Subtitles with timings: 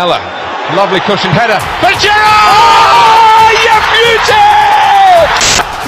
[0.00, 0.20] Lamella.
[0.74, 1.58] Lovely cushion header.
[1.82, 2.16] But Giroud!
[3.20, 3.76] Oh, you!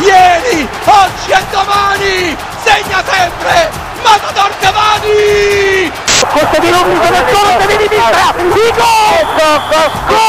[0.05, 2.37] Ieri, oggi e domani!
[2.63, 3.71] Segna sempre!
[4.03, 5.93] Matador Cavani!
[6.31, 8.35] Questo di Rubio sono solo se di sinistra!
[8.37, 9.25] Il gol!
[9.39, 9.61] Gol!
[9.69, 9.89] Gol!
[10.03, 10.29] Gol!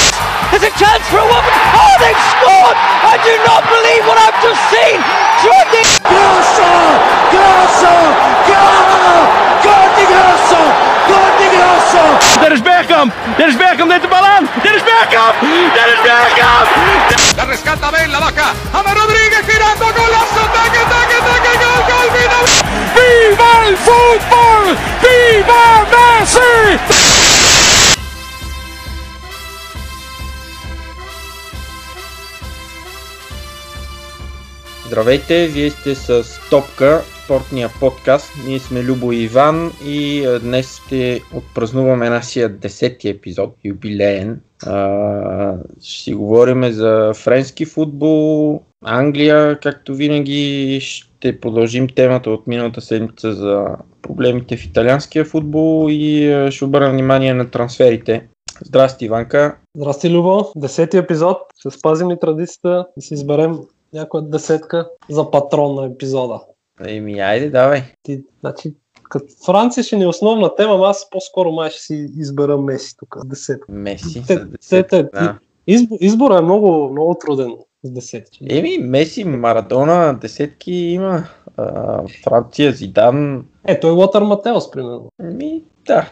[0.51, 1.53] There's a chance for a woman.
[1.73, 2.77] Oh, they've scored!
[3.07, 4.99] I do not believe what I've just seen.
[5.41, 6.71] Jordi Grosso!
[7.33, 7.93] Grosso!
[8.51, 8.81] Gol!
[9.63, 10.61] Gol Grosso!
[11.07, 12.03] Gol di Grosso!
[12.41, 13.13] Dennis Bergkamp!
[13.37, 14.49] Dennis Bergkamp neemt de bal aan!
[14.63, 15.35] Dennis Bergkamp!
[15.77, 16.67] Dennis Bergkamp!
[17.37, 22.45] La rescata Ben, la vaca, Ama Rodríguez girando, golazo, taque, taque, taque, gol, gol, final!
[22.95, 24.77] Viva el fútbol!
[25.01, 27.10] Viva Messi!
[34.91, 38.31] Здравейте, вие сте с Топка, спортния подкаст.
[38.47, 44.41] Ние сме Любо и Иван и днес ще отпразнуваме нашия десети епизод, юбилеен.
[44.65, 50.79] А, ще си говорим за френски футбол, Англия, както винаги.
[50.81, 53.65] Ще продължим темата от миналата седмица за
[54.01, 58.27] проблемите в италианския футбол и ще обърна внимание на трансферите.
[58.65, 59.57] Здрасти, Иванка.
[59.77, 60.45] Здрасти, Любо.
[60.55, 61.37] Десети епизод.
[61.59, 63.57] Ще спазим ли традицията да си изберем
[63.93, 66.41] някоя десетка за патрон на епизода.
[66.85, 67.83] Еми, айде, давай.
[68.03, 68.73] Ти, значи,
[69.09, 73.17] като Франция ще ни е основна тема, аз по-скоро май ще си избера Меси тук
[73.23, 73.71] с десетка.
[73.71, 74.23] Меси.
[74.27, 75.39] Те- десетка, да.
[75.67, 77.51] Избор, избора е много, много труден
[77.83, 78.47] с десетки.
[78.49, 81.23] Еми, Меси, Марадона, десетки има.
[81.57, 83.45] А, Франция, Зидан.
[83.67, 85.09] Е, той е Лотър Матеос, примерно.
[85.19, 86.09] Ми, да.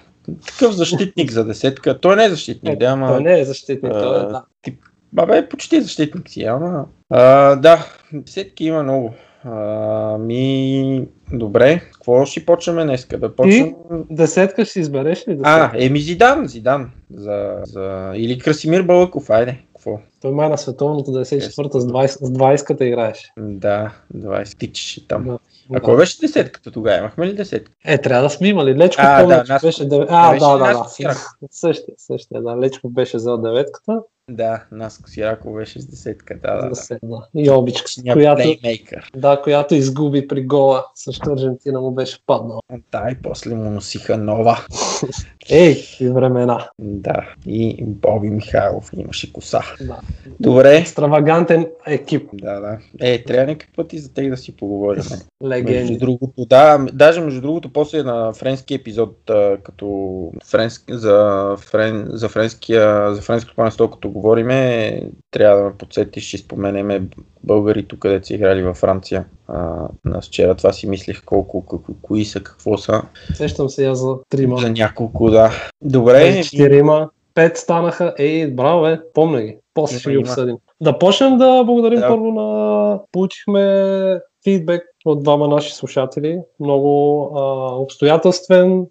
[0.48, 2.00] Такъв защитник за десетка.
[2.00, 3.08] Той не е защитник, Е, да, ама...
[3.08, 4.44] той не е защитник, той е, а, да.
[4.62, 4.80] тип,
[5.14, 6.86] Бабе, почти защитник си, ама...
[7.10, 9.14] А, да, десетки има много.
[9.44, 13.20] А, ми, добре, какво ще почнем днеска?
[13.20, 13.76] Да почнем...
[14.10, 15.40] Десетка ще избереш ли?
[15.44, 15.86] А, Десетка?
[15.86, 16.92] еми Зидан, Зидан.
[17.14, 18.12] За, за...
[18.16, 19.58] Или Красимир Балъков, айде.
[19.76, 20.00] Какво?
[20.22, 23.32] Той май на световното 94-та с 20, с 20-ката играеше.
[23.38, 25.24] Да, 20 тичеше там.
[25.24, 25.40] Да.
[25.74, 26.98] А кой беше десетката тогава?
[26.98, 27.72] Имахме ли десетка?
[27.86, 28.76] Е, трябва да сме имали.
[28.76, 29.68] Лечко А, да, Наско.
[29.68, 29.84] беше...
[29.84, 31.16] А, да, да, да.
[31.52, 32.58] Същия, същия, да.
[32.58, 34.02] Лечко беше взел деветката.
[34.30, 37.54] Да, Наско Сираков беше с десетка, да, да.
[37.56, 39.12] обичка, Ня която, плеймейкър.
[39.16, 40.86] да, която изгуби при гола.
[40.96, 42.62] Също Аржентина му беше паднала.
[42.92, 44.60] Да, и после му носиха нова.
[45.50, 46.70] Ей, и времена.
[46.80, 49.62] Да, и Боби Михайлов имаше коса.
[49.82, 50.00] Да.
[50.40, 50.78] Добре.
[50.78, 52.30] Екстравагантен екип.
[52.34, 52.78] Да, да.
[53.00, 55.04] Е, трябва някакъв път и за тях да си поговорим.
[55.10, 55.98] Между Легенди.
[55.98, 59.18] другото, да, даже между другото, после на френски епизод,
[59.64, 66.28] като френски, за, френ, за, френския, за френското панство, като говориме, трябва да ме подсетиш,
[66.28, 67.02] ще споменеме
[67.44, 69.26] българите, където са играли във Франция.
[69.48, 73.02] А, аз вчера това си мислех колко, колко, кои са, какво са.
[73.34, 74.58] Сещам се я за трима.
[74.58, 75.52] За няколко, да.
[75.82, 77.10] Добре, четирима.
[77.34, 78.14] Пет станаха.
[78.18, 79.00] Ей, браво, бе.
[79.14, 79.58] Помня ги.
[79.74, 80.56] После ще ги обсъдим.
[80.82, 82.08] Да почнем да благодарим Да.
[82.08, 83.00] първо на...
[83.12, 86.40] Получихме фидбек от двама наши слушатели.
[86.60, 87.42] Много а,
[87.76, 88.86] обстоятелствен,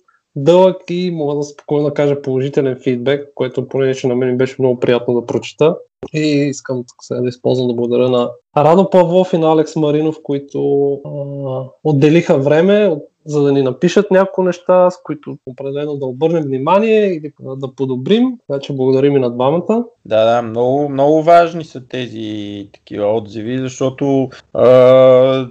[0.45, 4.81] дълъг и мога да спокойно да кажа положителен фидбек, което понеже на мен беше много
[4.81, 5.77] приятно да прочета.
[6.15, 10.93] И искам сега да използвам да благодаря на Радо Павлов и на Алекс Маринов, които
[10.93, 17.07] а, отделиха време, за да ни напишат няколко неща, с които определено да обърнем внимание
[17.07, 18.39] или да подобрим.
[18.49, 19.85] Така че благодарим и на двамата.
[20.09, 24.67] Да, да, много, много важни са тези такива отзиви, защото а,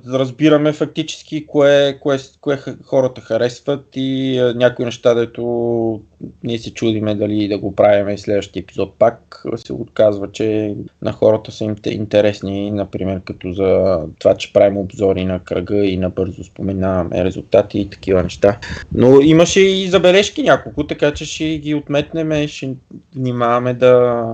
[0.08, 6.02] разбираме фактически кое, кое, кое хората харесват и а, някои неща, дето
[6.44, 11.12] ние се чудиме дали да го правим и следващия епизод пак се отказва, че на
[11.12, 15.98] хората са им те- интересни, например като за това, че правим обзори на кръга и
[15.98, 18.60] набързо споменаваме резултати и такива неща.
[18.94, 22.76] Но имаше и забележки няколко, така че ще ги отметнем и ще
[23.16, 24.26] внимаваме да,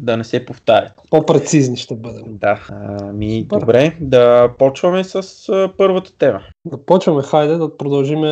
[0.00, 0.92] да не се повтарят.
[1.10, 2.24] По-прецизни ще бъдем.
[2.26, 3.60] Да, ами Супер.
[3.60, 6.40] добре, да почваме с а, първата тема.
[6.64, 8.28] Да почваме, хайде да продължиме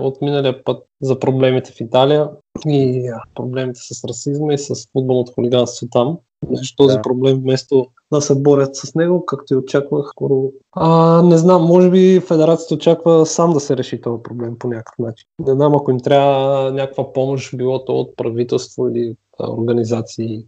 [0.00, 2.28] от миналия път за проблемите в Италия
[2.66, 6.18] и проблемите с расизма и с футболното хулиганство там.
[6.50, 7.02] Защото този Да.
[7.02, 10.42] проблем вместо да се борят с него, както и очаквах, скоро.
[10.72, 14.98] А, не знам, може би федерацията очаква сам да се реши този проблем по някакъв
[14.98, 15.26] начин.
[15.46, 19.16] Не знам, ако им трябва някаква помощ, било то от правителство или
[19.48, 20.44] организации,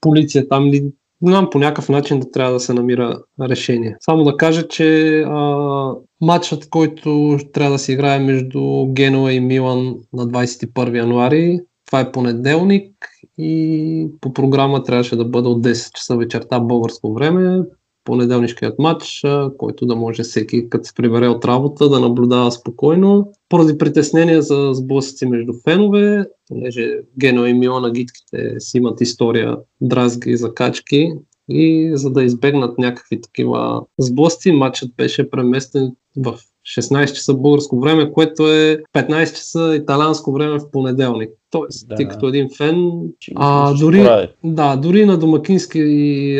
[0.00, 0.70] полиция там
[1.22, 3.96] не знам, по някакъв начин да трябва да се намира решение.
[4.00, 9.94] Само да кажа, че а, матчът, който трябва да се играе между Генуа и Милан
[10.12, 12.92] на 21 януари, това е понеделник
[13.38, 17.62] и по програма трябваше да бъде от 10 часа вечерта българско време
[18.06, 19.24] понеделнишкият матч,
[19.58, 23.32] който да може всеки, като се прибере от работа, да наблюдава спокойно.
[23.48, 30.30] Поради притеснения за сблъсъци между фенове, понеже Гено и Милана гитките си имат история дразги
[30.30, 31.12] и закачки,
[31.48, 36.38] и за да избегнат някакви такива сблъсти, матчът беше преместен в
[36.78, 41.30] 16 часа българско време, което е 15 часа италианско време в понеделник.
[41.50, 41.94] Тоест, да.
[41.94, 43.00] ти като един фен,
[43.34, 45.80] а, дори, да, дори на домакински,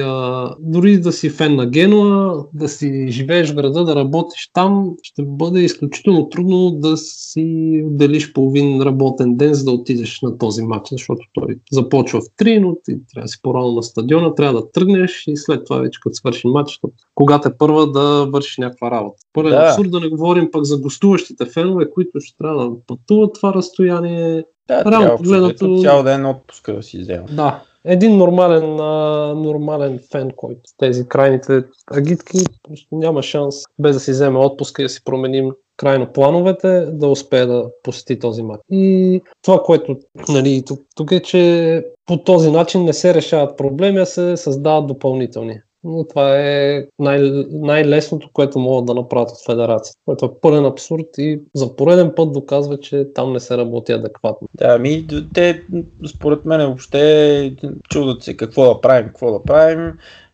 [0.05, 4.91] а, дори да си фен на Генуа, да си живееш в града, да работиш там,
[5.03, 10.62] ще бъде изключително трудно да си отделиш половин работен ден, за да отидеш на този
[10.62, 14.61] матч, защото той започва в 3, но ти трябва да си по-рано на стадиона, трябва
[14.61, 16.81] да тръгнеш и след това вече като свърши матч,
[17.14, 19.17] когато е първа да вършиш някаква работа.
[19.32, 19.67] Пълен да.
[19.69, 24.44] абсурд да не говорим пък за гостуващите фенове, които ще трябва да пътуват това разстояние,
[24.69, 25.79] да, Реално погледнато...
[25.83, 27.27] Цял ден отпуска да си взема.
[27.31, 33.97] Да, един нормален, а, нормален фен, който с тези крайните агитки, просто няма шанс без
[33.97, 38.43] да си вземе отпуска и да си променим крайно плановете, да успее да посети този
[38.43, 38.61] матч.
[38.71, 39.97] И това, което
[40.29, 44.87] нали, тук, тук е, че по този начин не се решават проблеми, а се създават
[44.87, 50.65] допълнителни но това е най- най-лесното, което могат да направят от федерацията, което е пълен
[50.65, 54.49] абсурд и за пореден път доказва, че там не се работи адекватно.
[54.55, 55.62] Да, ми, те,
[56.09, 57.56] според мен, въобще
[57.91, 59.93] чудат се какво да правим, какво да правим.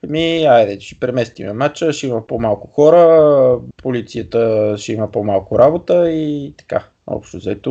[0.08, 6.54] Ми, айде, ще преместим матча, ще има по-малко хора, полицията ще има по-малко работа и
[6.58, 6.84] така.
[7.06, 7.70] Общо взето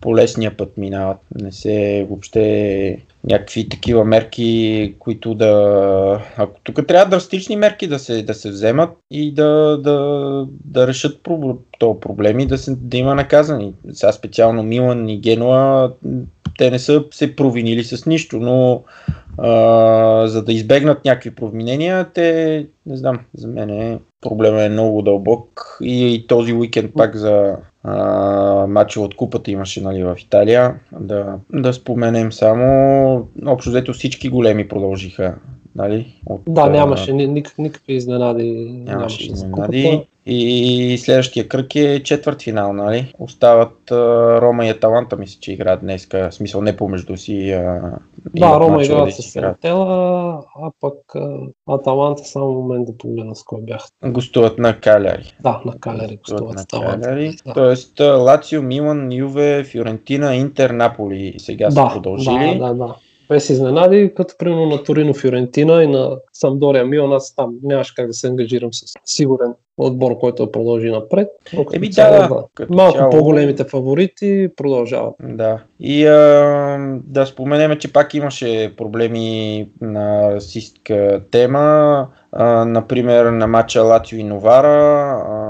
[0.00, 1.18] по лесния път минават.
[1.40, 6.20] Не се въобще някакви такива мерки, които да...
[6.36, 11.20] Ако тук трябва драстични мерки да се, да се вземат и да, да, да решат
[11.78, 13.74] този проблем и да, се, да има наказани.
[13.92, 15.92] Сега специално Милан и Генуа,
[16.58, 18.82] те не са се провинили с нищо, но
[19.38, 25.02] а, за да избегнат някакви провинения, те, не знам, за мен е, проблема е много
[25.02, 27.56] дълбок и, и този уикенд пак за
[28.68, 30.74] матча от купата имаше нали, в Италия.
[31.00, 35.34] Да, да споменем само, общо взето всички големи продължиха.
[35.74, 38.52] Нали, от, да, нямаше ник, никакви изненади.
[38.52, 40.06] Нямаше, нямаше изненади.
[40.32, 43.12] И следващия кръг е четвърт финал, нали?
[43.18, 46.08] Остават а, Рома и Аталанта, мисля, че играят днес.
[46.12, 47.50] В смисъл не помежду си.
[47.52, 47.92] А,
[48.34, 51.38] да, Рома играят с Сентела, а пък а,
[51.68, 53.86] Аталанта само момент да погледна с кой бях.
[54.04, 55.34] Гостуват на Каляри.
[55.40, 57.36] Да, на Каляри гостуват на Каляри.
[57.46, 57.52] Да.
[57.52, 62.58] Тоест Лацио, Милан, Юве, Фиорентина, Интер, Наполи сега да, са продължили.
[62.58, 62.94] Да, да, да
[63.30, 68.06] без изненади, като примерно на Торино Фиорентина и на Самдория Милан, аз там нямаше как
[68.06, 71.28] да се ангажирам с сигурен отбор, който да продължи напред.
[71.72, 72.66] Еми да, да.
[72.70, 73.10] Малко цяло...
[73.10, 75.14] по-големите фаворити продължават.
[75.22, 75.62] Да.
[75.80, 82.06] И а, да споменеме, че пак имаше проблеми на расистка тема.
[82.32, 85.22] А, например, на матча Латио и Новара.
[85.28, 85.49] А,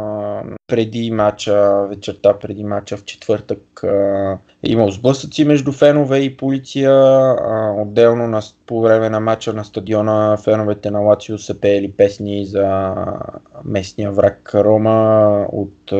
[0.70, 6.92] преди матча, вечерта преди матча в четвъртък а, е имал сблъсъци между фенове и полиция.
[6.92, 12.46] А, отделно на, по време на матча на стадиона феновете на Лацио са пеели песни
[12.46, 12.94] за
[13.64, 15.92] местния враг Рома от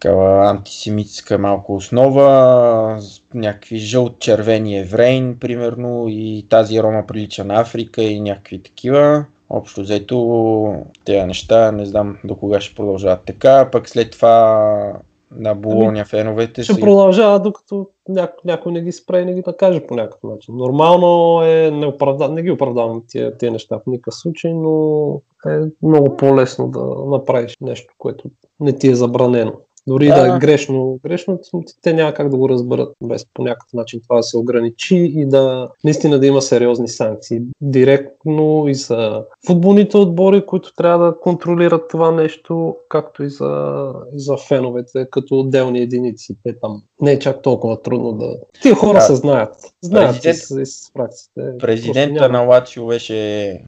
[0.00, 3.00] такава антисемитска малко основа,
[3.34, 9.24] някакви жълт-червени еврейн, примерно, и тази Рома прилича на Африка и някакви такива.
[9.50, 10.74] Общо взето
[11.04, 15.00] тези неща, не знам до кога ще продължават така, пък след това
[15.30, 16.80] на Болония ами, феновете ще си...
[16.80, 20.56] продължава, докато няко, някой не ги спре и не ги накаже по някакъв начин.
[20.56, 25.12] Нормално е, не, оправда, не ги оправдавам тия, тия неща в никакъв случай, но
[25.46, 29.52] е много по-лесно да направиш нещо, което не ти е забранено.
[29.88, 31.40] Дори да, да е грешно, грешно,
[31.82, 35.26] те няма как да го разберат без по някакъв начин това да се ограничи и
[35.26, 37.40] да наистина да има сериозни санкции.
[37.60, 44.20] Директно и за футболните отбори, които трябва да контролират това нещо, както и за, и
[44.20, 46.36] за феновете, като отделни единици.
[46.44, 48.36] Те там не е чак толкова трудно да...
[48.62, 49.00] Тия хора да.
[49.00, 49.54] се знаят.
[49.86, 50.36] Знаят Президент...
[50.36, 51.58] с, с практиците.
[51.58, 53.60] Президента на Лацио беше,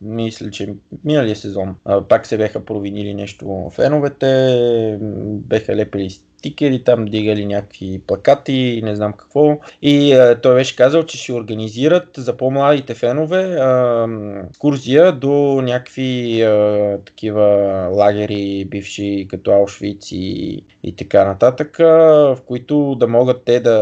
[0.00, 1.76] мисля, че миналия сезон
[2.08, 6.10] пак се беха провинили нещо феновете, беха лепили
[6.42, 9.58] стикери, там дигали някакви плакати и не знам какво.
[9.82, 14.06] И а, той беше казал, че ще организират за по-младите фенове а,
[14.58, 17.44] курсия до някакви а, такива
[17.92, 21.84] лагери, бивши като Аушвиц и, и така нататък, а,
[22.34, 23.78] в които да могат те да,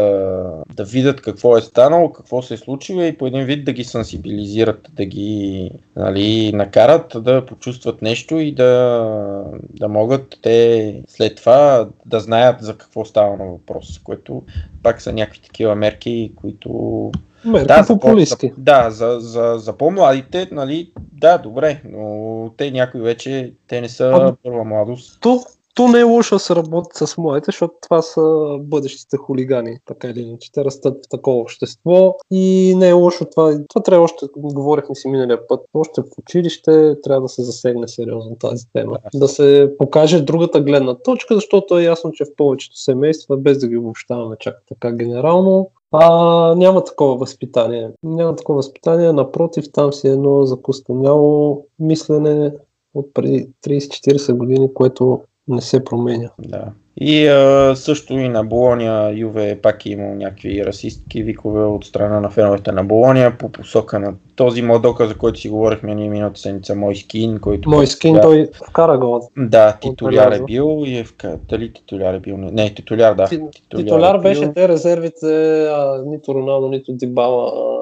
[0.75, 3.83] да видят какво е станало, какво се е случило и по един вид да ги
[3.83, 9.43] сенсибилизират, да ги нали, накарат да почувстват нещо и да,
[9.79, 14.43] да могат те след това да знаят за какво става на въпрос, което
[14.83, 17.11] пак са някакви такива мерки, които
[17.45, 18.47] Мерки да, популистки.
[18.47, 23.89] за, да, за, за, за по-младите, нали, да, добре, но те някои вече, те не
[23.89, 25.21] са Ами- първа младост.
[25.21, 25.39] То,
[25.75, 28.21] то не е лошо да се работи с младите, защото това са
[28.59, 30.51] бъдещите хулигани, така или иначе.
[30.51, 33.59] Те растат в такова общество и не е лошо това.
[33.69, 38.35] Това трябва още, говорихме си миналия път, още в училище трябва да се засегне сериозно
[38.35, 38.97] тази тема.
[39.15, 43.67] Да се покаже другата гледна точка, защото е ясно, че в повечето семейства, без да
[43.67, 47.91] ги обобщаваме чак така генерално, а, няма такова възпитание.
[48.03, 52.53] Няма такова възпитание, напротив, там си е едно закостеняло мислене
[52.93, 56.29] от преди 30-40 години, което не се променя.
[56.39, 56.65] Да.
[56.97, 62.19] И а, също и на Болония, Юве пак е имал някакви расистки викове от страна
[62.19, 66.39] на феновете на Болония по посока на този младока, за който си говорихме ние миналата
[66.39, 67.69] седмица, мой скин, който...
[67.69, 69.19] Мой скин, сега- той вкара гола.
[69.37, 71.39] Да, титуляр е бил и е вка...
[71.49, 72.37] Дали титуляр е бил?
[72.37, 73.25] Не, титуляр, да.
[73.25, 73.41] Ти-
[73.75, 74.21] Титуляр е бил.
[74.21, 77.81] беше те резервите, а, нито Роналдо, нито Дибала а,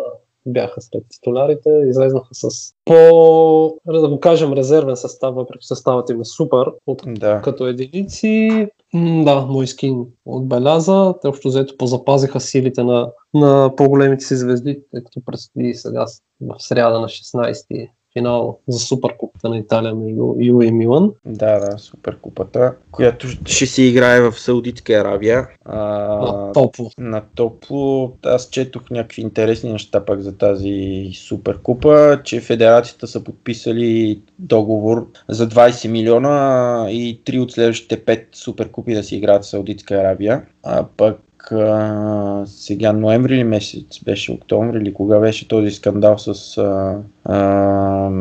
[0.49, 6.25] бяха сред титулярите, излезнаха с по, да го кажем, резервен състав, въпреки съставът им е
[6.25, 7.41] супер, от, Да.
[7.41, 8.67] като единици.
[8.93, 11.13] М, Да, мой скин отбеляза.
[11.21, 16.05] Те общо взето позапазиха силите на, на по-големите си звезди, тъй като предстои сега
[16.41, 17.89] в сряда на 16
[18.19, 21.11] финал за Суперкупата на Италия между Ю и Милан.
[21.25, 25.47] Да, да, суперкупата, която ще се играе в Саудитска Арабия.
[25.65, 26.91] А, На топло.
[26.97, 28.13] на топло.
[28.25, 35.49] Аз четох някакви интересни неща пак за тази суперкупа, че федерацията са подписали договор за
[35.49, 40.43] 20 милиона и три от следващите 5 суперкупи да се играят в Саудитска Арабия.
[40.63, 41.19] А пък
[41.51, 48.11] а, сега ноември ли месец беше, октомври или кога беше този скандал с а, а,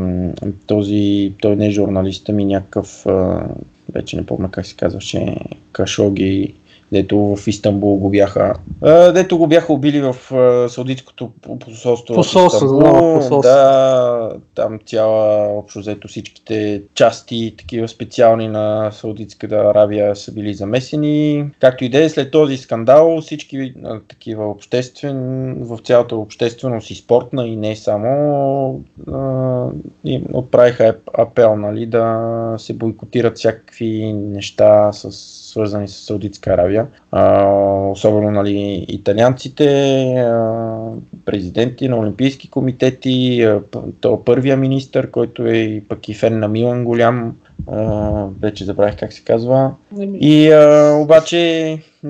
[0.67, 3.49] този, той не е журналист, ами някакъв, а,
[3.93, 5.37] вече не помня как се казваше,
[5.73, 6.55] Кашоги,
[6.93, 11.31] дето в Истанбул го бяха, а, дето го бяха убили в а, Саудитското
[11.61, 12.79] посолство в Посолство, Истанбул.
[12.79, 13.41] да, посолство.
[13.43, 21.45] Да, там цяла, общо взето всичките части, такива специални на Саудитската Аравия са били замесени.
[21.61, 26.95] Както и да е, след този скандал всички а, такива обществен, в цялата общественост и
[26.95, 29.67] спортна и не само а,
[30.05, 36.87] им отправиха ап- апел нали, да се бойкотират всякакви неща с свързани с Саудитска Аравия.
[37.11, 37.47] А,
[37.91, 39.67] особено нали, италианците,
[40.19, 40.77] а,
[41.25, 43.61] президенти на олимпийски комитети, а,
[44.01, 47.37] то първия министр, който е пък и фен на Милан голям,
[47.67, 49.75] а, вече забравих как се казва.
[50.21, 51.39] И а, обаче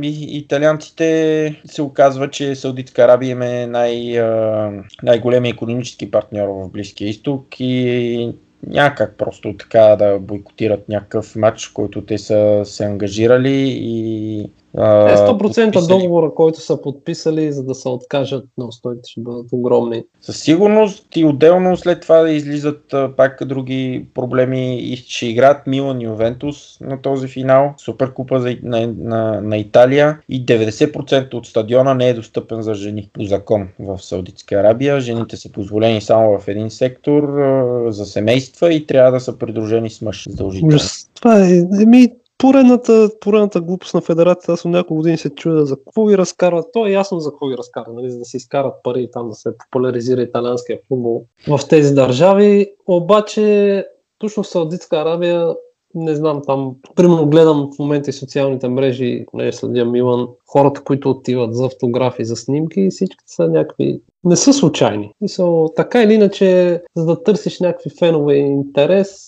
[0.03, 4.71] и, италианците се оказва, че Саудитска Арабия е най, а,
[5.03, 8.33] най-големия економически партньор в Близкия изток и
[8.67, 15.39] няма как просто така да бойкотират някакъв матч, който те са се ангажирали и 100%
[15.39, 15.87] подписали.
[15.89, 20.05] договора, който са подписали, за да се откажат на устоите, ще бъдат огромни.
[20.21, 25.67] Със сигурност и отделно след това да излизат а, пак други проблеми и ще играят
[25.67, 27.75] Милан Ювентус на този финал.
[27.79, 33.11] Суперкупа за, на, на, на Италия и 90% от стадиона не е достъпен за жени
[33.13, 35.01] по закон в Саудитска Арабия.
[35.01, 39.91] Жените са позволени само в един сектор а, за семейства и трябва да са придружени
[39.91, 40.75] с мъж задължително.
[40.75, 41.11] Ужас.
[41.15, 42.09] Това е, еми,
[42.39, 46.67] поредната, поредната глупост на федерацията, аз от няколко години се чудя за какво ги разкарват.
[46.73, 48.11] То е ясно за какво ги разкарват, нали?
[48.11, 52.73] за да се изкарат пари и там да се популяризира италианския футбол в тези държави.
[52.87, 53.87] Обаче,
[54.19, 55.55] точно в Саудитска Арабия,
[55.95, 61.11] не знам, там, примерно гледам в момента и социалните мрежи, не следя Милан, хората, които
[61.11, 65.13] отиват за автографи, за снимки, всички са някакви не са случайни.
[65.21, 69.28] Мисъл, така или иначе, за да търсиш някакви фенове и интерес,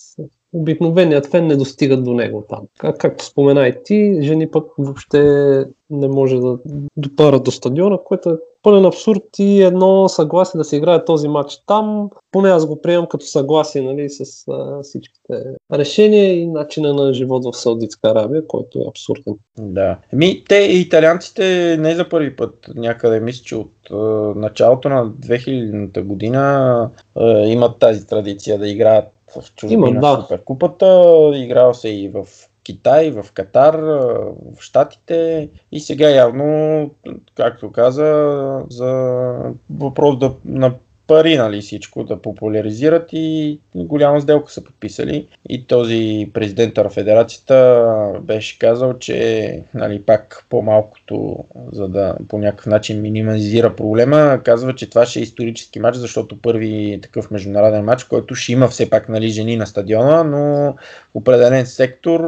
[0.53, 2.61] обикновеният фен не достига до него там.
[2.79, 6.59] Как, както спомена и ти, жени пък въобще не може да
[6.97, 11.63] допарат до стадиона, което е пълен абсурд и едно съгласие да се играе този матч
[11.67, 12.11] там.
[12.33, 17.45] Поне аз го приемам като съгласие нали, с а, всичките решения и начина на живот
[17.45, 19.35] в Саудитска Арабия, който е абсурден.
[19.59, 19.99] Да.
[20.13, 23.95] Ми, те италианците не за първи път, някъде мисля, че от е,
[24.39, 26.91] началото на 2000-та година
[27.21, 29.05] е, имат тази традиция да играят
[29.37, 30.23] в чужбина Имат, да.
[30.23, 31.31] Суперкупата.
[31.35, 32.27] Играл се и в
[32.63, 36.91] Китай, в Катар, в Штатите и сега явно,
[37.35, 39.35] както каза, за
[39.71, 40.75] въпрос да, на
[41.11, 45.29] пари, нали, всичко да популяризират и голяма сделка са подписали.
[45.49, 47.85] И този президент на федерацията
[48.23, 54.91] беше казал, че нали, пак по-малкото, за да по някакъв начин минимизира проблема, казва, че
[54.91, 59.09] това ще е исторически матч, защото първи такъв международен матч, който ще има все пак
[59.09, 60.75] нали, жени на стадиона, но
[61.15, 62.21] определен сектор,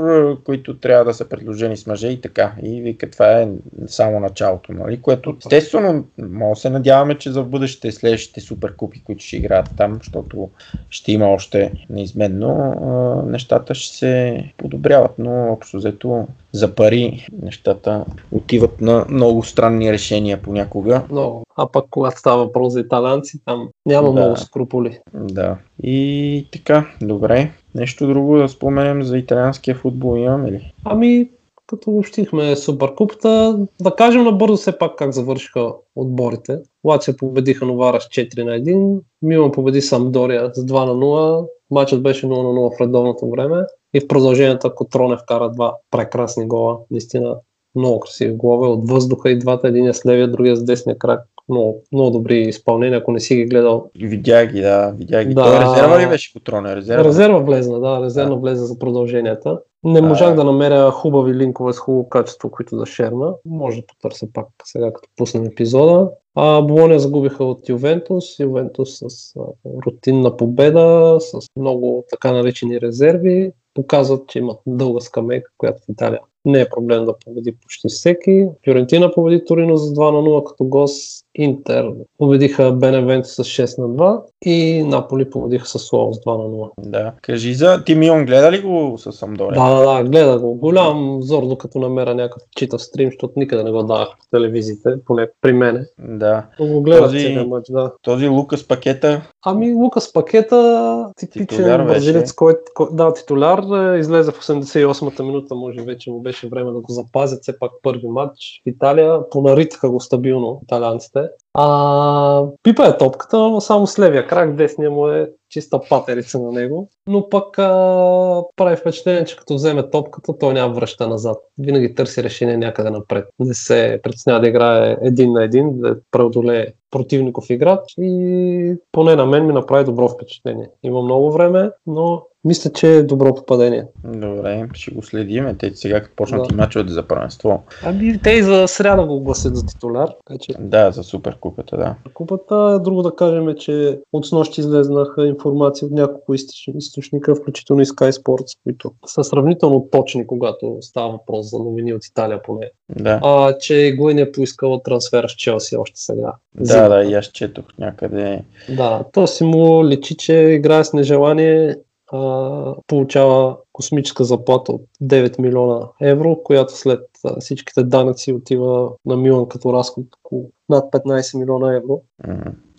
[0.45, 2.53] които трябва да са предложени с мъже и така.
[2.63, 3.49] И вика, това е
[3.87, 5.01] само началото, нали?
[5.01, 8.41] което естествено, може да се надяваме, че за бъдеще следващите
[8.73, 10.49] суперкупи, които ще играят там, защото
[10.91, 18.81] ще има още неизменно, нещата ще се подобряват, но общо взето за пари нещата отиват
[18.81, 21.03] на много странни решения понякога.
[21.11, 21.43] Много.
[21.57, 24.13] А пък когато става въпрос за италянци, там няма Да.
[24.13, 24.99] много скруполи.
[25.15, 25.57] Да.
[25.83, 27.51] И така, добре.
[27.75, 30.73] Нещо друго да споменем за италианския футбол имаме ли?
[30.85, 31.29] Ами,
[31.73, 36.59] като общихме Суперкупата, да кажем набързо все пак как завършиха отборите.
[36.85, 42.03] Лация победиха Новара с 4 на 1, Милан победи Самдория с 2 на 0, матчът
[42.03, 43.57] беше 0 на 0 в редовното време
[43.95, 47.37] и в продължението Котроне вкара два прекрасни гола, наистина
[47.75, 51.21] много красиви голове от въздуха и двата, един с левия, другия с десния крак.
[51.49, 53.91] Много, много добри изпълнения, ако не си ги гледал.
[54.01, 55.35] Видя ги, да, видя ги.
[55.35, 55.43] Да.
[55.43, 56.77] Той резерва ли беше Котроне?
[56.77, 57.05] Резерва.
[57.05, 58.37] Резерва влезна, да, резерва Да.
[58.37, 59.59] влезе за продълженията.
[59.85, 63.35] Не можах да намеря хубави линкове с хубаво качество, които да шерна.
[63.45, 66.11] Може да потърся пак сега, като пуснем епизода.
[66.35, 68.39] А Болония загубиха от Ювентус.
[68.39, 69.41] Ювентус с а,
[69.87, 73.53] рутинна победа, с много така наречени резерви.
[73.75, 78.47] Показват, че имат дълга скамейка, която в Италия не е проблем да победи почти всеки.
[78.65, 81.25] Фиорентина победи Торино с 2 на 0 като гост.
[81.35, 86.45] Интер победиха Беневенто с 6 на 2 и Наполи победиха с Суол с 2 на
[86.45, 86.71] 0.
[86.79, 87.13] Да.
[87.23, 89.61] Кажи за Ти Милон, гледа ли го с Самдория?
[89.61, 90.55] Да, да, да, гледа го.
[90.55, 95.29] Голям взор, докато намеря някакъв читав стрим, защото никъде не го давах по телевизиите, поне
[95.41, 95.85] при мене.
[95.99, 96.47] да.
[96.61, 97.93] Но го гледах Този- матч, да.
[98.03, 104.41] Този Лукас пакета, Ами Лукас Пакета, типичен бразилец, който, кой, да, титуляр, е, излезе в
[104.41, 108.69] 88-та минута, може вече му беше време да го запазят, все пак първи матч в
[108.69, 111.29] Италия, понаритаха го стабилно италианците.
[111.55, 116.53] А, пипа е топката, но само с левия крак, десния му е чиста патерица на
[116.53, 116.89] него.
[117.07, 121.39] Но пък а, прави впечатление, че като вземе топката, той няма връща назад.
[121.59, 123.29] Винаги търси решение някъде напред.
[123.39, 129.27] Не се притеснява да играе един на един, да преодолее противников играч и поне на
[129.27, 130.71] мен ми направи добро впечатление.
[130.83, 133.85] Има много време, но мисля, че е добро попадение.
[134.05, 135.55] добре, ще го следиме.
[135.55, 136.55] Те сега като почнат Да.
[136.55, 137.63] и мачовете за първенство.
[137.85, 141.95] Ами те и за сряда го гласят за титуляр, така че Да, за суперкупата, да.
[142.11, 142.81] купата.
[142.81, 147.87] Друго да кажем е, че от снощи излезнаха информации от няколко източ- източника, включително и
[147.87, 152.71] Sky Sports, които са сравнително точни, когато става въпрос за новини от Италия поне.
[152.93, 156.33] Да, А, че Гуин е поискал трансфер в Челси още сега.
[156.55, 158.43] да, да, и аз четох някъде.
[158.69, 161.77] Да, то си му лечи, че играе с нежелание,
[162.13, 169.17] а, получава космическа заплата от 9 милиона евро, която след а, всичките данъци отива на
[169.17, 172.01] Милан като разход около над 15 милиона евро,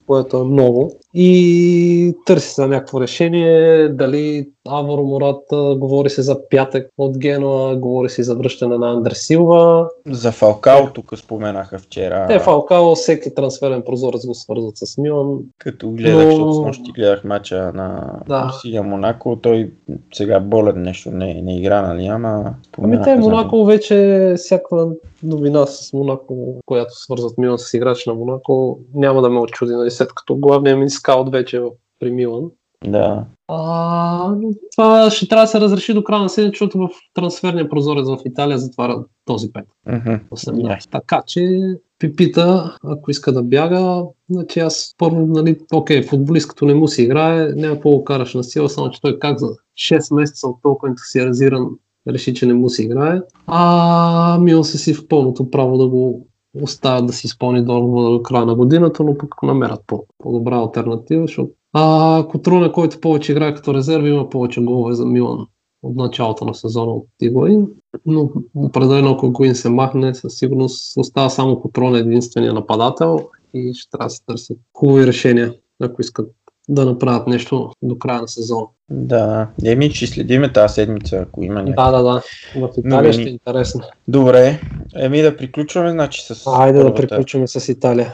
[0.08, 1.00] което е много.
[1.13, 5.43] И търси се някакво решение, дали Аворо Морат
[5.80, 9.89] говори се за пятък от Генуа, говори се за връщане на Андре Силва.
[10.10, 12.28] За Фалкао тук споменаха вчера.
[12.28, 15.39] Те Фалкао всеки трансферен прозорец го свързват с Милан.
[15.58, 18.47] Като гледах, защото с нощи гледах мача на Да.
[18.47, 19.71] Русия Монако, той
[20.13, 24.88] сега болен нещо не, не игра, нали, ама Ами те за Монако вече всяка
[25.23, 29.91] новина с Монако, която свързват Милан с играч на Монако, няма да ме очуди, нали,
[29.91, 31.62] след като главният ми скаут вече
[32.00, 32.44] при Милан.
[32.88, 34.36] Да, А,
[34.76, 38.18] това ще трябва да се разреши до края на седмица, защото в трансферния прозорец в
[38.26, 39.66] Италия затваря този пет.
[39.88, 40.70] 18.
[40.70, 40.92] Ясно.
[40.92, 41.60] Така че
[42.00, 47.04] Пипита, ако иска да бяга, значи аз първо, нали, окей, футболист като не му си
[47.04, 50.58] играе, няма какво го караш на сила, само че той как за 6 месеца от
[50.62, 51.70] толкова ентусиазиран
[52.10, 53.22] реши, че не му си играе.
[53.48, 56.28] А Милан се си в пълното право да го
[56.62, 61.22] оставят да си изпълни договора до края на годината, но пък намерят по- по-добра альтернатива,
[61.28, 65.48] защото а, Котруна, който повече играе като резерва, има повече голове за Милан
[65.84, 67.68] от началото на сезона от Игуин.
[68.06, 73.20] Но определено ако Гуин се махне, със сигурност остава само Котрон единствения нападател
[73.54, 76.32] и ще трябва да се търсят хубави решения, ако искат
[76.69, 78.67] да направят нещо до края на сезона.
[78.89, 79.47] да.
[79.65, 81.73] Еми, ще следиме тази седмица, ако има някакви.
[81.76, 82.21] Да, да, да.
[82.56, 83.13] В Италия Новини.
[83.13, 83.82] ще е интересно.
[84.08, 84.62] Добре,
[84.95, 87.08] еми да приключваме, значи с Айде да първата.
[87.08, 88.13] приключим с Италия.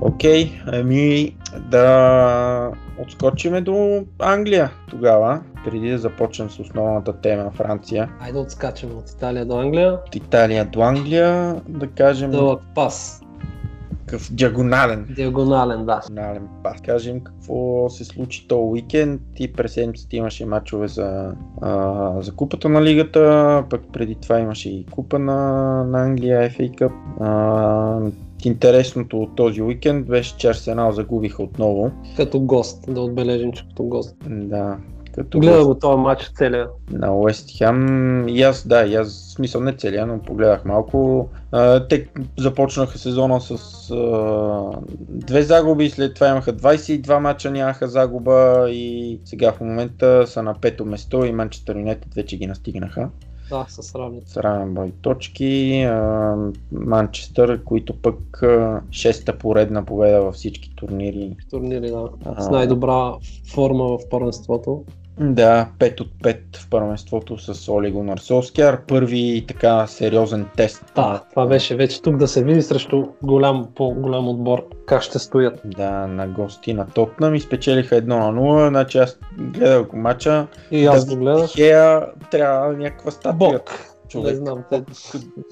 [0.00, 1.36] Окей, ами
[1.70, 2.70] да
[3.02, 8.10] отскочиме до Англия тогава, преди да започнем с основната тема Франция.
[8.20, 9.92] Айде отскачаме от Италия до Англия.
[9.92, 13.22] От Италия до Англия, да кажем Дълъг пас.
[14.06, 16.00] такъв диагонален Диагонален, да.
[16.08, 16.80] диагонален пас.
[16.80, 21.32] Кажем какво се случи този уикенд и през седмицата имаше матчове за,
[21.62, 25.36] а, за купата на лигата, пък преди това имаше и купа на,
[25.84, 26.92] на Англия, FA Cup.
[27.20, 31.90] А, интересното от този уикенд беше, че Арсенал загубиха отново.
[32.16, 34.16] Като гост, да отбележим, че като гост.
[34.26, 34.76] Да,
[35.18, 36.68] като Гледа го този матч целия.
[36.90, 38.28] на Уест Хем.
[38.28, 41.28] И аз, да, и аз, смисъл не целия, но погледах малко.
[41.52, 43.50] А, те започнаха сезона с
[43.90, 44.70] а,
[45.08, 50.54] две загуби, след това имаха 22 мача, нямаха загуба и сега в момента са на
[50.60, 53.08] пето место и Манчестър Юнайтед вече ги настигнаха
[53.50, 54.20] Да, с равни.
[54.26, 55.86] с равен брой точки.
[56.72, 58.42] Манчестър, които пък
[58.90, 61.36] шеста поредна победа във всички турнири.
[61.50, 62.08] турнири, да.
[62.38, 63.14] С най-добра
[63.52, 64.84] форма в първенството.
[65.20, 68.80] Да, 5 от 5 в първенството с Оли Гунар Солскияр.
[68.86, 70.92] Първи така сериозен тест.
[70.96, 75.60] Да, това беше вече тук да се види срещу голям, по-голям отбор как ще стоят.
[75.64, 78.68] Да, на гости на Тотнам и спечелиха 1 на 0.
[78.68, 80.46] Значи аз гледах мача.
[80.70, 81.50] И аз Да, го гледах.
[81.50, 83.50] Хея трябва някаква статуя.
[83.50, 83.97] Бог.
[84.08, 84.30] Човек.
[84.30, 84.84] Не знам, те...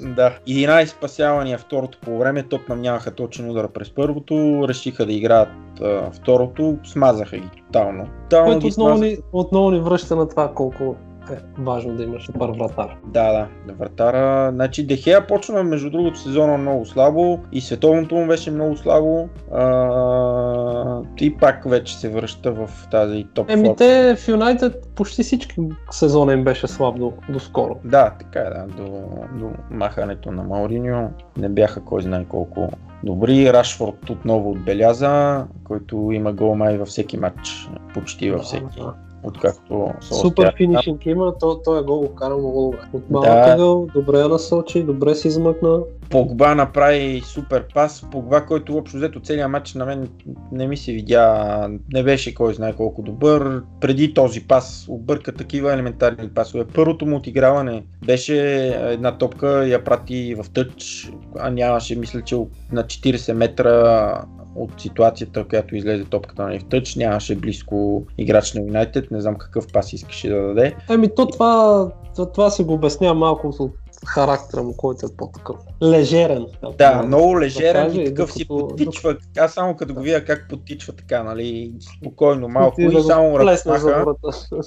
[0.01, 0.39] Да.
[0.49, 2.43] 11 спасявания второто по време.
[2.43, 4.65] Тотнам нямаха точен удар през първото.
[4.69, 5.49] Решиха да играят
[5.83, 6.79] а, второто.
[6.85, 8.09] Смазаха ги тотално.
[8.23, 9.07] Тотално Което отново смазаха.
[9.07, 10.97] ни, отново ни връща на това колко
[11.31, 12.97] е важно да имаш добър вратар.
[13.07, 14.51] Да, да, вратара.
[14.53, 19.29] Значи Дехея почна между другото сезона много слабо и световното му беше много слабо.
[19.53, 25.61] А, и пак вече се връща в тази топ Еми те в Юнайтед почти всички
[25.91, 27.77] сезона им беше слаб до, до скоро.
[27.85, 28.67] Да, така е, да.
[28.77, 29.09] До,
[29.39, 32.69] до махането на Мауриньо не бяха кой знае колко
[33.05, 33.53] добри.
[33.53, 37.69] Рашфорд отново отбеляза, който има гол май във всеки матч.
[37.95, 38.81] Почти във всеки.
[38.81, 38.95] Да.
[39.27, 42.89] Откакто Супер финишинг има, то, той е гол го кара много добре.
[42.93, 43.53] От малък Да.
[43.53, 45.81] ъгъл, добре я насочи, добре си измъкна.
[46.11, 48.05] Погба направи супер пас.
[48.13, 50.09] Погба, който общо взето целият матч на мен
[50.53, 53.63] не ми се видя, не беше кой знае колко добър.
[53.81, 56.65] Преди този пас обърка такива елементарни пасове.
[56.75, 62.37] Първото му отиграване беше една топка, я прати в тъч, а нямаше, мисля, че
[62.73, 64.25] на 40 метра
[64.57, 69.35] от ситуацията, която излезе топката нали, в тъч, нямаше близко играч на Юнайтед, не знам
[69.35, 70.75] какъв пас искаше да даде.
[70.91, 71.89] Еми то това,
[72.35, 73.73] това, се го обяснява малко от
[74.07, 75.57] характера му, който е по-такъв.
[75.83, 76.47] Лежерен.
[76.79, 79.17] Да, много лежерен каже, и такъв си докато- подтичва.
[79.39, 83.39] Аз само като го видя как подтичва така, нали, спокойно малко да и го само
[83.39, 84.15] ръкомаха.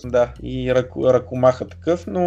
[0.05, 2.23] Да, и ръко, ръкомаха такъв, но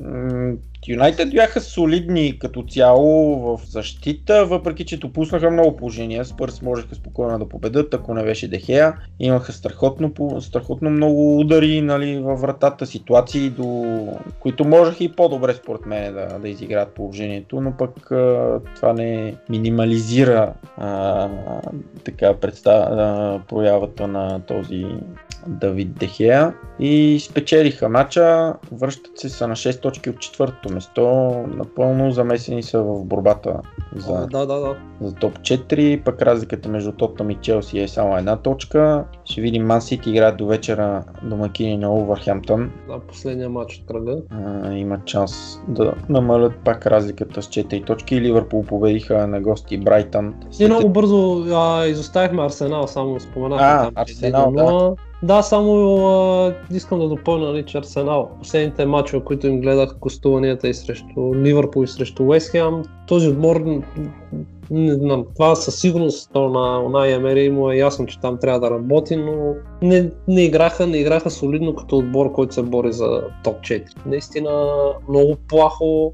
[0.00, 0.52] м,
[0.88, 6.24] Юнайтед бяха солидни като цяло в защита, въпреки че допуснаха много положения.
[6.24, 8.94] Спърс можеха спокойно да победат, ако не беше Дехея.
[9.18, 14.08] Имаха страхотно, страхотно много удари нали, във вратата, ситуации, до
[14.40, 17.92] които можеха и по-добре според мен да, да изиграят положението, но пък
[18.76, 21.28] това не минимализира а,
[22.04, 22.88] така представ...
[22.90, 24.86] а, проявата на този
[25.46, 31.02] Давид Дехея и спечелиха матча, връщат се са на 6 точки от четвъртото место,
[31.56, 33.60] напълно замесени са в борбата
[33.96, 34.76] за, Да, да, да.
[35.00, 39.04] за топ 4, пък разликата между Тоттъм и Челси е само една точка.
[39.24, 42.70] Ще видим Ман Сити играят до вечера домакини на Увърхемптън.
[42.88, 44.16] Да, последния матч от кръга.
[44.30, 48.20] А, имат шанс да намалят пак разликата с 4 точки.
[48.20, 50.34] Ливърпул победиха на гости Брайтън.
[50.58, 53.92] И много бързо а, изоставихме Арсенал, само споменахме А, там.
[53.96, 54.96] Арсенал, 1-0.
[55.22, 60.68] Да, само а, искам да допълня, нали, че Арсенал, последните матчове, които им гледах, гостуванията
[60.68, 62.54] и срещу Ливърпул и срещу Уест
[63.06, 63.60] този отбор,
[64.70, 68.60] не знам, това със сигурност то на Унай Емери му е ясно, че там трябва
[68.60, 73.22] да работи, но не, не играха, не играха солидно като отбор, който се бори за
[73.44, 73.84] топ 4.
[74.06, 74.74] Наистина
[75.08, 76.12] много плахо,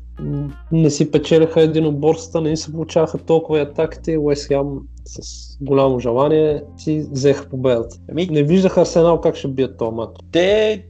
[0.72, 4.66] не си печелиха единоборствата, не им се получаваха толкова атаките и Уест Хем
[5.04, 7.96] с голямо желание си взеха победата.
[8.10, 10.12] Ами, Не виждах Арсенал как ще бият този матч.
[10.32, 10.84] те,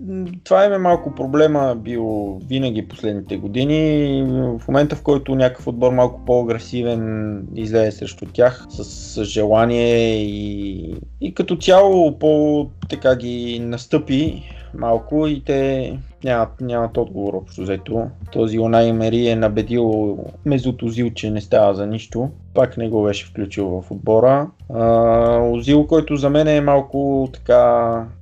[0.45, 4.23] това е малко проблема бил винаги последните години.
[4.61, 10.95] В момента в който някакъв отбор малко по-агресивен излезе срещу тях с, с желание и,
[11.21, 14.43] и като цяло по така ги настъпи
[14.79, 18.07] малко и те нямат, нямат отговор общо взето.
[18.33, 22.31] Този Онай Мери е набедил Мезут Озил, че не става за нищо.
[22.55, 24.51] Пак не го беше включил в отбора.
[24.75, 27.55] А, Озил, който за мен е малко така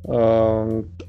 [0.08, 0.16] а,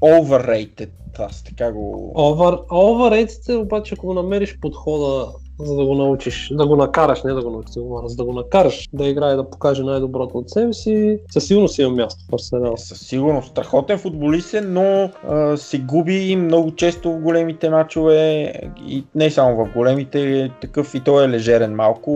[0.02, 0.90] overrated.
[1.18, 2.12] Аз така го...
[2.16, 5.26] Over, overrated е, обаче ако го намериш подхода
[5.58, 7.74] за да го научиш, да го накараш, не да го научиш,
[8.06, 11.90] за да го накараш да играе, да покаже най-доброто от себе си, със сигурност има
[11.90, 12.76] място в Арсенал.
[12.76, 13.48] Със сигурност.
[13.48, 18.52] Страхотен футболист е, но а, се губи много често в големите мачове
[18.88, 22.12] и не само в големите, такъв и той е лежерен малко.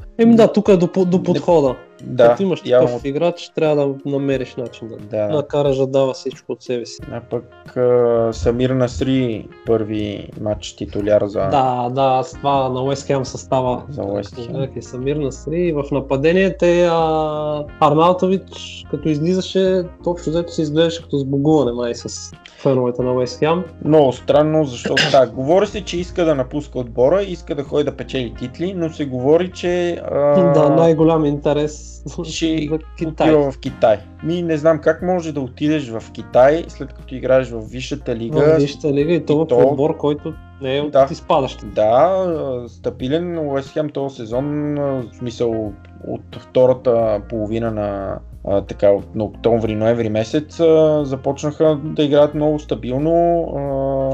[0.00, 1.74] А, Еми да, тук е до, до подхода.
[2.04, 5.34] да, Като имаш явно такъв играч, трябва да намериш начин да, Да.
[5.34, 6.98] накараш да дава всичко от себе си.
[7.12, 11.40] А пък а, Самир Насри, първи матч титуляр за...
[11.40, 13.82] Да, да, с това на Уест Хем състава.
[13.90, 14.82] За Уест Хем.
[14.82, 15.72] Самир Насри.
[15.72, 21.94] В нападение те а, Арнаутович, като излизаше, то общо взето се изглеждаше като сбогуване май
[21.94, 23.64] с феновете на Уест Хем.
[23.84, 27.96] Много странно, защото да, говори се, че иска да напуска отбора, иска да ходи да
[27.96, 33.30] печели титли, но се говори, че а, Да, най-голям интерес ще за Китай.
[33.32, 33.98] в Китай.
[34.24, 38.40] Ми не знам как може да отидеш в Китай, след като играеш в Висшата лига.
[38.40, 41.08] В Висшата лига и то и в то- отбор, който не е от Да.
[41.10, 41.66] изпадащите.
[41.66, 42.24] Да,
[42.68, 45.72] стабилен Уест Хем този сезон, в смисъл
[46.08, 52.58] от втората половина на а, така, от на октомври-ноември месец а, започнаха да играят много
[52.58, 53.42] стабилно.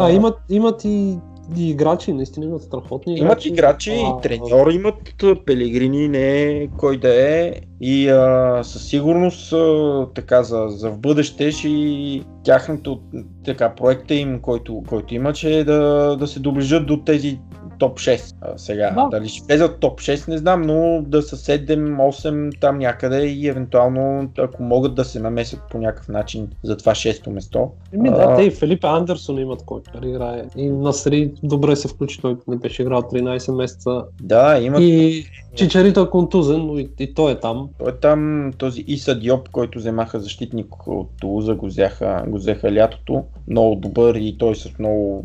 [0.01, 1.19] А, А, имат, имат и,
[1.59, 3.25] и играчи, наистина имат страхотни играчи.
[3.25, 5.15] Имат играчи, А, и треньори имат,
[5.47, 10.99] Пелегрини не е кой да е и а, със сигурност а, така за, за в
[10.99, 13.01] бъдеще ще и тяхното
[13.45, 17.39] така, проекта им, който, който има, че е да, да се доближат до тези
[17.83, 18.91] топ 6 а, сега.
[18.91, 19.09] Да.
[19.11, 24.31] Дали ще влезат топ 6 не знам, но да са 7-8 там някъде и евентуално
[24.39, 27.71] ако могат да се намесят по някакъв начин за това 6-то место.
[27.95, 30.45] Еми да, А, те и Филипе Андерсон имат, който играе.
[30.57, 34.05] И Насри добре се включи, той не беше играл 13 месеца.
[34.21, 37.69] Да, имат И Чичарито е контузен, но и, и той е там.
[37.79, 42.75] Той е там този Иса Диоп, който вземаха защитник от Тулуза, го взеха, го взеха
[42.75, 43.25] лятото.
[43.49, 45.25] Много добър и той с много,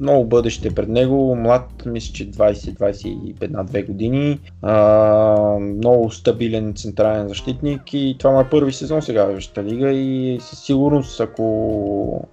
[0.00, 1.36] много бъдеще пред него.
[1.36, 4.38] Млад, мисля, че 20-21-2 години.
[4.62, 9.92] А, много стабилен централен защитник и това му е първи сезон сега в Висшата лига
[9.92, 12.28] и със сигурност ако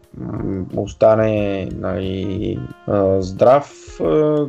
[0.75, 2.59] остане нали,
[3.19, 3.73] здрав,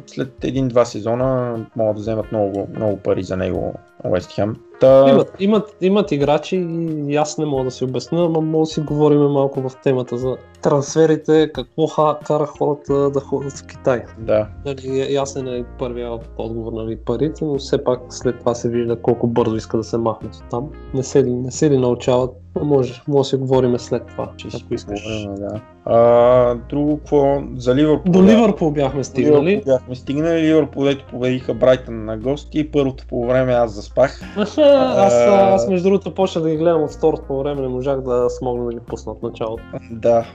[0.07, 4.57] след един-два сезона могат да вземат много, много пари за него Уест Хем.
[4.81, 6.67] Та, Имат, имат, имат играчи
[7.09, 10.19] и аз не мога да си обясня, но мога да си говорим малко в темата
[10.19, 14.03] за трансферите, какво ха, кара хората да ходят в Китай.
[14.19, 14.47] да.
[14.67, 19.27] Нали, ясен е първия отговор нали, парите, но все пак след това се вижда колко
[19.27, 20.69] бързо иска да се махнат от там.
[20.95, 22.31] Не се ли, не се ли научават?
[22.63, 25.27] Може, може да си говорим след това, си ако искаш.
[25.39, 25.61] да.
[25.85, 28.13] А, друго, какво за Ливърпул?
[28.13, 28.23] До.
[28.23, 29.51] Ливърпул бяхме стигнали.
[29.51, 30.43] Ливърпул бяхме стигнали.
[30.43, 32.71] Ливърпул, дето победиха Брайтън на гости.
[32.71, 34.21] Първото по време аз заспах.
[34.77, 38.65] аз, аз между другото почна да ги гледам от второто време, не можах да смогна
[38.67, 39.63] да ги пусна от началото.
[39.91, 40.27] Да.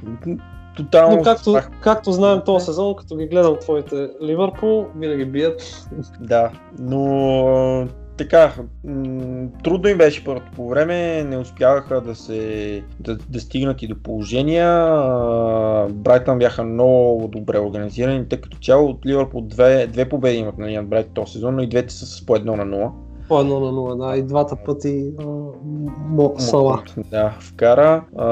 [0.78, 1.72] Тотално Но както, заспах.
[1.82, 5.88] както знаем този сезон, като ги гледам твоите Ливърпул, винаги бият.
[6.20, 13.18] Да, но така, м- трудно им беше първото по време, не успяваха да се да,
[13.30, 14.68] да стигнат и до положения.
[15.90, 20.76] Брайтън бяха много добре организирани, тъй като цяло от Ливърпул две, две победи имат нали,
[20.76, 22.92] над Брайтън този сезон, но и двете са с по едно на 0.
[23.28, 26.84] По едно на нула, да, и двата пъти а, Сала.
[27.12, 28.04] Да, вкара.
[28.18, 28.28] А,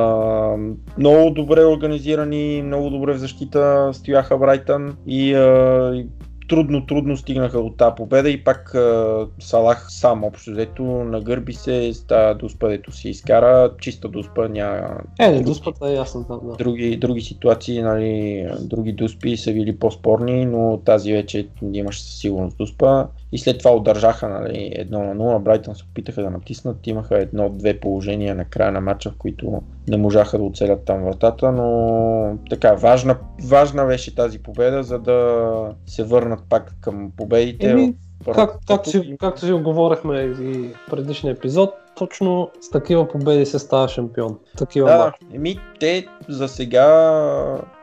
[0.98, 6.04] много добре организирани, много добре в защита стояха Брайтън и, а,
[6.50, 11.94] трудно, трудно стигнаха до тази победа и пак а, Салах сам общо взето нагърби се
[11.94, 16.40] с тази дуспа, дето си изкара, чиста дуспа, няма Е, не, дуспата е ясна там,
[16.44, 16.56] да.
[16.56, 22.58] други, други ситуации, нали, други дуспи са били по-спорни, но тази вече имаше със сигурност
[22.58, 23.08] дуспа.
[23.32, 25.40] И след това удържаха нали, едно на 0.
[25.40, 26.88] Брайтън се опитаха да натиснат.
[26.88, 31.52] Имаха едно-две положения на края на матча, в които не можаха да оцелят там вратата,
[31.52, 33.18] но така, важна,
[33.48, 37.70] важна беше тази победа, за да се върнат пак към победите.
[37.70, 37.94] Еми,
[38.26, 43.60] първата Как, както, си, както си говорихме и предишния епизод, точно с такива победи се
[43.60, 44.40] става шампион.
[44.58, 46.88] Такива Да, еми те за сега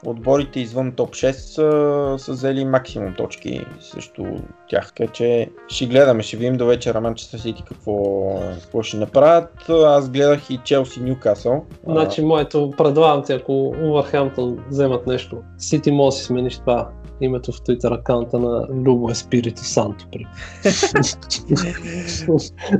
[0.07, 4.25] отборите извън топ 6 са, са взели максимум точки срещу
[4.69, 4.93] тях.
[4.97, 8.25] Така че ще гледаме, ще видим до вечера Манчестър Сити какво,
[8.61, 9.69] какво ще направят.
[9.69, 11.65] Аз гледах и Челси Ньюкасъл.
[11.87, 16.89] Значи, моето предлагам ти, ако Увърхемптън вземат нещо, Сити може да си смениш това
[17.21, 20.07] името в Twitter акаунта на Любо Еспирито Санто.
[20.13, 20.27] при-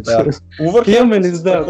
[0.01, 0.25] Да.
[0.91, 1.67] Имаме ли са сделка?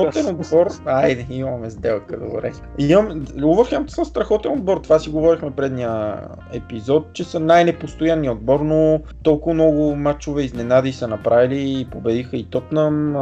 [0.87, 2.53] Айде, имаме сделка, добре.
[2.79, 3.25] Имам...
[3.45, 6.21] Увърхемптън са страхотен отбор, това си говорихме предния
[6.53, 12.45] епизод, че са най-непостоянни отбор, но толкова много матчове изненади са направили и победиха и
[12.45, 13.13] Тотнам.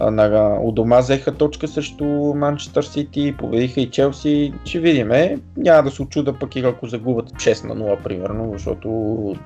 [0.00, 4.52] На, у дома взеха точка срещу Манчестър Сити, победиха и Челси.
[4.64, 5.38] Ще видиме.
[5.56, 8.88] Няма да се очуда пък и ако загубят 6 на 0, примерно, защото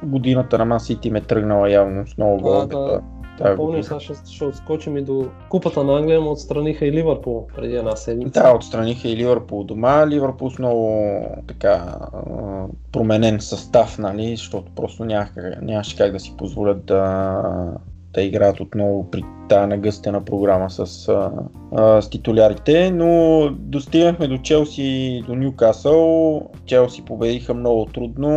[0.02, 3.00] годината на Ман Сити ме тръгнала явно с много Да, гол.
[3.38, 3.44] Да.
[3.44, 7.46] Тази Помня, сега ще, ще отскочим и до Купата на Англия, му отстраниха и Ливърпул
[7.56, 8.42] преди една седмица.
[8.42, 10.06] Да, отстраниха и Ливърпул дома.
[10.06, 11.04] Ливърпул с много
[11.46, 11.96] така
[12.92, 15.04] променен състав, нали, защото просто
[15.62, 17.42] нямаше как да си позволят да,
[18.14, 21.30] да играят отново при тази нагъстена програма с, а,
[21.72, 26.42] а, с титулярите, но достигнахме до Челси и до Ньюкасъл.
[26.66, 28.30] Челси победиха много трудно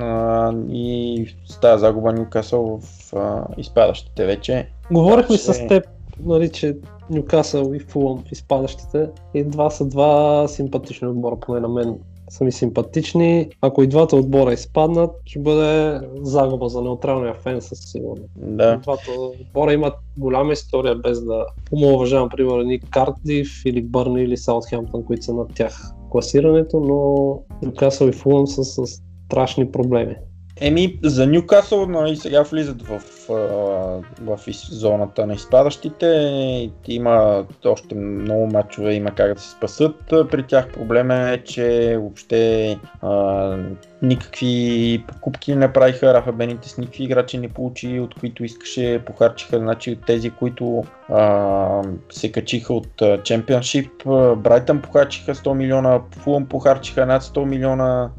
[0.00, 4.68] а, и с тази загуба Ньюкасъл в а, изпадащите вече.
[4.92, 5.84] Говорихме Ще- с теб,
[6.24, 6.76] нали, че
[7.10, 9.08] Нюкасъл и Фулъм в изпадащите.
[9.34, 11.98] И два са два симпатични отбора, поне на мен
[12.30, 13.48] са ми симпатични.
[13.60, 18.30] Ако и двата отбора изпаднат, ще бъде загуба за неутралния фен със сигурност.
[18.36, 18.76] Да.
[18.76, 25.04] Двата отбора имат голяма история, без да уважавам, примерно, ни Картдив или Бърни или Саутхемптън,
[25.04, 30.16] които са над тях класирането, но Нюкасъл и Фулъм са с страшни проблеми.
[30.60, 34.38] Еми, за Ньюкасъл нали, сега влизат в, а, в
[34.70, 36.70] зоната на изпадащите.
[36.88, 39.96] Има още много матчове, има как да се спасат.
[40.08, 43.56] При тях проблема е, че въобще а,
[44.02, 46.14] никакви покупки не направиха.
[46.14, 49.02] Рафа Бенитес никакви играчи не получи, от които искаше.
[49.06, 53.90] Похарчиха значи, от тези, които а, се качиха от Чемпионшип.
[54.36, 58.10] Брайтън похарчиха 100 милиона, Фулъм похарчиха над 100 милиона,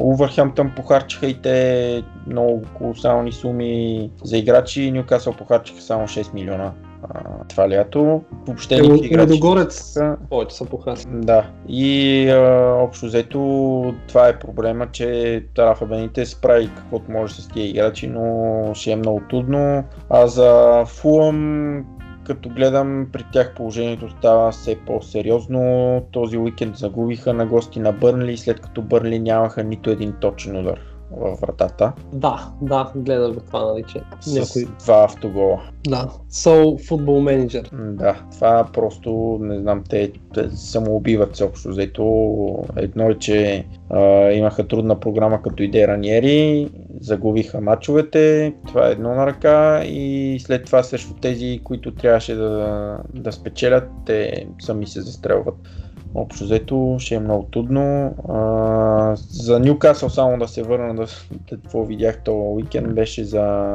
[0.00, 4.90] Увърхемптън похарчиха и те много колосални суми за играчи.
[4.90, 8.22] Ньюкасъл похарчиха само 6 милиона а, това лято.
[8.46, 9.30] Въобще никакви Е, играчи.
[9.30, 9.98] Ледогорец
[10.30, 11.10] повече са похасли.
[11.12, 13.38] да, и а, общо взето
[14.08, 18.96] това е проблема, че Рафа Бенитес справи каквото може с тия играчи, но ще е
[18.96, 19.84] много трудно.
[20.10, 21.84] А за Фулъм,
[22.26, 26.02] като гледам, при тях положението става все по-сериозно.
[26.12, 30.93] Този уикенд загубиха на гости на Бърнли, след като Бърнли нямаха нито един точен удар
[31.10, 31.92] във вратата.
[32.12, 34.74] Да, да, гледах го това, нали, че С някой...
[34.84, 35.60] два автогола.
[35.88, 37.94] Да, So Football Manager.
[37.94, 42.04] Да, това просто, не знам, те, те самоубиват се общо взето.
[42.76, 46.68] Едно е, че а, имаха трудна програма като иде Раниери,
[47.00, 52.98] загубиха мачовете, това е едно на ръка и след това срещу тези, които трябваше да,
[53.14, 55.54] да спечелят, те сами се застрелват.
[56.14, 58.14] Общо взето ще е много трудно.
[58.28, 61.06] А, за Ньюкасъл само да се върна да,
[61.50, 63.74] какво видях този уикенд беше за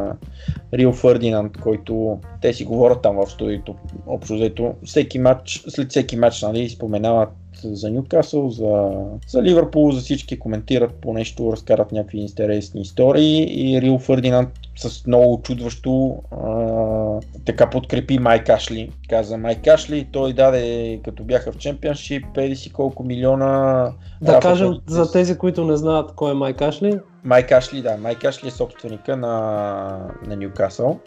[0.74, 3.76] Рил Фърдинанд, който те си говорят там в студиото.
[4.08, 7.30] Общо взето всеки матч, след всеки матч нали, споменават
[7.64, 8.92] за Ньюкасъл, за,
[9.28, 15.08] за Ливърпул, за всички коментират по нещо, разкарат някакви интересни истории и Рил Фърдинанд с
[15.08, 18.92] много чудващо а, така подкрепи Майк Ашли.
[19.10, 23.92] Каза Майк Ашли, той даде като бяха в чемпионшип, еди си колко милиона.
[24.22, 27.00] Да кажем за тези, които не знаят кой е Майк Ашли.
[27.30, 31.00] Майк Ашли, да, Майк Ашли е собственика на, на Ньюкасъл.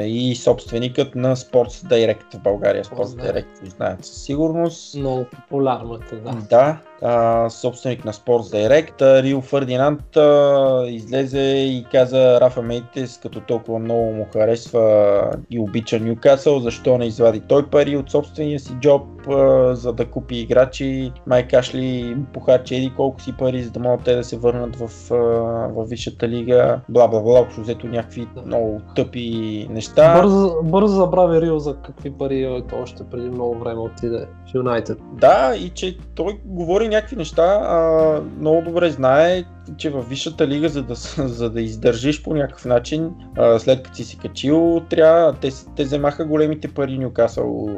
[0.00, 2.84] И собственикът на Sports Direct в България.
[2.84, 4.94] Sports Sports Direct го знаят със сигурност.
[4.94, 6.32] Много популярно е това.
[6.50, 9.22] Да, а, собственик на Sports Direct.
[9.22, 16.00] Рио Фердинанд а, излезе и каза Рафа Мейтес, като толкова много му харесва и обича
[16.00, 21.12] Ньюкасъл, защо не извади той пари от собствения си джоб, а, за да купи играчи.
[21.26, 24.90] Майк Ашли похарчи еди колко си пари, за да могат те да се върнат в,
[25.10, 26.80] в Висшата лига.
[26.88, 30.20] Бла бла бла, общо взето някакви много тъпи неща.
[30.22, 34.98] Бързо, бързо забрави Рио за какви пари е още преди много време отиде в Юнайтед.
[35.12, 39.44] Да, и че той говори някакви неща, а, много добре знае,
[39.76, 40.94] че във висшата лига, за да,
[41.28, 45.84] за да издържиш по някакъв начин, а, след като си се качил, трябва, те, те
[45.84, 47.68] вземаха големите пари Нюкасъл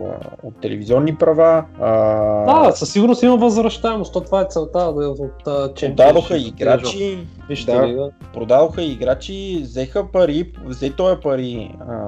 [0.43, 1.65] от телевизионни права.
[1.81, 6.35] А, Да, със сигурност има възвръщаемост, то това е целта да от а, Championship, продадоха
[6.35, 7.19] от играчи,
[7.67, 8.11] да, лига.
[8.35, 11.99] продадоха играчи, взеха пари, взе този пари а,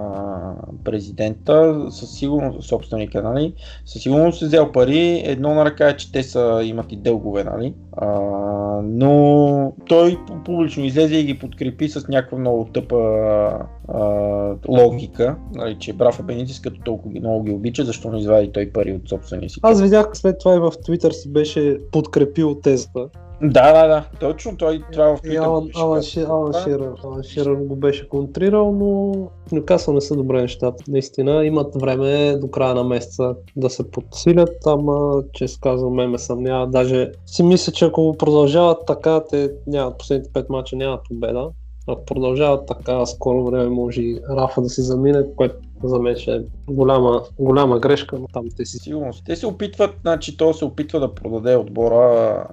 [0.84, 3.54] президента, със сигурност, собственика, нали,
[3.86, 7.44] със сигурност е взел пари, едно на ръка е, че те са, имат и дългове,
[7.44, 8.10] нали, а,
[8.84, 12.96] но той публично излезе и ги подкрепи с някаква много тъпа
[13.88, 18.70] а, логика, нали, че Брафа Бенитис като толкова много ги обича, защо не извади той
[18.70, 19.60] пари от собствения си.
[19.62, 23.08] Аз видях след това и в Twitter си беше подкрепил тезата,
[23.42, 27.76] Да, да, да, точно той това в И Алан, Алан, Алан, Ширър, Алан Ширър го
[27.76, 29.12] беше контрирал, но
[29.48, 30.84] в Нюкасъл не са добре нещата.
[30.88, 36.18] Наистина имат време до края на месеца да се подсилят, ама често казвам, ме ме
[36.18, 36.66] съмнява.
[36.66, 41.48] Даже си мисля, че ако продължават така, те нямат последните 5 мача нямат победа.
[41.88, 45.54] Ако продължават така, скоро време може и Рафа да си замине, което
[45.84, 49.12] за мен ще е голяма, голяма грешка, но там те си Сигурно.
[49.26, 52.46] Те се опитват, значи то се опитва да продаде отбора,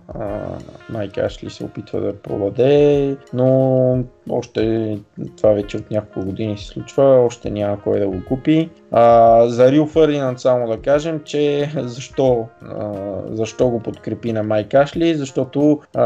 [0.90, 4.98] Майк Ашли се опитва да продаде, но още
[5.38, 8.70] това вече от няколко години се случва, още няма кой да го купи.
[8.92, 12.94] А, за Рил Фърдинанд само да кажем, че защо, а,
[13.32, 16.06] защо го подкрепи на Майк Ашли, защото а,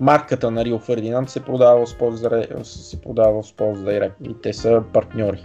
[0.00, 4.52] марката на Рил Фърдинанд се продава в Sports се продава в Sports Direct и те
[4.52, 5.44] са партньори.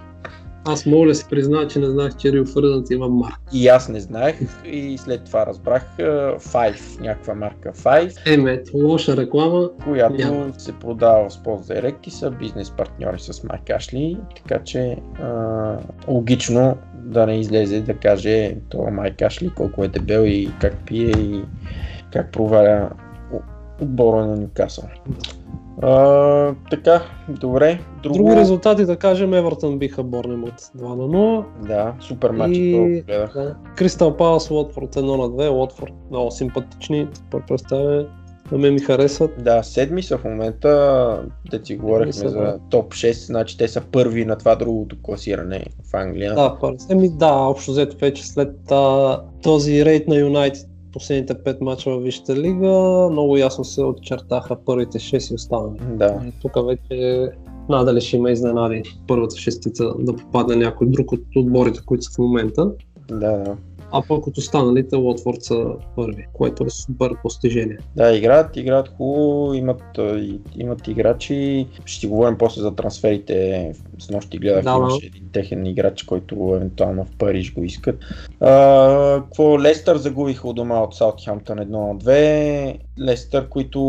[0.65, 3.39] Аз мога да си призная, че не знаех, че Рил Фърдънт има марка.
[3.53, 5.97] И аз не знаех и след това разбрах
[6.37, 9.69] Five, някаква марка Five, Еме, лоша реклама.
[9.83, 10.53] която Няма.
[10.57, 15.77] се продава в Sports Direct и са бизнес партньори с Майк Ашли, така че а,
[16.07, 21.11] логично да не излезе да каже това Майк Ашли колко е дебел и как пие
[21.11, 21.43] и
[22.13, 22.89] как проваля
[23.81, 24.89] отбора на Нюкасъл.
[25.81, 27.79] А, така, добре.
[28.03, 31.43] Друго, Други резултати, да кажем, Евертън биха Борнемот 2 на 0.
[31.67, 33.03] Да, супер матч, И-.
[33.07, 33.55] Да.
[33.75, 35.49] Кристал Палас, Уотфорд 1 на 2.
[35.49, 37.07] Уотфорд много симпатични.
[37.13, 38.05] Супер представяне.
[38.51, 39.43] На мен ми харесват.
[39.43, 40.69] Да, седми са в момента,
[41.51, 42.59] да си говорихме са, за да.
[42.69, 46.35] топ 6, значи те са първи на това другото класиране в Англия.
[46.35, 46.57] Да.
[46.89, 52.01] Еми да, общо взето вече след а, този рейд на Юнайтед последните 5 мача в
[52.01, 55.79] Висшата лига, много ясно се отчертаха първите 6 и останали.
[55.97, 56.21] Да.
[56.41, 57.29] Тук вече
[57.69, 62.17] надали ще има изненади първата шестица да попадне някой друг от отборите, които са в
[62.17, 62.71] момента.
[63.09, 63.57] Да, да.
[63.91, 65.65] А пък от останалите Уотфорд са
[65.95, 67.77] първи, което е супер постижение.
[67.95, 69.99] Да, играят, играят хубаво, имат,
[70.55, 71.67] имат играчи.
[71.85, 73.71] Ще говорим после за трансферите.
[73.99, 77.99] С нощи гледах, Да, имаше един техен играч, който евентуално в Париж го искат.
[78.39, 82.79] А, какво Лестър загубиха у дома от Саутхемптън 1 на 2.
[82.99, 83.79] Лестър, които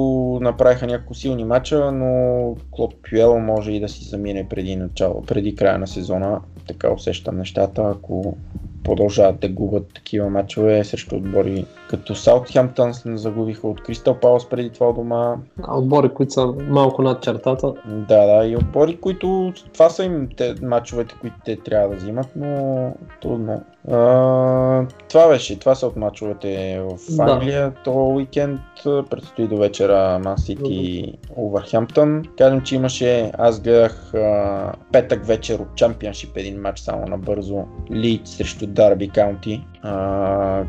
[0.43, 5.55] направиха няколко силни мача, но Клод Пюел може и да си замине преди начало, преди
[5.55, 6.41] края на сезона.
[6.67, 8.37] Така усещам нещата, ако
[8.85, 14.93] продължават да губят такива мачове срещу отбори като Саутхемптън загубиха от Кристал Палас преди това
[14.93, 15.37] дома.
[15.63, 20.29] А отбори, които са малко над чертата, Да, да, и отбори, които това са им
[20.37, 23.63] те, мачовете, които те трябва да взимат, но трудно.
[23.91, 27.23] А, това беше, това са от мачовете в Да.
[27.23, 27.73] Англия.
[27.85, 32.23] То уикенд предстои до вечера Ман Сити Увърхемптън.
[32.39, 37.65] Кажем, че имаше, аз гледах а, петък вечер от Чемпионшип един матч само набързо.
[37.91, 39.65] Лид срещу Дарби Каунти,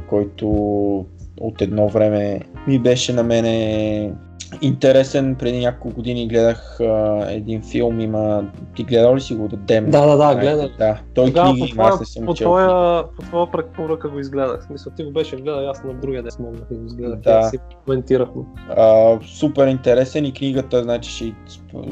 [0.09, 1.05] който
[1.41, 4.13] от едно време ми беше на мене
[4.61, 5.35] интересен.
[5.35, 8.43] Преди няколко години гледах а, един филм, има...
[8.75, 9.49] Ти гледал ли си го?
[9.49, 9.89] Dam?
[9.89, 10.77] Да, да, да, гледах.
[10.77, 12.47] Да, той Тогава книги по има, аз не съм по, чел.
[12.47, 14.63] твоя, по твоя препоръка го изгледах.
[14.67, 17.19] Смисъл, ти го беше гледал, аз на другия ден смогнах да го изгледах.
[17.19, 17.43] Да.
[17.43, 18.41] Си коментирахме.
[18.69, 21.33] А, супер интересен и книгата, значи ще,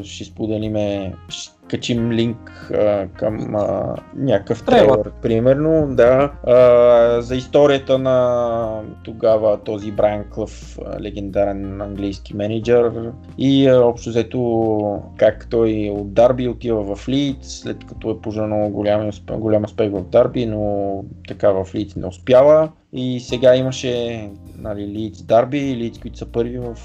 [0.04, 4.88] ще споделиме, ще качим линк а, към а, някакъв Трейлър.
[4.88, 13.68] трейлър, примерно, да, а, за историята на тогава този Брайан Клъв, легендарен английски менеджер и
[13.68, 19.10] а, общо взето как той от Дарби отива в Лидс, след като е пожелано голям,
[19.32, 22.70] голям успех в Дарби, но така в Лидс не успява.
[22.94, 26.76] И сега имаше нали, Лидс Дарби, Лидс, които са първи в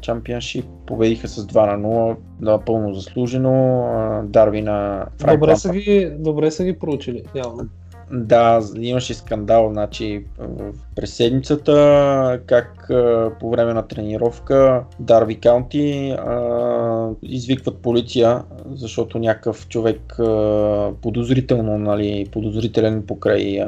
[0.00, 3.84] Чемпионшип, победиха с 2 на 0, напълно заслужено.
[4.24, 5.58] Дарби на Франк Добре Лампард.
[5.58, 7.68] са, ги, добре са ги проучили, явно.
[8.12, 10.24] Да, имаше скандал, значи
[10.96, 12.90] през седмицата, как
[13.40, 16.16] по време на тренировка Дарби Каунти
[17.22, 18.42] извикват полиция,
[18.74, 20.14] защото някакъв човек
[21.02, 23.64] подозрително, нали, подозрителен покрай,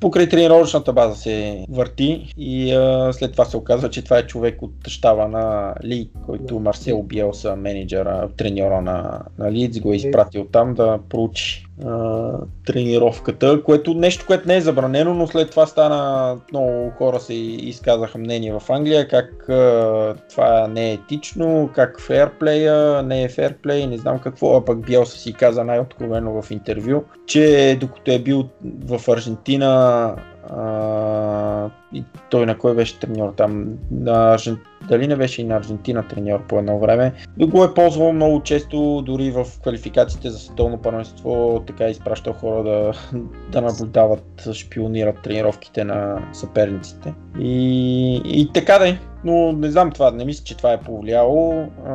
[0.00, 2.70] покрай тренировъчната база се върти и
[3.12, 7.56] след това се оказва, че това е човек от щаба на Ли, който Марсел Биелса,
[7.56, 12.30] менеджера, треньора на, на Лидс, го е изпратил там да проучи а,
[12.66, 18.18] тренировката, което нещо, което не е забранено, но след това стана много хора се изказаха
[18.18, 23.98] мнение в Англия, как а, това не е етично, как фейрплея, не е фейрплей, не
[23.98, 28.48] знам какво, а пък Биелса си каза най-откровено в интервю, че докато е бил
[28.84, 30.14] в Аржентина
[30.50, 33.78] А, и той на кой беше треньор там?
[33.90, 34.58] На Аржен...
[34.88, 37.12] Дали не беше и на Аржентина треньор по едно време.
[37.36, 42.32] Да го е ползвал много често, дори в квалификациите за световно първенство, така е изпращал
[42.32, 42.92] хора да,
[43.52, 47.14] да наблюдават, шпионират тренировките на съперниците.
[47.40, 48.98] И, и така да е.
[49.24, 51.68] Но не знам това, не мисля, че това е повлияло.
[51.86, 51.92] А,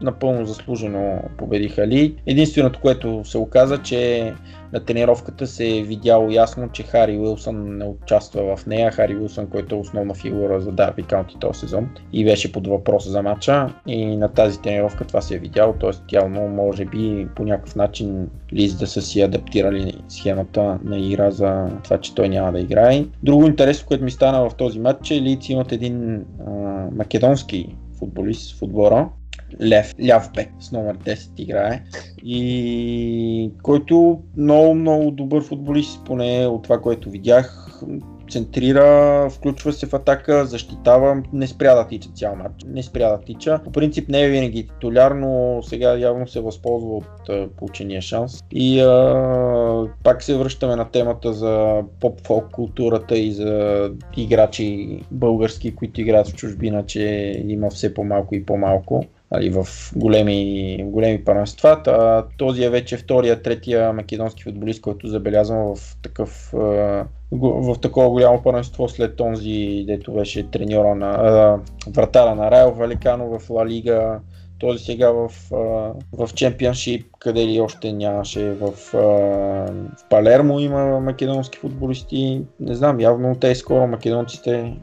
[0.00, 2.16] напълно заслужено победиха ли.
[2.26, 4.32] Единственото, което се оказа, че
[4.72, 8.90] на тренировката се е видяло ясно, че Хари Уилсън не участва в нея.
[8.90, 13.08] Хари Уилсън, който е основна фигура за Дарби Каунти този сезон и беше под въпрос
[13.08, 13.74] за матча.
[13.86, 16.16] И на тази тренировка това се е видяло, т.е.
[16.16, 21.68] явно може би по някакъв начин Лиз да са си адаптирали схемата на игра за
[21.84, 23.04] това, че той няма да играе.
[23.22, 26.50] Друго интересно, което ми стана в този матч е Лиц имат един а,
[26.96, 29.08] македонски футболист в отбора,
[29.62, 31.82] Лев, ляв бек с номер 10 играе
[32.24, 37.80] и който много, много добър футболист, поне от това, което видях,
[38.30, 43.20] центрира, включва се в атака, защитава, не спря да тича цял матч, не спря да
[43.24, 43.60] тича.
[43.64, 48.40] По принцип не е винаги титуляр, но сега явно се възползва от а, получения шанс.
[48.52, 56.00] И а, пак се връщаме на темата за поп-фолк културата и за играчи български, които
[56.00, 59.66] играят в чужбина, че има все по-малко и по-малко нали, в
[59.96, 61.82] големи, големи първенства.
[62.38, 66.54] Този е вече втория, третия македонски футболист, който забелязвам в такъв
[67.32, 71.58] в такова голямо първенство след този, дето беше треньора на а,
[71.90, 74.20] вратара на Райл Валикано в Ла Лига,
[74.58, 75.30] този сега в,
[76.12, 83.36] в Чемпионшип, къде ли още нямаше, в, в Палермо има македонски футболисти, не знам, явно
[83.40, 84.76] те скоро македонците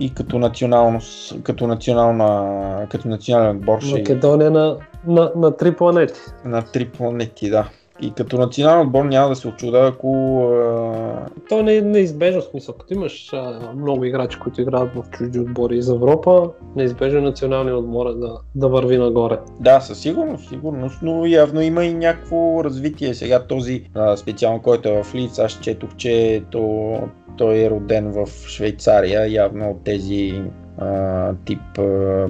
[0.00, 3.98] и като националност, като национална, като национален отбор ще...
[3.98, 4.76] Македония на,
[5.06, 6.20] на, на три планети.
[6.44, 7.68] На три планети, да.
[8.04, 10.40] И като национален отбор няма да се очуда, ако...
[10.52, 11.26] А...
[11.48, 12.74] То не е неизбежно смисъл.
[12.74, 18.06] Като имаш а, много играчи, които играят в чужди отбори из Европа, неизбежно националният отбор
[18.06, 19.38] е да, да върви нагоре.
[19.60, 23.14] Да, със сигурност, сигурност, но явно има и някакво развитие.
[23.14, 26.94] Сега този а, специално, който е в Лиц, аз четох, че то,
[27.36, 30.42] той е роден в Швейцария, явно от тези
[30.78, 32.28] а, тип а,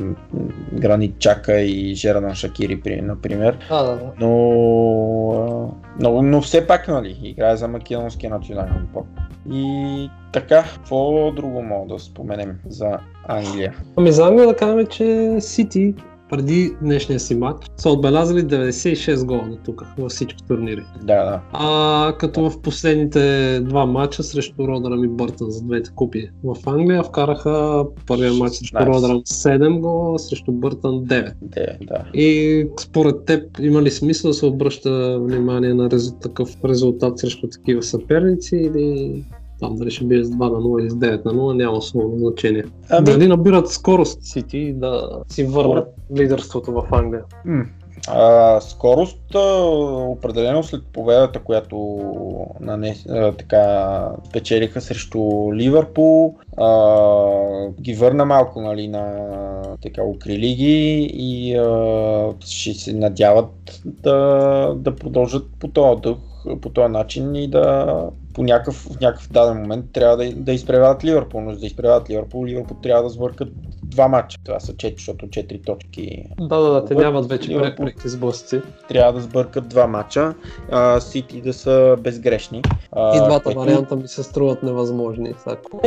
[0.72, 3.58] Гранит Чака и Жердан Шакири, например.
[3.70, 4.12] А, да, да.
[4.20, 4.30] Но,
[5.32, 9.02] а, но, но все пак, нали, играе за македонския национален отбор.
[9.52, 13.74] И така, какво друго мога да споменем за Англия?
[13.96, 15.94] Ами за Англия да кажем, че Сити
[16.36, 20.84] преди днешния си матч са отбелязали 96 гола до тук във всички турнири.
[21.02, 21.40] Да, да.
[21.52, 27.02] А като в последните два матча срещу Родърам и Бъртън за двете купи в Англия
[27.02, 31.32] вкараха първия матч срещу Родърам 7 гола, срещу Бъртън 9.
[31.44, 32.20] 9 да.
[32.20, 36.14] И според теб има ли смисъл да се обръща внимание на рез...
[36.22, 39.24] такъв резултат срещу такива съперници или
[39.64, 42.18] там дали ще бие с 2 на 0 или с 9 на 0, няма особено
[42.18, 42.64] значение.
[42.90, 43.04] Ами...
[43.04, 47.22] Дали набират скорост Сити и да си върнат лидерството в Англия?
[47.44, 47.64] М-
[48.08, 49.62] а, скорост а,
[50.08, 51.76] определено след победата, която
[52.60, 55.20] нанес, а, така печелиха срещу
[55.54, 59.22] Ливърпул, а, ги върна малко нали, на
[59.82, 66.18] така укрили ги и а, ще се надяват да, да продължат по този дух,
[66.60, 67.96] по този начин и да
[68.34, 72.10] по някакъв, в някакъв даден момент трябва да, да изпреварят Ливърпул, но за да изпреварят
[72.10, 73.48] Ливърпул, Ливърпул трябва да сбъркат
[73.82, 74.38] два матча.
[74.44, 76.24] Това са 4, защото 4 точки.
[76.40, 78.60] Да, да, да, те нямат вече преки сблъсъци.
[78.88, 80.34] Трябва да сбъркат два матча,
[81.00, 82.62] Сити да са безгрешни.
[82.92, 83.60] А, И двата което...
[83.60, 85.34] варианта ми се струват невъзможни.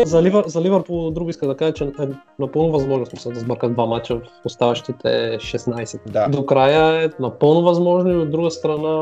[0.05, 2.07] За, Ливър, за Ливърпул друго иска да кажа, че е
[2.39, 5.99] напълно възможно смисъл да сбъркат два матча в оставащите 16.
[6.11, 6.27] Да.
[6.27, 8.97] До края е напълно възможно и от друга страна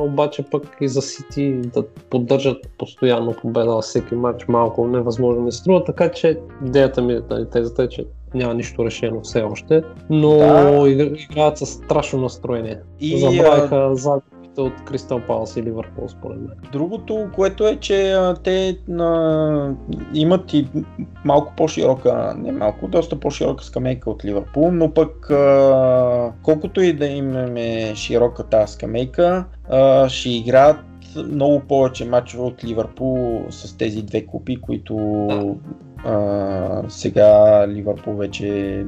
[0.00, 5.52] обаче пък и за Сити да поддържат постоянно победа във всеки матч малко невъзможно ми
[5.52, 10.38] струва, така че идеята ми, нали, тезата е, че няма нищо решено все още, но
[10.38, 10.88] да.
[10.88, 12.78] играят с страшно настроение.
[13.00, 13.94] И, Забравиха а...
[13.94, 16.50] загубите от Кристал Палас и Ливърпул, според мен.
[16.72, 19.74] Другото, което е, че а, те а,
[20.14, 20.66] имат и
[21.24, 27.06] малко по-широка, не малко, доста по-широка скамейка от Ливърпул, но пък а, колкото и да
[27.06, 30.76] имаме широка тази скамейка, а, ще играят
[31.16, 34.96] много повече мачове от Ливърпул с тези две купи, които
[35.28, 35.54] да.
[36.04, 38.84] А, сега Ливърпул вече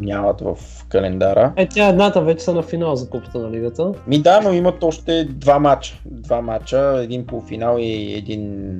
[0.00, 0.56] нямат в
[0.88, 1.52] календара.
[1.56, 3.92] Е, тя едната вече са на финал за купата на лигата.
[4.06, 6.00] Ми да, но имат още два мача.
[6.06, 8.74] Два мача, един полуфинал и един,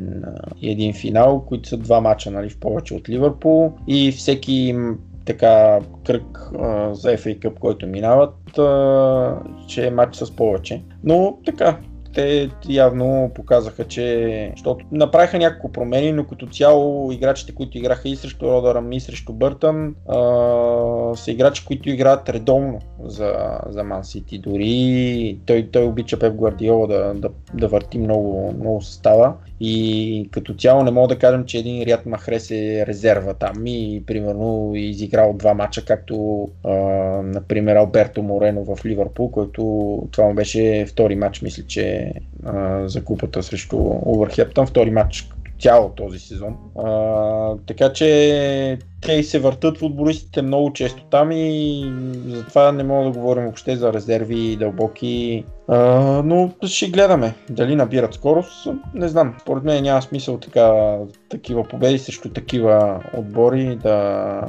[0.61, 3.73] и един финал, които са два мача нали, в повече от Ливърпул.
[3.87, 4.77] И всеки
[5.25, 9.39] така кръг а, за FA Cup, който минават, а,
[9.69, 10.83] че е матч с повече.
[11.05, 11.79] Но така,
[12.15, 14.51] те явно показаха, че...
[14.57, 19.33] Защото направиха няколко промени, но като цяло играчите, които играха и срещу Родъръм, и срещу
[19.33, 24.39] Бъртън, а, са играчи, които играят редовно за, за Ман Сити.
[24.39, 29.35] Дори той, той обича Пеп Гвардиола да, да, да върти много, много състава.
[29.61, 34.03] И като цяло не мога да кажем, че един Ряд Махрес е резерва там и
[34.07, 36.75] примерно изиграл два мача, както а,
[37.23, 39.63] например Алберто Морено в Ливърпул, който
[40.11, 42.13] това му беше втори матч, мисля, че
[42.45, 43.77] а, за купата срещу
[44.07, 45.29] Увърхептън, втори матч
[45.61, 46.57] цяло този сезон.
[46.79, 48.79] А, така че
[49.13, 51.85] и се въртат футболистите много често там и
[52.29, 55.45] затова не мога да говорим въобще за резерви дълбоки.
[55.69, 55.79] А,
[56.25, 58.69] но ще гледаме дали набират скорост.
[58.95, 59.35] Не знам.
[59.41, 60.97] Според мен няма смисъл така,
[61.29, 64.41] такива победи срещу такива отбори да,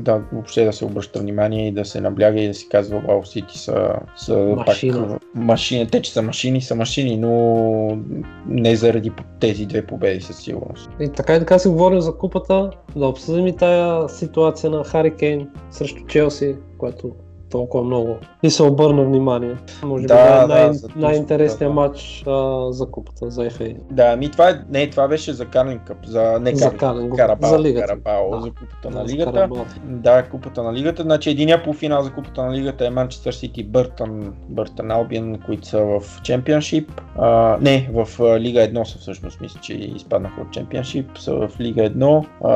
[0.00, 3.24] да въобще да се обръща внимание и да се набляга и да се казва Вау
[3.24, 5.08] Сити са, са Машина.
[5.08, 5.86] пак машини.
[5.86, 7.98] Те, че са машини, са машини, но
[8.46, 10.90] не заради тези две победи със сигурност.
[11.00, 15.16] И така и така си говорим за купата, да обсъдим и тая ситуация на Хари
[15.16, 17.14] Кейн срещу Челси, което
[17.52, 19.56] толкова много и се обърна внимание.
[19.82, 21.80] Може Да, би да, най- това, най-интересният да.
[21.80, 23.76] матч а, за купата, за FA.
[23.90, 27.50] Да, ми това, е, не, това беше за Карлин Къп, за не За Карлин, Карабао,
[27.50, 27.86] за лигата.
[27.86, 28.40] Карабао, Да.
[28.40, 29.32] за купата на лигата.
[29.32, 29.64] Карабао.
[29.84, 31.02] Да, купата на лигата.
[31.02, 35.78] Значи единия полуфинал за купата на лигата е Манчестър Сити Бъртън, Бъртън Албион, които са
[35.80, 37.00] в Чемпионшип.
[37.18, 41.50] А, не, в а, Лига 1 са всъщност, мисля, че изпаднаха от Чемпионшип, са в
[41.60, 42.26] Лига 1.
[42.44, 42.50] А,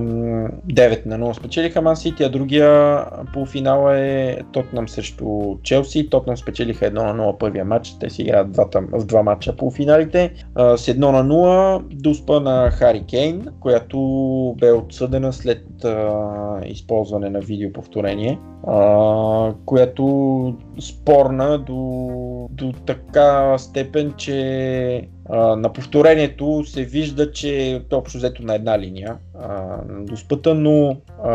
[0.00, 3.93] м, 9 на 0 спечелиха Ман Сити, а другия полуфинал е
[4.52, 6.10] Тотнам срещу Челси.
[6.10, 7.98] Тотнам спечелиха 1 на 0 първия матч.
[8.00, 10.32] Те си играят двата, в два матча полуфиналите.
[10.54, 13.98] А, с 1 на 0 дуспа на Хари Кейн, която
[14.60, 25.08] бе отсъдена след а, използване на видеоповторение, а, която спорна до, до така степен, че
[25.28, 29.48] а, на повторението се вижда, че е общо взето на една линия а,
[29.88, 31.30] на дуспата, но а,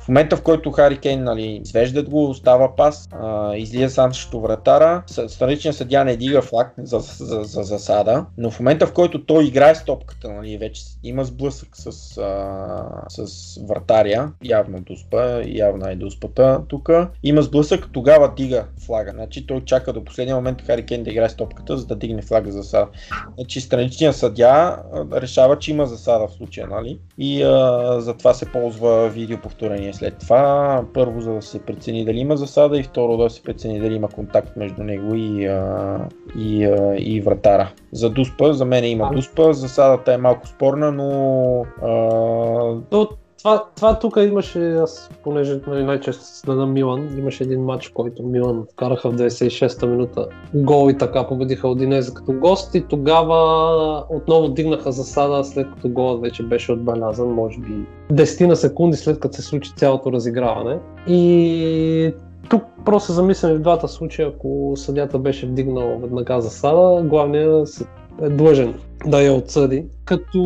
[0.00, 4.40] в момента в който Хари Кейн нали, свеждат го, става пас, а, излиза сам срещу
[4.40, 9.24] вратара, страничният съдя не дига флаг за, за, за, засада, но в момента в който
[9.24, 11.86] той играе с топката, нали, вече има сблъсък с,
[12.18, 16.90] а, с вратаря, явно дуспа, явна е дуспата тук,
[17.22, 19.10] има сблъсък, тогава дига флага.
[19.10, 22.22] Значи той чака до последния момент Хари Кейн да играе с топката, за да дигне
[22.22, 22.86] флага за засада.
[23.34, 24.82] Значи страничният съдя
[25.12, 26.93] решава, че има засада в случая, нали?
[27.18, 30.84] И а, затова се ползва видеоповторение след това.
[30.94, 34.08] Първо, за да се прецени дали има засада и второ да се прецени дали има
[34.08, 35.98] контакт между него и, а,
[36.38, 37.72] и, а, и вратара.
[37.92, 41.10] За дуспа, за мен има дуспа, засадата е малко спорна, но
[41.82, 41.88] а,
[42.90, 43.08] То,
[43.44, 48.64] това, това тук имаше, аз понеже нали, най-често следа Милан, имаше един матч, който Милан
[48.72, 54.92] вкараха в 96-та минута гол и така победиха Одинезе като гост и тогава отново дигнаха
[54.92, 59.42] засада след като голът вече беше отбелязан, може би 10 на секунди след като се
[59.42, 60.78] случи цялото разиграване.
[61.06, 62.14] И
[62.50, 67.86] тук просто се замисляме в двата случая, ако съдята беше вдигнал веднага засада, главният се-
[68.22, 68.74] е длъжен
[69.06, 69.84] да я отсъди.
[70.04, 70.38] Като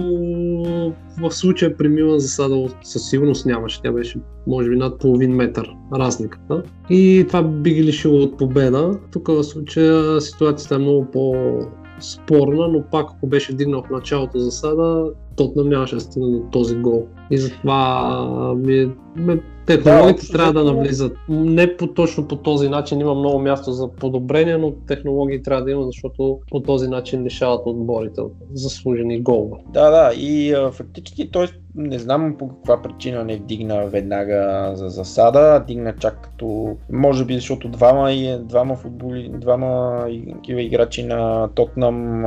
[1.20, 3.82] в случая при Милан засада със сигурност нямаше.
[3.82, 6.62] Тя беше може би над половин метър разликата.
[6.90, 8.98] И това би ги лишило от победа.
[9.12, 15.10] Тук в случая ситуацията е много по-спорна, но пак ако беше дигнал в началото засада,
[15.38, 17.06] Тотнам нямаше да стигне до този гол.
[17.30, 21.16] И затова ми ме- Технологиите Да, трябва да навлизат.
[21.28, 25.70] Не по, точно по този начин има много място за подобрение, но технологии трябва да
[25.70, 29.62] има, защото по този начин лишават отборите от заслужени голове.
[29.72, 34.88] Да, да, и а, фактически той не знам по каква причина не вдигна веднага за
[34.88, 41.48] засада, дигна чак като, може би защото двама, и, двама футболи, двама такива играчи на
[41.48, 42.24] Тотнам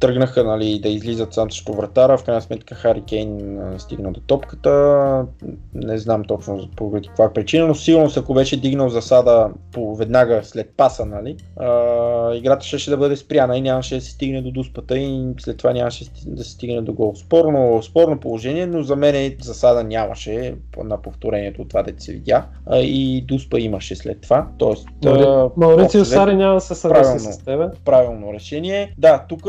[0.00, 5.24] тръгнаха нали, да излизат сам срещу вратара, в крайна сметка Хари Кейн стигна до топката,
[5.74, 10.70] не знам точно по каква причина, но сигурно ако беше дигнал засада по, веднага след
[10.76, 14.98] паса, нали, а, играта ще да бъде спряна и нямаше да се стигне до дуспата
[14.98, 17.14] и след това нямаше да се стигне до гол.
[17.16, 22.46] Спорно, спорно положение, но за мен засада нямаше на повторението от това, да се видя.
[22.66, 24.48] А, и дуспа имаше след това.
[24.58, 24.88] Тоест,
[25.76, 27.66] взето, Сари няма да се съгласи с тебе.
[27.84, 28.94] правилно решение.
[28.98, 29.46] Да, тук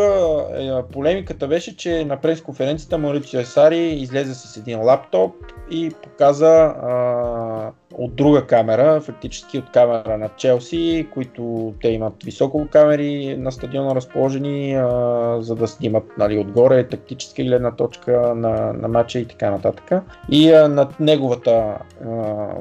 [0.92, 5.36] полемиката беше, че на пресконференцията Марицио Сари излезе с един лаптоп
[5.72, 12.68] и показа а, от друга камера, фактически от камера на Челси, които те имат високо
[12.72, 18.88] камери на стадиона разположени, а, за да снимат нали, отгоре тактическа гледна точка на, на
[18.88, 19.92] матча и така нататък.
[20.32, 22.08] И а, над неговата, а,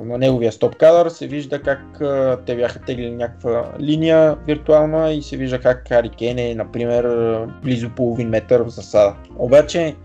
[0.04, 5.22] на неговия стоп кадър се вижда как а, те бяха теглили някаква линия виртуална и
[5.22, 7.04] се вижда как Хари Кейн е, например,
[7.66, 9.14] близо половин метър в засада.
[9.38, 9.96] Обаче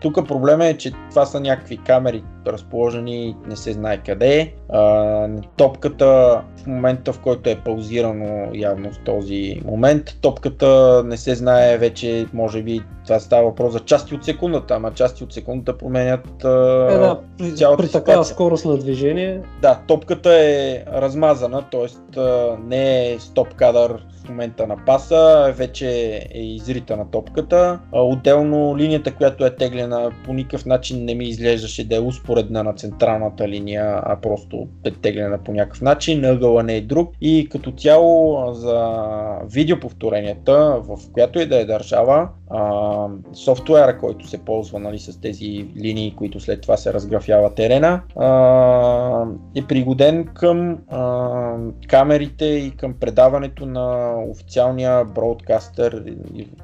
[0.00, 4.54] тук проблема е, че това са някакви камери разположени, не се знае къде.
[4.68, 11.34] А, топката в момента, в който е паузирано явно в този момент, топката не се
[11.34, 15.78] знае вече, може би това става въпрос за части от секундата, ама части от секундата
[15.78, 16.48] променят а,
[16.90, 22.20] Е, да, при, цялата при такава скорост на движение, Да, топката е размазана, т.е.
[22.66, 25.88] не е стоп кадър в момента на паса, вече
[26.34, 27.78] е изрита на топката.
[27.92, 32.72] Отделно линията, която е теглена, по никакъв начин не ми изглеждаше да е успоредна на
[32.72, 37.12] централната линия, а просто е теглена по някакъв начин, ъгъла не е друг.
[37.20, 38.96] И като цяло за
[39.44, 45.68] видеоповторенията, в която и да е държава, а, софтуера, който се ползва нали, с тези
[45.76, 49.24] линии, които след това се разграфява терена, а,
[49.56, 51.54] е пригоден към а,
[51.88, 56.04] камерите и към предаването на официалния бродкастър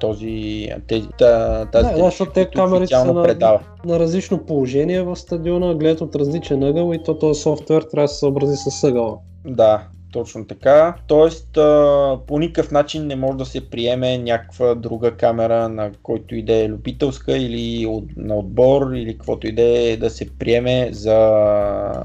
[0.00, 3.60] този, тези, та- тази Да, да, защото те камерите са официално на- предава.
[3.84, 8.08] на различно положение в стадиона, гледат от различен ъгъл и то този софтуер трябва да
[8.08, 9.16] се съобрази с ъгъла.
[9.46, 10.94] Да, точно така.
[11.06, 16.34] Тоест, а, по никакъв начин не може да се приеме някаква друга камера, на който
[16.34, 19.52] и да е любителска или от, на отбор, или каквото и
[19.96, 21.18] да се приеме за,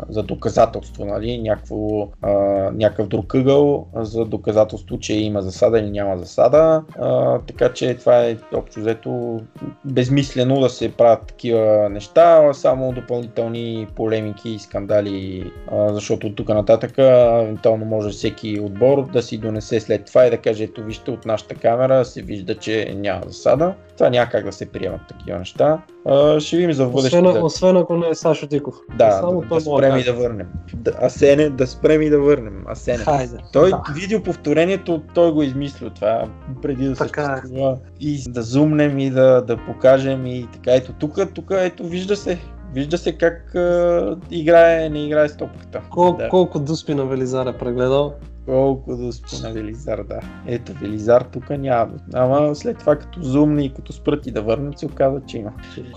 [0.09, 1.41] за доказателство, нали?
[1.41, 2.31] Някакво, а,
[2.73, 6.83] някакъв друг ъгъл за доказателство, че има засада или няма засада.
[6.99, 9.39] А, така че това е общо взето
[9.85, 16.49] безмислено да се правят такива неща, само допълнителни полемики и скандали, а, защото от тук
[16.49, 21.11] нататък евентуално може всеки отбор да си донесе след това и да каже, ето вижте
[21.11, 23.73] от нашата камера се вижда, че няма засада.
[23.97, 25.81] Това няма как да се приемат такива неща.
[26.05, 27.19] А, ще видим за в бъдеще.
[27.19, 28.75] Освен, освен ако не е Сашо Диков.
[28.97, 30.47] Да, Само да, да може спрем и да върнем.
[30.73, 32.63] Да, Асене, да спрем и да върнем.
[32.67, 32.97] Асене.
[32.97, 33.37] Хайде.
[33.53, 33.81] Той Да.
[33.95, 36.25] видеоповторението, той го измислил това
[36.61, 37.25] преди да Така е.
[37.25, 37.77] съществува.
[37.99, 40.75] И да зумнем и да, да покажем и така.
[40.75, 42.37] Ето тук, тук, ето вижда се.
[42.73, 45.81] Вижда се как а, играе, не играе с топката.
[45.89, 46.29] Кол, да.
[46.29, 48.13] Колко дуспи на Велизар е прегледал.
[48.45, 50.19] Колко да спина Велизар, да.
[50.47, 51.91] Ето, Велизар тук няма.
[52.13, 55.51] Ама след това като зумни и като спрат и да върнат, се оказа, че има.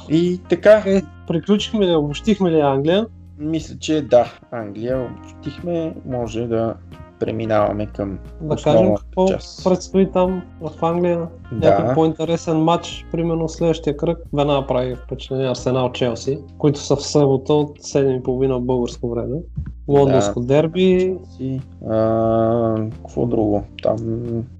[0.09, 3.07] И така, Е, приключихме ли, обобщихме ли Англия?
[3.39, 6.75] мисля, че да, Англия обобщихме, може да
[7.25, 9.65] преминаваме към Да кажем какво част.
[9.65, 11.29] предстои там в Англия.
[11.53, 11.71] Да.
[11.71, 14.19] Някакъв по-интересен матч, примерно следващия кръг.
[14.33, 19.37] Веднага прави впечатление Арсенал Челси, които са в събота от 7.30 българско време.
[19.89, 23.63] Лондонско дерби, Си, а, какво друго?
[23.83, 23.97] Там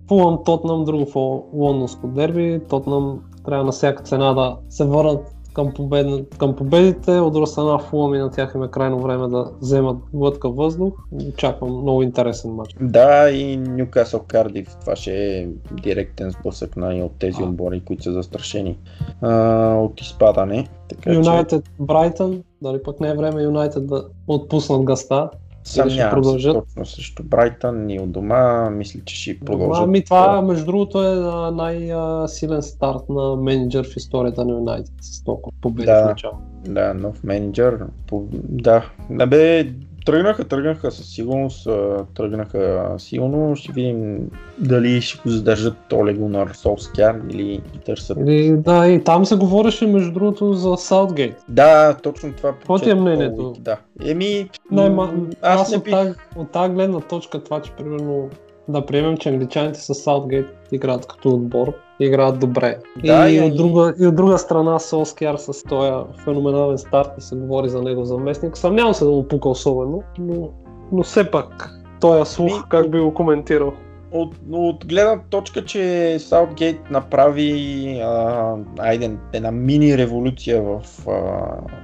[0.09, 1.15] Фулъм Тотнам, друго в
[1.53, 2.61] лондонско дерби.
[2.69, 7.11] Тотнам трябва на всяка цена да се върнат към, победна, към победите.
[7.11, 10.95] От друга страна Фулъм и на тях им е крайно време да вземат глътка въздух.
[11.29, 12.77] Очаквам много интересен матч.
[12.81, 14.77] Да, и Нюкасъл Кардив.
[14.81, 15.49] Това ще е
[15.83, 18.79] директен сблъсък на от тези отбори, които са застрашени
[19.21, 20.69] а, от изпадане.
[21.03, 25.31] Че Юнайтед Брайтън, дали пък не е време Юнайтед да отпуснат гъста.
[25.77, 26.55] Няма продължат.
[26.55, 28.71] точно срещу Брайтън и от дома.
[28.71, 29.85] Мисля, че ще продължат.
[29.85, 31.15] Ами това, между другото, е
[31.55, 36.05] най-силен старт на менеджер в историята на Юнайтед с толкова победи Да.
[36.05, 36.35] в начало.
[36.69, 37.79] Да, нов менеджер.
[38.07, 38.25] По...
[38.33, 38.91] Да.
[39.21, 39.73] Абе,
[40.05, 41.69] тръгнаха, тръгнаха със сигурност,
[42.15, 43.57] тръгнаха силно.
[43.57, 48.19] Ще видим дали ще го задържат Оле Гунар Солскяр или търсят.
[48.21, 51.37] Или, да, и там се говореше, между другото, за Саутгейт.
[51.49, 52.53] Да, точно това.
[52.53, 53.55] Какво ти е мнението?
[53.59, 53.77] Да.
[54.05, 55.13] Еми, Най-ма...
[55.43, 55.95] Аз, аз не бих.
[56.37, 58.29] от тази гледна точка това, че примерно
[58.73, 62.79] да приемем, че англичаните с Саутгейт играят като отбор, играят добре.
[63.05, 65.93] Да, и, и- от друга, и от друга страна Солскияр с този
[66.25, 68.57] феноменален старт и се говори за него заместник.
[68.57, 70.49] Съмнявам се да му пука особено, но,
[70.93, 71.71] но все пак
[72.01, 73.73] този слух, как би го коментирал.
[74.13, 81.13] От, от гледна точка, че Саутгейт направи а, айде, една мини революция в а,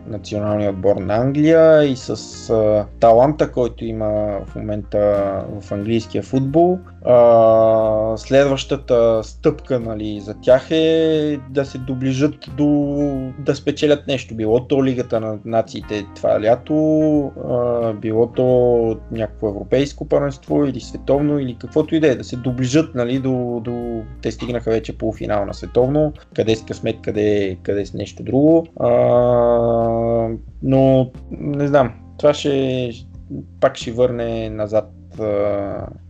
[0.06, 2.10] националния отбор на Англия и с
[2.50, 4.98] а, таланта, който има в момента
[5.60, 12.66] в английския футбол, а, следващата стъпка нали, за тях е да се доближат до
[13.38, 14.34] да спечелят нещо.
[14.34, 16.76] Било то Лигата на нациите това лято,
[17.48, 22.17] а, било то някакво европейско първенство или световно или каквото и да е.
[22.18, 24.02] Да се доближат нали, до, до...
[24.22, 28.66] Те стигнаха вече полуфинал на световно, къде с късмет, къде, къде с нещо друго.
[28.80, 28.88] А,
[30.62, 32.90] но не знам, това ще
[33.60, 34.92] пак ще върне назад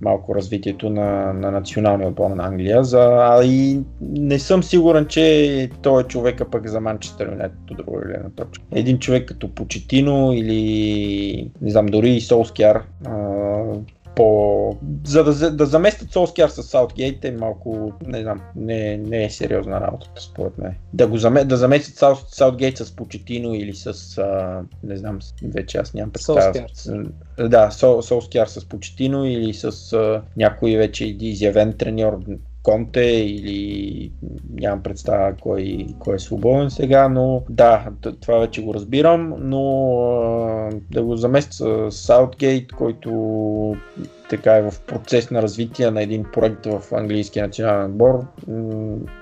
[0.01, 2.85] малко развитието на, на националния отбор на Англия.
[2.85, 7.77] За, а и не съм сигурен, че той е човека пък за Манчестър Юнайтед от
[7.77, 8.65] друга гледна точка.
[8.73, 12.83] Един човек като Почетино или не знам, дори и Солскияр
[14.19, 14.77] по...
[15.05, 19.81] За да, да заместят Солскияр с Саутгейт е малко, не знам, не, не е сериозна
[19.81, 20.75] работата според мен.
[20.95, 25.79] Да, го заме, да заместят Саут, Саутгейт с Почетино или с, а, не знам, вече
[25.79, 26.53] аз нямам представа.
[27.39, 32.21] Да, Сол, Солскияр с Почетино или с а, някой вече изявен треньор
[32.69, 34.13] Конте или
[34.61, 37.89] нямам представа кой, кой е свободен сега, но да,
[38.21, 43.77] това вече го разбирам, но а, да го заместя с Саутгейт, който
[44.31, 48.25] така е в процес на развитие на един проект в английския национален отбор,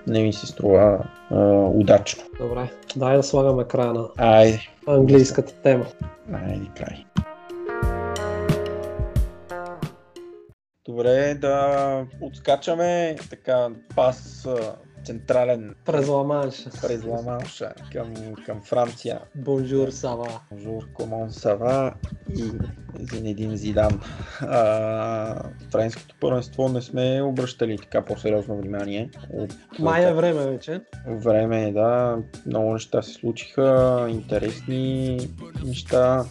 [0.07, 0.99] не ми се струва
[1.31, 1.45] а,
[1.75, 2.23] удачно.
[2.39, 4.61] Добре, дай да слагаме края на Айде.
[4.87, 5.85] английската тема.
[6.33, 7.05] Айде, край.
[10.89, 14.49] Добре, да отскачаме така пас
[15.05, 16.71] централен през Ламанша.
[16.83, 18.15] През Ламанша към,
[18.47, 19.21] към Франция.
[19.35, 20.41] Бонжур Сава.
[20.51, 21.95] Бонжур Комон Сава
[22.37, 22.51] и
[23.01, 24.01] Зинедин Зидан.
[24.41, 25.43] А,
[25.73, 29.11] френското първенство не сме обръщали така по-сериозно внимание.
[29.33, 30.81] От, Май е време вече.
[31.07, 32.19] Време е, да.
[32.47, 35.19] Много неща се случиха, интересни
[35.65, 36.25] неща.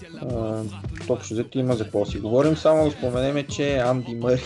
[1.09, 2.57] Общо взето има за какво си говорим.
[2.57, 4.41] Само да споменеме, че Анди Мъри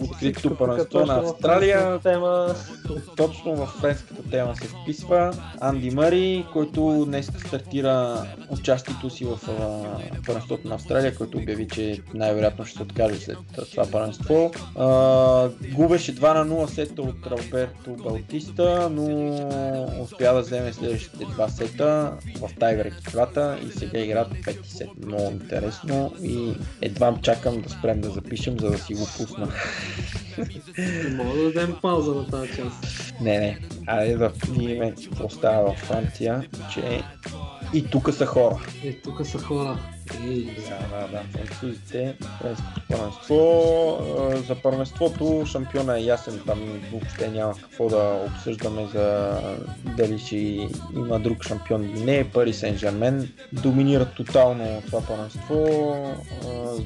[0.00, 1.98] открито първенство на Австралия.
[1.98, 2.54] Тема.
[3.16, 5.32] Точно в френската тема се вписва.
[5.60, 9.38] Анди Мъри, който днес стартира участието си в
[10.26, 13.38] първенството на Австралия, който обяви, че най-вероятно ще се откаже след
[13.70, 14.50] това първенство.
[15.74, 19.04] Губеше 2 на 0 сета от Ралберто Балтиста, но
[20.02, 24.88] успя да вземе следващите два сета в тайбрек двата и сега играят 5 сет.
[25.06, 29.48] Много интересно и едва чакам да спрем да запишем, за да си го пусна.
[31.10, 33.14] Мога да дадем пауза на тази част.
[33.20, 33.58] Не, не.
[33.86, 37.02] Айде да видим какво става във Франция, че
[37.74, 38.56] и тук са хора.
[38.84, 39.78] И тук са хора.
[40.24, 40.44] И...
[40.44, 41.22] Да, да, да.
[41.32, 42.16] Французите,
[42.88, 43.38] първенство.
[44.48, 46.60] За първенството шампиона е ясен, там
[46.92, 49.38] въобще няма какво да обсъждаме за
[49.96, 50.36] дали ще
[50.94, 52.30] има друг шампион или не.
[52.30, 55.66] Пари Сен Жермен доминират тотално това първенство.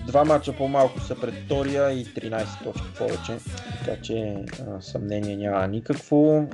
[0.06, 3.36] Два мача по-малко са пред втория и 13 точки повече.
[3.84, 4.36] Така че
[4.80, 6.46] съмнение няма никакво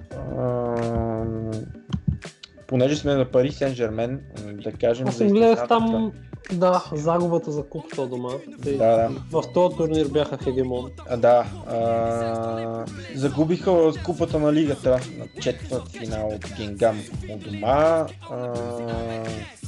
[2.75, 4.20] понеже сме на Пари Сен Жермен,
[4.64, 5.09] да кажем...
[5.09, 6.12] Аз съм гледах там,
[6.53, 8.31] да, загубата за купата дома.
[8.59, 9.11] Да, да.
[9.31, 10.91] В този турнир бяха хегемон.
[11.09, 11.45] А, да.
[11.66, 17.01] А, загубиха купата на лигата на четвърт финал от Генгам
[17.31, 18.07] от дома.
[18.31, 18.55] А,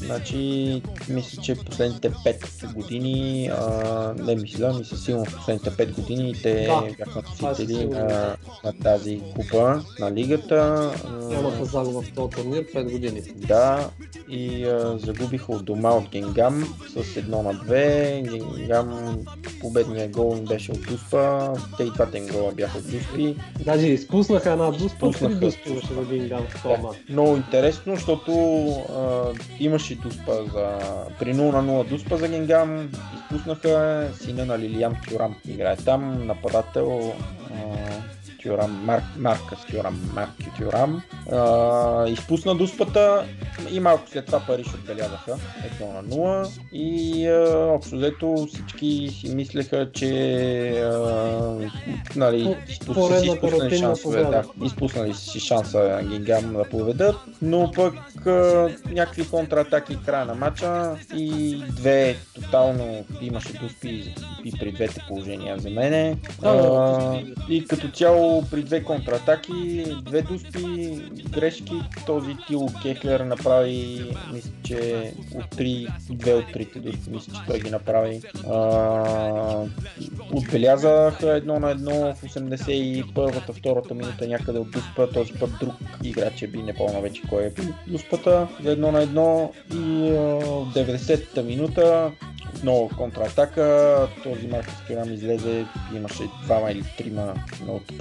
[0.07, 6.35] Значи, мисля, че последните 5 години, а, не мисля, мисля силно в последните 5 години
[6.43, 8.01] те Да, бяха е носители сигурно.
[8.01, 10.91] на, на тази купа на лигата.
[11.31, 12.96] Нямаха загуба в този турнир 5 години.
[13.37, 13.91] Да,
[14.29, 18.57] и а, загубиха от дома от Генгам с 1 на 2.
[18.57, 19.19] Генгам
[19.61, 21.53] победният гол им беше от Дуспа.
[21.77, 23.37] Те и двата им гола бяха от Дуспи.
[23.65, 26.97] Даже изпуснаха една дуспа, три дуспи имаше за Гингам в този мач.
[27.09, 28.33] Много интересно, защото
[28.71, 30.79] а, имаше дуспа за...
[31.19, 32.91] При 0 на 0 дуспа за Генгам.
[33.17, 35.37] Изпуснаха сина на Лилиан Тюрам.
[35.49, 37.13] Играе там, нападател.
[37.51, 37.57] А,
[38.43, 41.03] Тюрам, Марк, Маркас Тюрам, Марк Тюрам.
[41.33, 43.25] А, изпусна дуспата
[43.71, 45.37] и малко след това Париж отбелязаха.
[45.81, 50.11] 1 на 0 и а, общо взето всички си мислеха, че
[50.81, 51.71] а,
[52.17, 58.69] нали, изпусна, си изпуснали шансове, да, изпуснали си шанса Гингам да поведат, но пък а,
[58.91, 64.15] някакви контратаки края на матча и две тотално имаше дуспи
[64.45, 66.17] и при двете положения за мене.
[66.41, 71.75] Да, А, и като цяло при две контратаки, две дуспи, грешки,
[72.07, 77.61] този Тило Кехлер направи, мисля, че от три, две от трите дуспи, мисля, че той
[77.61, 78.21] ги направи.
[78.51, 79.65] А,
[80.33, 85.75] отбелязаха едно на едно в 81-та, втората минута някъде от дуспа, този път друг
[86.05, 88.49] играч е би, не помня вече кой е бил дуспата.
[88.63, 92.13] За едно на едно и а, в 90-та минута.
[92.63, 94.09] Много контратака.
[94.23, 97.35] Този Маркос Тюрам излезе, имаше двама или трима
[97.69, 97.99] от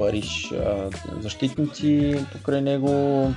[0.53, 0.89] А,
[1.19, 2.89] защитници покрай него.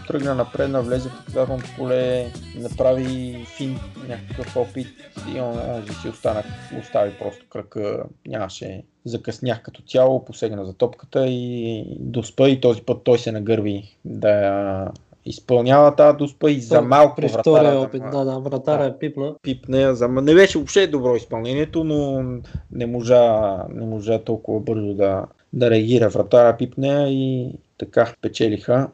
[0.06, 2.26] Тръгна напред, навлезе в наказателното поле,
[2.56, 4.88] направи фин, някакъв опит
[5.34, 6.42] и он, он си остана,
[6.80, 13.04] остави просто кръка, нямаше закъснях като цяло, посегна за топката и доспа и този път
[13.04, 14.92] той се нагърви да
[15.28, 19.34] изпълнява тази доспа и за малко При вратаря опит, да, да, вратаря е пипна.
[19.42, 19.94] пипне.
[19.94, 20.08] За...
[20.08, 22.24] Не беше въобще добро изпълнението, но
[22.72, 26.08] не можа, не можа толкова бързо да, да реагира.
[26.08, 28.90] Вратаря пипне и така печелиха.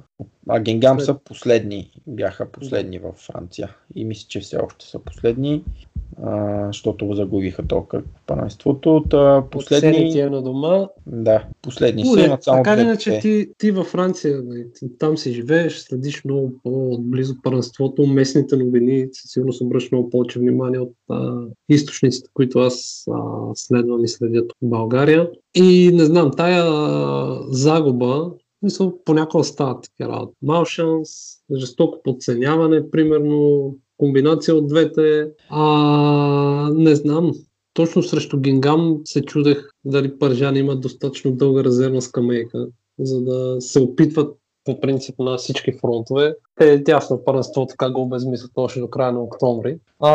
[0.49, 3.77] А Генгам са последни, бяха последни във Франция.
[3.95, 5.65] И мисля, че все още са последни,
[6.23, 9.05] а, защото загубиха то кръг в първенството.
[9.11, 10.89] Та, Последни е на дома.
[11.07, 14.43] да, последни са, Оле, имат само така иначе ти, ти във Франция,
[14.75, 20.39] ти там си живееш, следиш много по-близо първенството, местните новини, със сигурност обръщаш много повече
[20.39, 23.21] внимание от а, източниците, които аз а,
[23.55, 25.31] следвам и следя тук в България.
[25.55, 28.31] И не знам, тая а, загуба,
[28.65, 30.37] мисля, понякога стават такива работи.
[30.43, 31.09] Мал шанс,
[31.57, 35.29] жестоко подценяване, примерно, комбинация от двете.
[35.49, 37.33] А, не знам,
[37.75, 42.67] точно срещу Гингам се чудех дали Пържани имат достатъчно дълга резервна скамейка,
[42.99, 46.37] за да се опитват по принцип на всички фронтове.
[46.59, 49.79] Те дясно първенство така го обезмислят още до края на октомври.
[50.01, 50.13] А,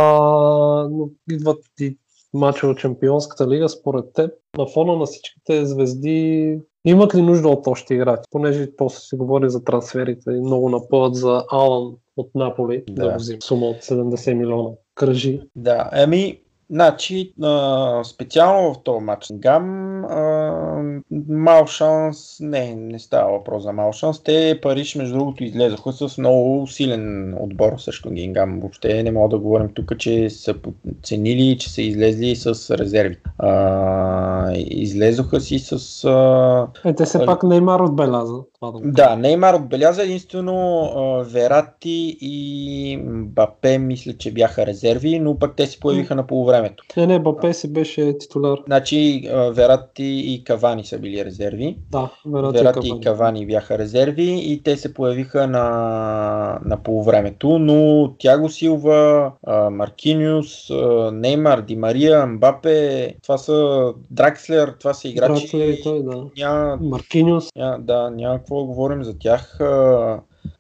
[0.92, 1.98] но идват и
[2.34, 7.68] мача от Чемпионската лига, според теб, на фона на всичките звезди, имат ли нужда от
[7.68, 8.24] още играчи?
[8.32, 13.16] Понеже после се говори за трансферите и много напъват за Алан от Наполи, да, Да.
[13.16, 14.70] взима сума от 70 милиона.
[14.96, 15.42] Кръжи.
[15.56, 23.32] Да, ами, значи, а, специално в този матч Гам, а, мал шанс, не, не става
[23.32, 24.24] въпрос за мал шанс.
[24.24, 28.60] Те Париж, между другото, излезоха с много силен отбор срещу Гингам.
[28.60, 33.18] Въобще не мога да говорим тук, че са подценили, че са излезли с резерви.
[33.38, 36.04] А, излезоха си с...
[36.04, 38.36] А, Е, те все пак Неймар отбеляза.
[38.62, 45.20] Това да го да, Неймар отбеляза единствено а, Верати и Бапе, мисля, че бяха резерви,
[45.20, 46.84] но пък те се появиха на полувремето.
[46.98, 48.60] Не, не, Бапе си беше титуляр.
[48.66, 51.78] Значи а, Верати и Кавани са били резерви.
[51.92, 52.60] Да, вероятно.
[52.60, 59.32] Верати и Кавани бяха резерви и те се появиха на, на полувремето, но Тяго Силва,
[59.48, 65.34] а, Маркиниус, а, Неймар, Ди Мария, Мбапе, това са Дракслер, това са играчи.
[65.34, 66.24] Дракслер и той, да.
[66.38, 67.48] Няма, Маркиниус.
[67.56, 69.60] ня, да, няма какво говорим за тях.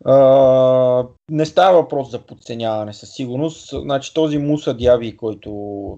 [0.05, 3.69] А, не става въпрос за подценяване със сигурност.
[3.81, 5.49] Значи този Муса Дяви, който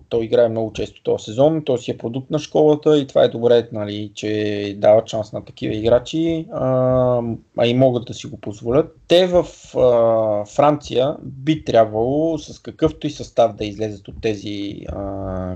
[0.09, 3.27] той играе много често този сезон, той си е продукт на школата и това е
[3.27, 7.21] добре, нали, че дава шанс на такива играчи, а,
[7.57, 8.95] а и могат да си го позволят.
[9.07, 9.45] Те в
[9.77, 15.55] а, Франция би трябвало с какъвто и състав да излезат от тези а,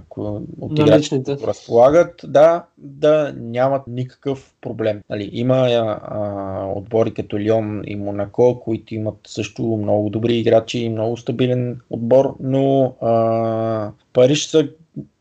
[0.62, 5.02] от играчите, които разполагат, да, да нямат никакъв проблем.
[5.10, 8.25] Нали, има а, отбори като Лион и Монако,
[8.60, 14.70] които имат също много добри играчи и много стабилен отбор, но а, Париж са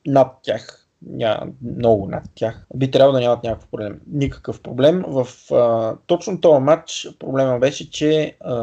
[0.07, 0.84] над тях.
[1.07, 1.47] Ня,
[1.77, 2.67] много над тях.
[2.75, 4.01] Би трябвало да нямат някакъв проблем.
[4.13, 5.05] Никакъв проблем.
[5.07, 8.55] В а, точно този матч проблема беше, че а,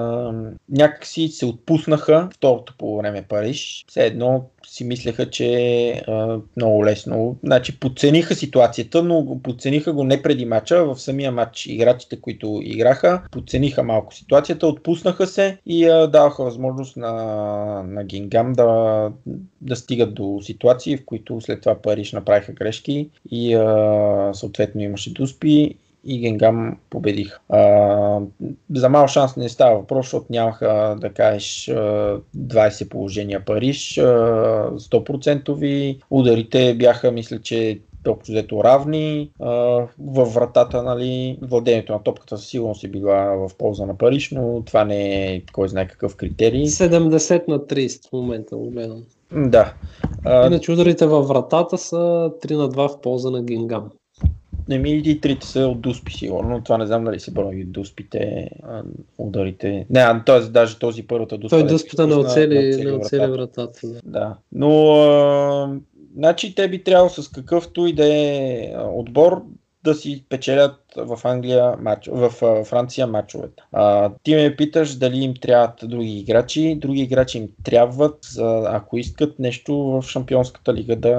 [0.69, 3.85] някакси се отпуснаха второто по време Париж.
[3.87, 6.01] Все едно си мислеха, че е
[6.57, 7.37] много лесно.
[7.43, 13.21] Значи подцениха ситуацията, но подцениха го не преди матча, в самия матч играчите, които играха,
[13.31, 17.13] подцениха малко ситуацията, отпуснаха се и а, даваха възможност на,
[17.87, 19.11] на Гингам да,
[19.61, 25.13] да стигат до ситуации, в които след това Париж направиха грешки и а, съответно имаше
[25.13, 25.75] дуспи
[26.05, 27.39] и Генгам победиха.
[27.49, 28.19] А,
[28.75, 34.03] за мал шанс не става въпрос, защото нямаха да кажеш а, 20 положения Париж, а,
[34.77, 39.31] 100% ударите бяха, мисля, че общо взето равни.
[39.99, 44.63] Във вратата, нали, владението на топката със сигурност е била в полза на Париж, но
[44.65, 46.67] това не е кой знае какъв критерий.
[46.67, 49.03] 70 на 30 в момента гледам.
[49.31, 49.73] Да.
[50.25, 53.89] А, Иначе ударите във вратата са 3 на 2 в полза на Гингам.
[54.67, 56.63] Не ми и трите са от дуспи, сигурно.
[56.63, 58.83] Това не знам дали се брои от дуспите, а,
[59.17, 59.85] ударите.
[59.89, 60.39] Не, а, т.е.
[60.39, 61.57] даже този първата дуспа.
[61.57, 63.87] Той дуспата не оцели, не оцели вратата.
[63.87, 63.99] Да.
[64.03, 64.35] Да.
[64.51, 65.75] Но, а,
[66.15, 69.43] значи те би трябвало с какъвто и да е отбор
[69.83, 72.29] да си печелят в Англия матч, в
[72.65, 73.63] Франция матчовете.
[73.71, 76.75] А, ти ме питаш дали им трябват други играчи.
[76.81, 81.15] Други играчи им трябват, за, ако искат нещо в Шампионската лига да,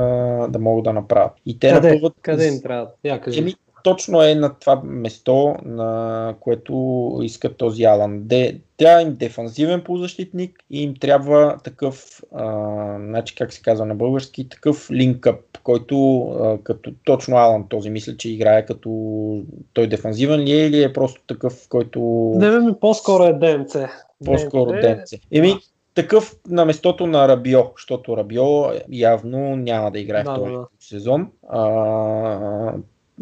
[0.51, 1.33] да могат да направят.
[1.47, 1.93] И те Къде?
[1.93, 2.89] напъват Къде им трябва?
[3.05, 3.41] Я кажи.
[3.41, 8.21] Еми, точно е на това место, на което иска този Алан.
[8.23, 13.95] Де, трябва им дефанзивен полузащитник и им трябва такъв, а, значи как се казва на
[13.95, 20.41] български, такъв линкъп, който а, като точно Алан този мисля, че играе като той дефанзивен
[20.41, 22.01] ли е или е просто такъв, който...
[22.37, 23.77] Не, ми по-скоро е ДМЦ.
[24.25, 25.13] По-скоро ДМЦ.
[25.33, 25.55] Еми,
[25.95, 28.45] такъв на местото на Рабио, защото Рабио
[28.89, 31.31] явно няма да играе Да, в този да, сезон.
[31.49, 32.75] А,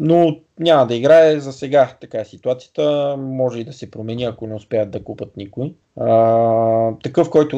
[0.03, 1.95] но няма да играе за сега.
[2.01, 3.15] Така е ситуацията.
[3.19, 5.73] Може и да се промени, ако не успеят да купат никой.
[5.99, 7.57] А, такъв, който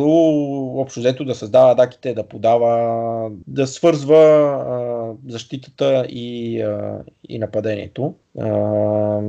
[0.75, 8.13] общо взето да създава даките, да подава, да свързва а, защитата и, а, и нападението.
[8.39, 9.19] А,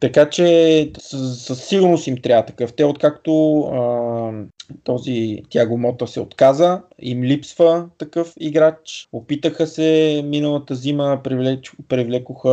[0.00, 2.72] така че със, сигурност им трябва такъв.
[2.72, 3.62] Те откакто
[4.84, 9.08] този Тяго Мота се отказа, им липсва такъв играч.
[9.12, 12.48] Опитаха се миналата зима, привлеч, привлекоха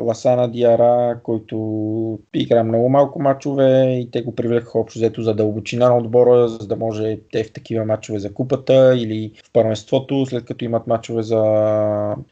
[0.00, 5.88] Ласана Диара, който игра много малко мачове и те го привлекоха общо взето за дълбочина
[5.88, 10.44] на отбора, за да може те в такива мачове за купата или в първенството, след
[10.44, 11.44] като имат мачове за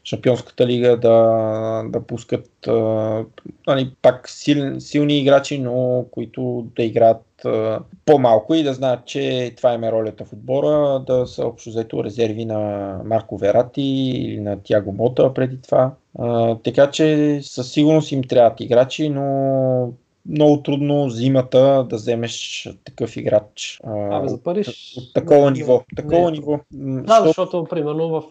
[0.03, 3.23] Шампионската лига да, да пускат а,
[3.67, 7.32] нали, пак сил, силни играчи, но които да играят
[8.05, 12.03] по-малко и да знаят, че това им е ролята в отбора, да са общо взето
[12.03, 15.91] резерви на Марко Верати или на Тяго Мота преди това.
[16.63, 19.93] Така че със сигурност им трябват играчи, но
[20.29, 23.79] много трудно зимата да вземеш такъв играч.
[23.83, 24.95] а, Абе, за Париж.
[24.97, 25.83] от такова не, ниво.
[25.95, 26.31] Такова не.
[26.31, 26.51] ниво.
[26.51, 26.59] М,
[27.03, 28.23] Да, защото- защото, примерно, в,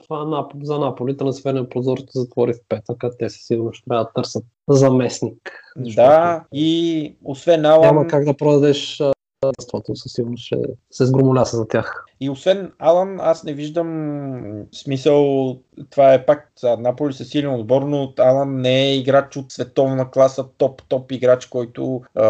[0.62, 4.44] за Наполи трансферния прозор се затвори в петък, а те със сигурност трябва да търсят
[4.68, 5.62] заместник.
[5.76, 9.02] Защото Да, и освен Алан, Няма как да продадеш
[9.42, 10.56] а, естеството, със сигурност ще
[10.90, 12.04] се сгромоляса за тях.
[12.20, 15.56] И освен Алан, аз не виждам смисъл.
[15.90, 20.44] Това е пак Наполи със силен отбор, но Алан не е играч от световна класа,
[20.58, 22.26] топ-топ играч, който а,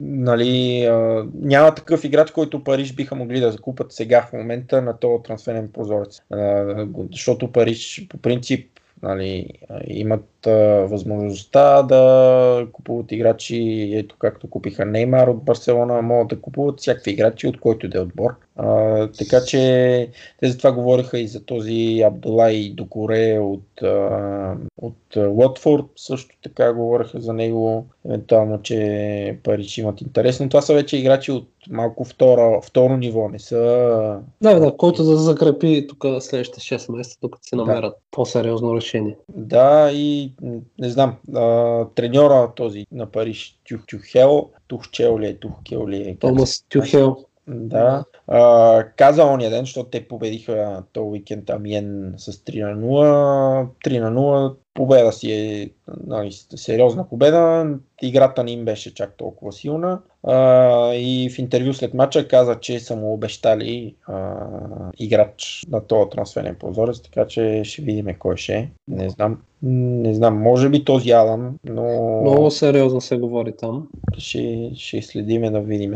[0.00, 4.98] нали, а, няма такъв играч, който Париж биха могли да закупат сега в момента на
[4.98, 6.20] този трансферен прозорец.
[6.32, 8.73] А, защото Париж по принцип
[9.04, 9.48] нали,
[9.86, 10.50] имат а,
[10.86, 17.46] възможността да купуват играчи, ето както купиха Неймар от Барселона, могат да купуват всякакви играчи,
[17.46, 18.34] от който да е отбор.
[18.56, 19.58] А, така че
[20.40, 26.36] те за това говориха и за този Абдулай Докоре от, а, от а, Уотфорд, също
[26.42, 31.48] така говориха за него, евентуално, че Париж имат интерес, но това са вече играчи от
[31.70, 33.56] малко втора, второ ниво, не са...
[34.42, 39.16] Да, да, който да закрепи тук следващите 6 месеца, докато си намерят по-сериозно решение.
[39.28, 40.32] Да, и
[40.78, 44.50] не знам, а, треньора този на Париж, Тюх Тюхел,
[45.18, 47.16] ли е, Тухкел ли е, Томас Тюхел.
[47.46, 48.04] Да.
[48.26, 53.68] А, каза ония ден, защото те победиха този уикенд Амиен с 3 на 0.
[53.84, 54.56] 3 на 0.
[54.74, 55.70] Победа си е
[56.06, 57.66] нали, сериозна победа.
[58.02, 60.00] Играта не им беше чак толкова силна.
[60.22, 64.34] А, и в интервю след матча каза, че са му обещали а,
[64.98, 68.70] играч на този трансферен прозорец, така че ще видим кой ще е.
[68.88, 69.42] Не знам.
[69.66, 73.88] Не знам, може би този Алан, но Много сериозно се говори там.
[74.18, 75.94] ще, ще следиме да видим.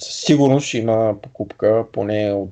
[0.00, 2.50] Със сигурност ще има покупка, поне от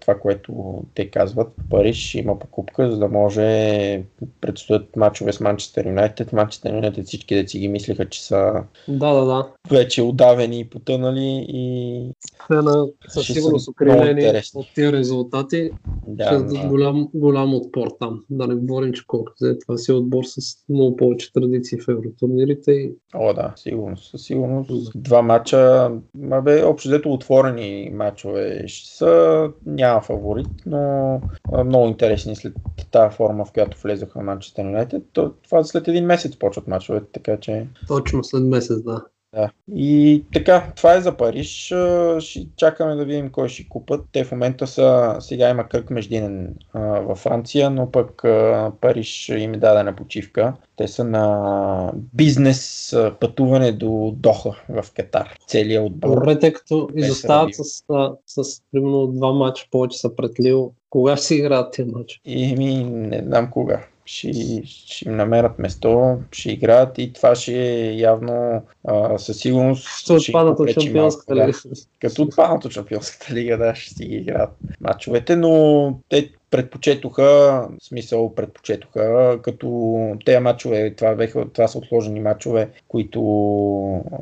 [0.00, 1.48] това, което те казват.
[1.70, 4.02] Париж ще има покупка, за да може
[4.40, 6.32] предстоят мачове с Манчестър Юнайтед.
[6.32, 8.52] Манчестър Юнайтед всички деца ги мислиха, че са
[8.88, 9.48] Да, да, да.
[9.70, 12.00] вече удавени и потънали и
[12.48, 15.70] Те на, със сигурност окрилени от тия резултати.
[16.06, 16.68] да, ще да.
[16.68, 18.24] голям, голям отпор там.
[18.30, 19.58] Да не говорим, че колко взе.
[19.58, 24.10] Това си е отбор с много повече традиции в евротурнирите и О, да, сигурност.
[24.10, 24.92] Със сигурност.
[25.02, 25.90] Два мача,
[26.30, 29.50] абе, общо взето отворени мачове ще са.
[29.66, 31.20] Няма фаворит, но
[31.64, 32.52] много интересни след
[32.90, 35.02] тази форма, в която влезаха Манчестър Юнайтед.
[35.12, 37.66] То- Това след един месец почват мачовете, така че.
[37.88, 39.04] точно след месец, да.
[39.34, 39.50] Да.
[39.74, 41.74] И така, това е за Париж.
[42.18, 44.04] Ще чакаме да видим кой ще купат.
[44.12, 49.28] Те в момента са, сега има кръг междинен а, във Франция, но пък а, Париж
[49.28, 50.54] им е дадена почивка.
[50.76, 55.36] Те са на бизнес а, пътуване до Доха в Катар.
[55.46, 56.14] Целият отбор.
[56.14, 60.72] Добре, тъй като изостават с, а, с примерно два матча повече са пред Лил.
[60.90, 62.20] Кога ще си играят тия матча?
[62.24, 63.80] И ми не знам кога.
[64.10, 64.32] Ще,
[64.64, 69.88] ще им намерят место, ще играят и това ще е явно а, със сигурност.
[69.98, 71.68] Ще отпадат от Шампионската малко, да.
[71.68, 71.80] лига.
[72.00, 74.50] Като отпаднат от Шампионската лига, да, ще си ги играят
[74.80, 82.20] матчовете, но те предпочетоха, в смисъл предпочетоха, като тези матчове, това, беха, това са отложени
[82.20, 83.20] матчове, които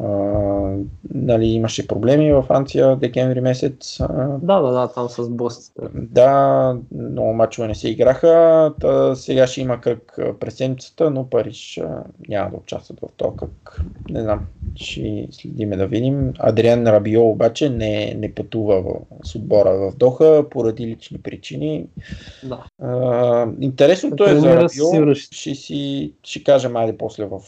[0.00, 0.06] а,
[1.14, 3.98] нали, имаше проблеми във Франция декември месец.
[4.42, 5.80] Да, да, да, там с босите.
[5.94, 8.72] да, много мачове не се играха.
[8.80, 13.36] Та сега ще има кръг през седмицата, но Париж а, няма да участват в този
[13.36, 13.80] кръг.
[14.10, 16.32] Не знам, ще следиме да видим.
[16.38, 18.86] Адриан Рабио обаче не, не пътува в,
[19.24, 21.86] с отбора в Доха поради лични причини.
[22.44, 22.64] Да.
[22.82, 25.14] А, интересното е за Рабио.
[25.14, 27.40] Ще си ще кажем айде после в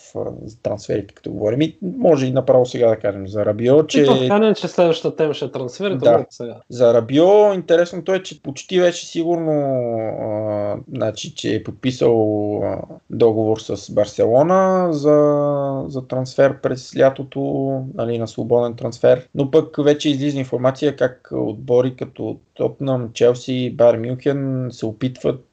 [0.62, 1.60] трансферите, като говорим.
[1.60, 4.04] И може и направо сега да кажем за Рабио, Че...
[4.04, 6.26] Така не, че следващата тема ще е трансферите, Да.
[6.30, 6.56] сега.
[6.68, 9.52] За Рабио интересното е, че почти вече сигурно
[10.20, 12.78] а, значи, че е подписал а,
[13.10, 17.40] договор с Барселона за, за трансфер през лятото,
[17.94, 19.28] нали, на свободен трансфер.
[19.34, 25.44] Но пък вече излиза информация как отбори като Тотнам, Челси, Бар Мюнхен се опитват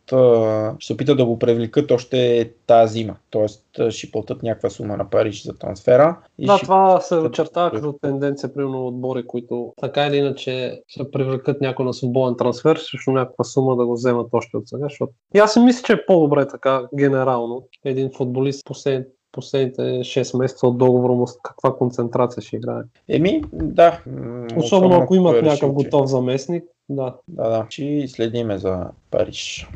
[0.79, 3.15] ще се опитат да го привлекат още тази зима.
[3.29, 6.17] Тоест ще платят някаква сума на Париж за трансфера.
[6.37, 11.11] И Да, ще това се очертава като тенденция, примерно отбори, които така или иначе ще
[11.11, 14.85] привлекат някой на свободен трансфер, срещу някаква сума да го вземат още от сега.
[14.89, 15.11] Защото...
[15.35, 19.07] И аз си мисля, че е по-добре така, генерално, един футболист послед...
[19.35, 22.81] последните 6 месеца от договора му каква концентрация ще играе.
[23.09, 23.99] Еми, да.
[24.07, 26.63] м, Особено ако имат решил, някакъв че- готов заместник.
[26.89, 27.65] Да, Да, да.
[27.69, 29.69] Ще следиме за Париж.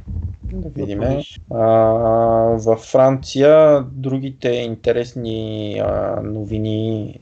[0.44, 1.22] Да.
[1.52, 1.64] А,
[2.57, 7.19] във Франция другите интересни а, новини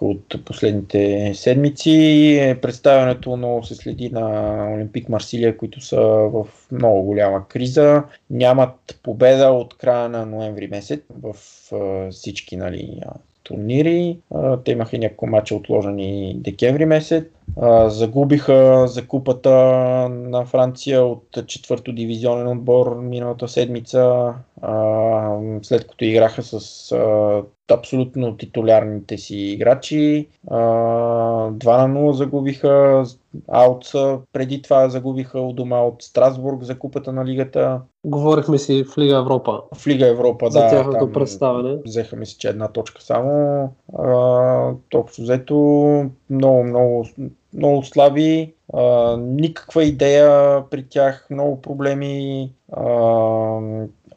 [0.00, 7.02] от последните седмици е представянето много се следи на Олимпик Марсилия, които са в много
[7.02, 8.02] голяма криза.
[8.30, 11.36] Нямат победа от края на ноември месец в
[12.10, 13.00] всички нали,
[13.42, 14.18] турнири.
[14.64, 17.24] Те имаха няколко мача отложени декември месец.
[17.60, 19.50] А, загубиха за купата
[20.10, 27.42] на Франция от четвърто дивизионен отбор миналата седмица, а, след като играха с а,
[27.74, 30.28] абсолютно титулярните си играчи.
[30.50, 30.56] А,
[31.50, 33.04] 2 на 0 загубиха,
[33.48, 37.80] Аутса преди това загубиха у дома от Страсбург за купата на лигата.
[38.04, 40.70] говорихме си в Лига Европа В Лига Европа, за да.
[40.70, 41.76] тяхното там представяне.
[41.86, 43.68] Взеха ми се, че една точка само.
[43.98, 44.12] А,
[44.94, 45.56] общо взето
[46.30, 47.08] много, много,
[47.54, 48.54] много слаби.
[48.74, 52.52] А, никаква идея при тях, много проблеми.
[52.72, 52.86] А,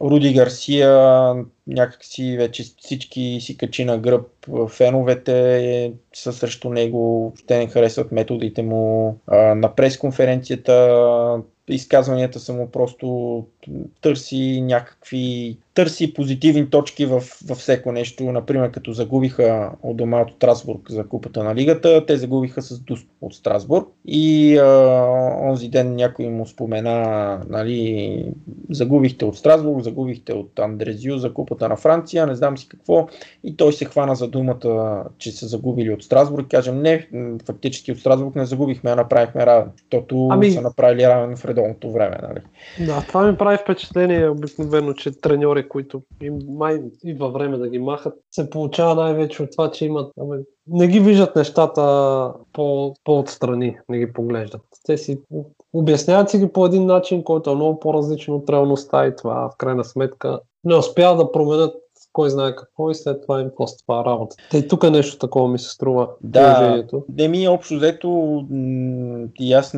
[0.02, 1.34] Руди Гарсия
[1.68, 4.28] някакси вече всички си качи на гръб.
[4.70, 9.18] Феновете са срещу него, те не харесват методите му.
[9.28, 13.46] А, на пресконференцията изказванията са му просто
[14.02, 18.32] търси някакви търси позитивни точки в, във всеко нещо.
[18.32, 23.08] Например, като загубиха от дома от Страсбург за купата на лигата, те загубиха с Дуст
[23.22, 24.66] от Страсбург и а,
[25.42, 28.26] онзи ден някой му спомена, нали,
[28.70, 33.08] загубихте от Страсбург, загубихте от Андрезю за купата на Франция, не знам си какво.
[33.44, 36.48] И той се хвана за думата, че са загубили от Страсбург.
[36.52, 37.08] Кажем, не,
[37.46, 39.72] фактически от Страсбург не загубихме, а направихме равен.
[39.78, 42.18] Защото Ами- са направили равен в редовното време.
[42.22, 42.40] Нали?
[42.88, 47.70] Да, това ми прави впечатление обикновено, че треньори, които им май и във време да
[47.70, 50.12] ги махат, се получава най-вече от това, че имат.
[50.22, 50.38] Абе,
[50.68, 54.62] не ги виждат нещата по, по-отстрани, не ги поглеждат.
[54.86, 55.22] Те си
[55.74, 59.58] обясняват си ги по един начин, който е много по-различен от реалността и това в
[59.58, 61.76] крайна сметка не успяват да променят
[62.14, 64.36] кой знае какво и след това им коства работа.
[64.52, 66.84] Те и тук нещо такова ми се струва Да,
[67.18, 68.46] не ми общо взето
[69.40, 69.72] и аз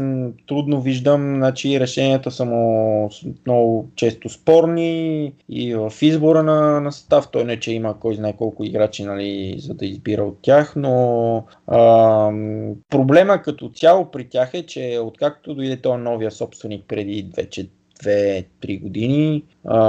[0.48, 3.10] трудно виждам, значи решенията са му
[3.45, 8.34] много често спорни и в избора на, на състав, той не че има кой знае
[8.38, 14.53] колко играчи, нали, за да избира от тях, но ам, проблема като цяло при тях
[14.53, 17.70] е, че откакто дойде този новия собственик преди вече
[18.03, 19.44] 2-3 години.
[19.65, 19.82] А,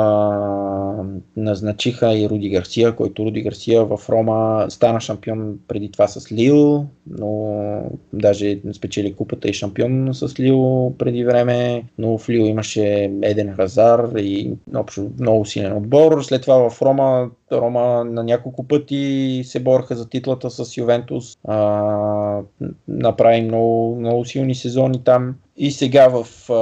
[1.37, 6.87] назначиха и Руди Гарсия, който Руди Гарсия в Рома стана шампион преди това с Лил,
[7.07, 7.83] но
[8.13, 14.17] даже спечели купата и шампион с Лил преди време, но в Лил имаше Еден Хазар
[14.17, 16.23] и общо много силен отбор.
[16.23, 17.31] След това в Рома
[17.61, 21.37] Рома на няколко пъти се бореха за титлата с Ювентус.
[21.49, 22.41] А,
[22.89, 25.35] направи много, много силни сезони там.
[25.57, 26.55] И сега в, а,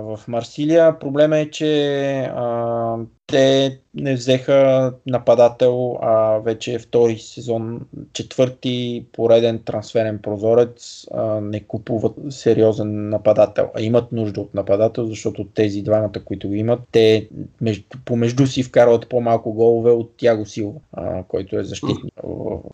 [0.00, 2.96] в Марсилия проблема е, че а,
[3.26, 7.80] те не взеха нападател, а вече е втори сезон,
[8.12, 15.44] четвърти пореден трансферен прозорец, а, не купуват сериозен нападател, а имат нужда от нападател, защото
[15.44, 17.28] тези двамата, които го имат, те
[17.60, 22.14] между, помежду си вкарват по-малко голове от Тяго Силва, а, който е защитник.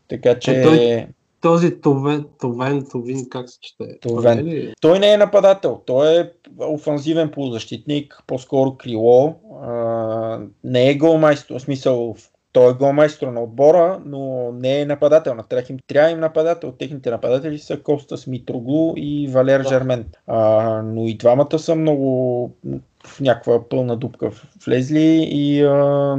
[0.08, 0.62] Така че...
[0.62, 1.06] Той-
[1.43, 3.98] този Товен, Товен, Товин, как се чете?
[4.01, 4.48] Товен.
[4.48, 4.73] Е?
[4.81, 9.35] Той не е нападател, той е офанзивен полузащитник, по-скоро крило.
[9.62, 12.16] А, не е голмайстор, в смисъл
[12.52, 15.35] той е голмайстор на отбора, но не е нападател.
[15.35, 16.73] На тях им трябва им нападател.
[16.73, 19.69] Техните нападатели са Костас Митроглу и Валер Да.
[19.69, 20.05] Жермен.
[20.27, 22.51] А, но и двамата са много
[23.06, 24.31] в някаква пълна дупка
[24.66, 26.16] влезли и а,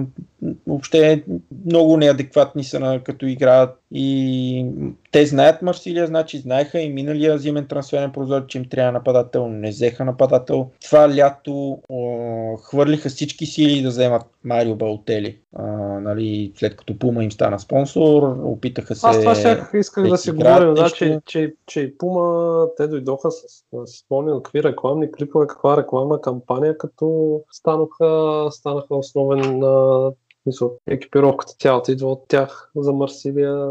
[0.68, 1.24] въобще
[1.65, 3.80] много неадекватни са на, като играят.
[3.91, 4.65] И
[5.11, 9.70] те знаят Марсилия, значи знаеха и миналия зимен трансферен прозор, че им трябва нападател, не
[9.70, 10.70] взеха нападател.
[10.86, 15.64] Това лято о, хвърлиха всички сили да вземат Марио Балтели, а,
[15.99, 19.07] нали, след като Пума им стана спонсор, опитаха се...
[19.07, 23.32] Аз това ще исках да си говорим, да, че, че, че и Пума, те дойдоха
[23.32, 23.41] с,
[23.86, 30.11] си спомням какви рекламни клипове, каква рекламна кампания, като станаха, станаха основен а,
[30.45, 33.70] мисъл, екипировката цялата идва от тях за Марсилия.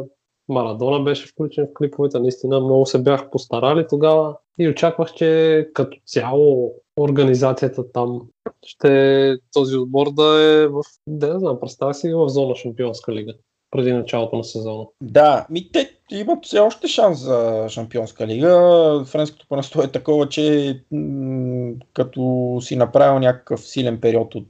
[0.49, 5.99] Марадона беше включен в клиповете, наистина много се бях постарали тогава и очаквах, че като
[6.07, 8.21] цяло организацията там
[8.67, 13.35] ще този отбор да е в, да не знам, представя си в зона Шампионска лига
[13.71, 14.85] преди началото на сезона.
[15.03, 19.05] Да, ми те имат все още шанс за Шампионска лига.
[19.07, 24.49] Френското първенство е такова, че м- като си направил някакъв силен период от,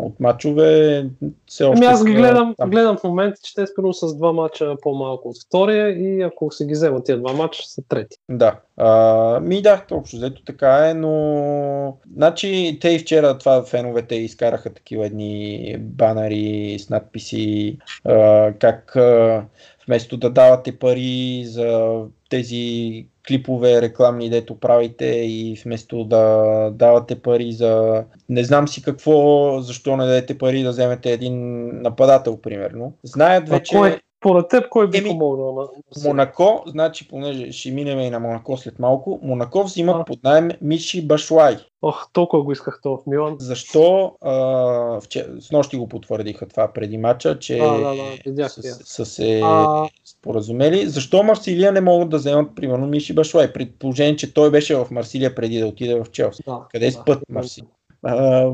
[0.00, 1.06] от матчове,
[1.46, 2.70] все още Ами аз ги гледам, там.
[2.70, 6.64] гледам в момента, че те спирано с два мача по-малко от втория и ако си
[6.64, 8.16] ги вземат тия два мача, са трети.
[8.28, 8.56] Да.
[8.76, 14.74] А, ми да, общо взето така е, но значи те и вчера това феновете изкараха
[14.74, 19.44] такива едни банери с надписи а, как а,
[19.86, 22.00] вместо да давате пари за
[22.30, 29.60] тези клипове рекламни, дето правите и вместо да давате пари за не знам си какво,
[29.60, 32.92] защо не дадете пари да вземете един нападател, примерно.
[33.02, 33.76] Знаят А вече...
[33.76, 35.68] кой, поред теб, кой би Еми, помогнал на?
[36.08, 40.04] Монако, значи, понеже ще минем и на Монако след малко, Монако взимат А.
[40.04, 41.56] под найем Миши Башлай.
[41.82, 43.36] Ох, толкова го исках то в Милан.
[43.38, 44.12] Защо?
[44.20, 45.26] А, вче...
[45.40, 49.40] С нощи го потвърдиха това преди мача, че Да, да, да, видях са, са се
[49.44, 50.86] А, споразумели.
[50.86, 53.52] Защо Марсилия не могат да вземат, примерно, Миши Башлай?
[53.52, 56.42] При положение, че той беше в Марсилия преди да отиде в Челси.
[56.46, 56.96] да, Къде е да.
[56.96, 57.70] спът Марсилия?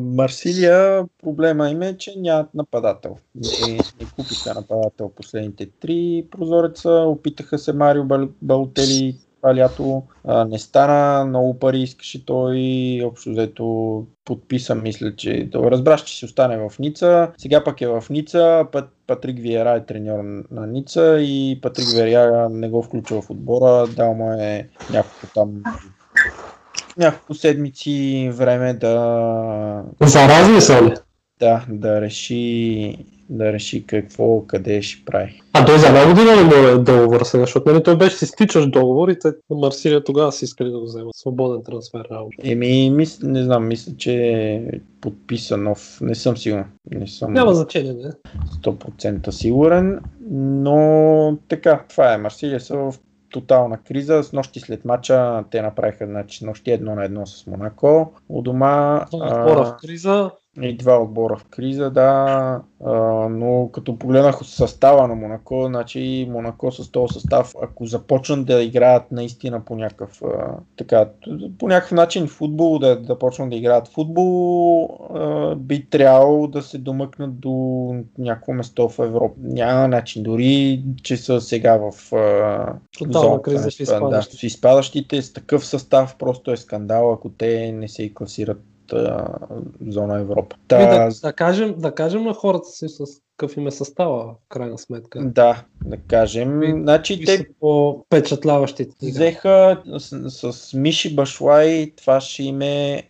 [0.01, 3.17] Марсилия, проблема им е, че нямат нападател.
[3.35, 6.91] Не, не купиха нападател последните три прозореца.
[6.91, 10.03] Опитаха се Марио Бал- Балотели това лято.
[10.25, 12.61] А, не стана, много пари искаше той.
[13.05, 17.33] Общо взето подписан, мисля, че да разбраш, че си остане в Ница.
[17.39, 18.67] Сега пък е в Ница.
[18.73, 20.19] Път, Патрик Виера е треньор
[20.51, 23.87] на Ница и Патрик Виера не го включва в отбора.
[23.97, 25.63] Дал му е някакво там
[26.99, 30.95] няколко седмици време да, Заразни са ли?
[31.41, 32.97] да, да реши
[33.33, 35.41] да реши какво, къде ще прави.
[35.53, 38.67] А той за една година не може договор сега, защото нали, той беше си стичаш
[38.67, 41.15] договор и те на Марсилия тогава си искали да го вземат.
[41.15, 42.05] Свободен трансфер.
[42.11, 42.37] работа.
[42.43, 44.63] Еми, мис, не знам, мисля, че е
[45.01, 45.99] подписан нов.
[46.01, 46.65] Не съм сигурен.
[46.91, 48.11] Не съм Няма значение, не?
[48.63, 50.01] 100% сигурен,
[50.31, 52.19] но така, това е.
[52.19, 52.95] Марсилия са в
[53.33, 54.23] тотална криза.
[54.23, 58.13] С нощи след мача те направиха значи, нощи едно на едно с Монако.
[58.29, 60.31] У дома Отбора в криза.
[60.61, 62.61] И два отбора в криза, да.
[62.85, 62.93] А,
[63.29, 69.13] но като погледнах състава на Монако, значи Монако с този състав, ако започнат да играят
[69.13, 71.09] наистина по някакъв, а, така,
[71.59, 76.79] по някакъв начин футбол, да, да почнат да играят футбол, а, би трябвало да се
[76.79, 79.35] домъкнат до някакво место в Европа.
[79.43, 84.39] Няма начин, дори че са сега в а, Тотална криза на в изпад- Да, изпадащите.
[84.39, 88.63] в изпадащите с такъв състав просто е скандал, ако те не се класират
[89.81, 90.57] зона Европа.
[90.69, 90.79] Та...
[90.81, 93.05] Та, Да, да, кажем, да кажем на хората си с
[93.37, 95.21] какъв им е състава, в крайна сметка.
[95.25, 96.61] да, да кажем.
[96.61, 103.09] Кои- Значи са те по-впечатляващите взеха с, с Миши Башлай, това ще им е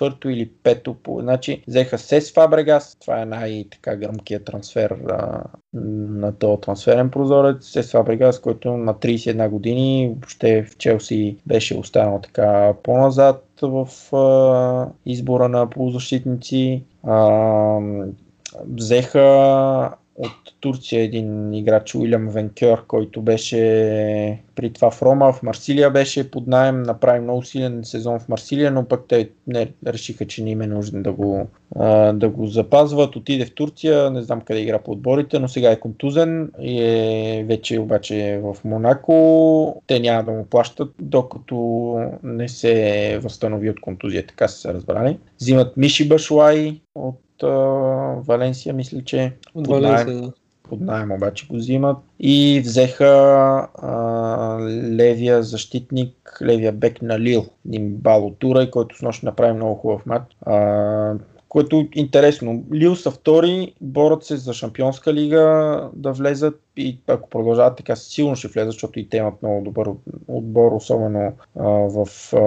[0.00, 0.94] четвърто или пето.
[0.94, 5.42] По, значи взеха Сес Фабрегас, това е най-така гръмкият трансфер а,
[5.74, 7.66] на този трансферен прозорец.
[7.66, 14.88] Сес Фабрегас, който на 31 години въобще в Челси беше останал така по-назад в а,
[15.06, 16.84] избора на полузащитници.
[17.02, 17.78] А,
[18.64, 19.90] взеха
[20.22, 26.30] от Турция един играч Уилям Венкер, който беше при това в Рома, в Марсилия беше
[26.30, 30.50] под найем, направи много силен сезон в Марсилия, но пък те не, решиха, че не
[30.50, 31.46] им е нужно да го,
[32.14, 33.16] да го запазват.
[33.16, 37.44] Отиде в Турция, не знам къде игра по отборите, но сега е контузен и е
[37.48, 39.82] вече обаче в Монако.
[39.86, 41.56] Те няма да му плащат, докато
[42.22, 45.18] не се възстанови от контузия, така са се разбрали.
[45.40, 47.48] Взимат Миши Башлай от а,
[48.26, 50.06] Валенсия, мисля, че От под найем.
[50.06, 50.32] Валенсия, да.
[50.62, 53.06] под найем обаче го взимат и взеха
[53.74, 54.58] а,
[54.96, 60.22] левия защитник, левия бек на Лил, Нимбало Турай, който с нощ направи много хубав матч.
[60.46, 61.14] А,
[61.50, 62.64] което е интересно.
[62.74, 68.36] Лил са втори, борят се за шампионска лига да влезат и ако продължават така, сигурно
[68.36, 69.88] ще влезат, защото и те имат много добър
[70.28, 72.38] отбор, особено а, в, а,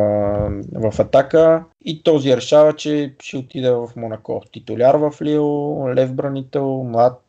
[0.89, 1.63] в атака.
[1.85, 4.41] И този решава, че ще отиде в Монако.
[4.51, 7.21] Титуляр в Лил, лев бранител, млад,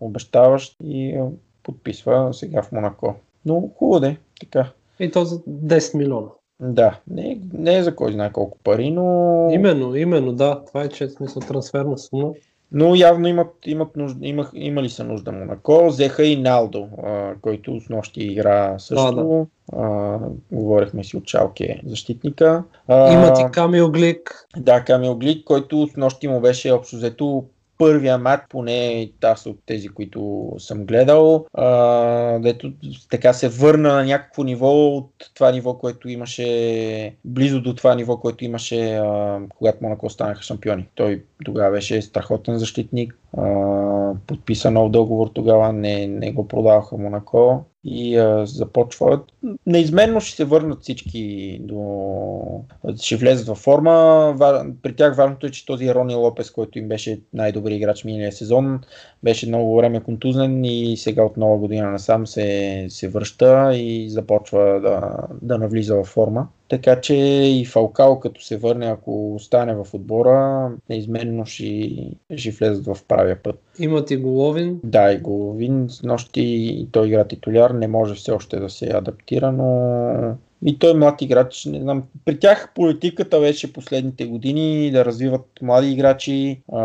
[0.00, 1.20] обещаващ и
[1.62, 3.14] подписва сега в Монако.
[3.46, 4.72] Но хубаво де, така.
[5.00, 6.28] И то за 10 милиона.
[6.60, 9.48] Да, не, не е за кой знае колко пари, но...
[9.52, 10.64] Именно, именно, да.
[10.66, 12.32] Това е че смисъл трансферна сума.
[12.72, 15.86] Но явно имат, имат нужда, имах, имали са нужда Монако.
[15.86, 19.14] Взеха и Налдо, а, който с нощи игра също.
[19.14, 19.46] Да, да.
[19.72, 20.18] А,
[20.52, 22.64] говорихме си от Чалке защитника.
[22.88, 24.46] А, Имат и Камил Глик.
[24.56, 27.44] Да, Камил Глик, който с нощи му беше общо взето
[27.78, 32.72] първия мат, поне аз от тези, които съм гледал, а, дето
[33.10, 38.20] така се върна на някакво ниво от това ниво, което имаше, близо до това ниво,
[38.20, 40.88] което имаше, а, когато Монако станаха шампиони.
[40.94, 47.64] Той тогава беше страхотен защитник, а, подписа нов договор тогава, не, не го продаваха Монако
[47.90, 49.20] и а, започват.
[49.66, 52.64] Неизменно ще се върнат всички до...
[53.00, 54.34] ще влезат във форма.
[54.82, 58.80] При тях важното е, че този Рони Лопес, който им беше най-добри играч миналия сезон,
[59.22, 64.80] беше много време контузнен и сега от нова година насам се, се връща и започва
[64.80, 66.48] да, да навлиза във форма.
[66.68, 71.90] Така че и Фалкао, като се върне, ако остане в отбора, неизменно ще,
[72.36, 73.62] ще влезат в правия път.
[73.78, 74.80] Имат и Головин.
[74.84, 75.86] Да, и Головин.
[75.88, 80.90] С нощи той игра титуляр, не може все още да се адаптира, но и той
[80.90, 81.64] е млад играч.
[81.64, 82.02] Не знам.
[82.24, 86.82] При тях политиката беше последните години да развиват млади играчи, а,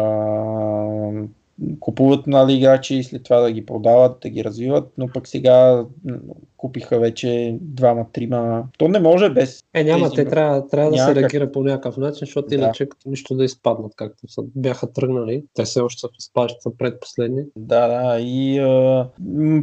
[1.80, 5.86] купуват млади играчи и след това да ги продават, да ги развиват, но пък сега
[6.64, 8.64] купиха вече двама-трима.
[8.78, 9.64] То не може без.
[9.74, 10.16] Е, няма, тези...
[10.16, 12.56] те трябва, трябва да се реагира по някакъв начин, защото Да.
[12.56, 15.44] иначе като нищо да изпаднат, както са, бяха тръгнали.
[15.54, 17.42] Те все още са в изпадаща са предпоследни.
[17.56, 18.20] Да, да.
[18.20, 19.08] И а,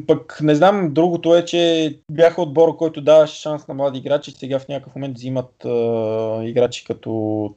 [0.07, 4.31] пък не знам, другото е, че бяха отбора, който даваше шанс на млади играчи.
[4.31, 5.69] Сега в някакъв момент взимат а,
[6.45, 7.11] играчи като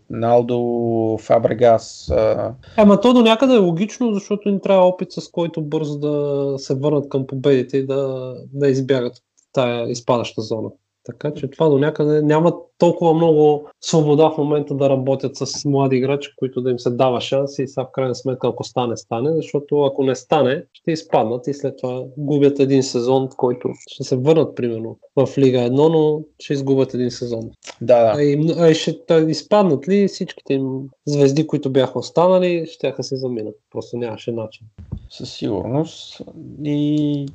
[0.09, 2.11] Налдо, Фабрегас.
[2.11, 6.55] А, Ама то до някъде е логично, защото им трябва опит, с който бързо да
[6.57, 9.13] се върнат към победите и да, да избягат
[9.53, 10.69] тая изпадаща зона.
[11.05, 15.95] Така че това до някъде няма толкова много свобода в момента да работят с млади
[15.95, 19.35] играчи, които да им се дава шанс и сега в крайна сметка ако стане, стане,
[19.35, 24.03] защото ако не стане, ще изпаднат и след това губят един сезон, в който ще
[24.03, 27.51] се върнат примерно в Лига 1, но ще изгубят един сезон.
[27.81, 28.13] да, да.
[28.17, 28.97] А и, а и ще
[29.27, 33.55] изпаднат ли всичките им звезди, които бяха останали, ще се заминат.
[33.71, 34.67] Просто нямаше начин.
[35.09, 36.21] Със сигурност.
[36.63, 37.25] И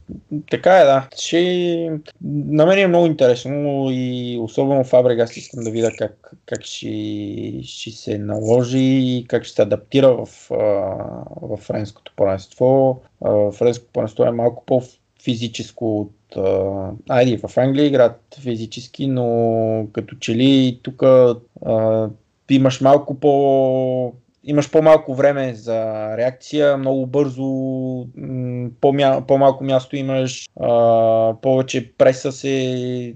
[0.50, 1.08] така е, да.
[1.16, 2.00] Ще...
[2.22, 3.57] На мен е много интересно
[3.90, 9.54] и особено Фабрегас искам да видя как, как ще, ще се наложи и как ще
[9.54, 10.28] се адаптира в,
[11.42, 13.00] в френското първенство.
[13.52, 16.36] Френското първенство е малко по-физическо от...
[16.36, 21.02] а, Айде, и в Англия играят физически, но като че ли тук
[22.50, 24.12] имаш малко по
[24.48, 27.44] имаш по-малко време за реакция, много бързо,
[29.26, 30.48] по-малко място имаш,
[31.42, 33.14] повече преса се,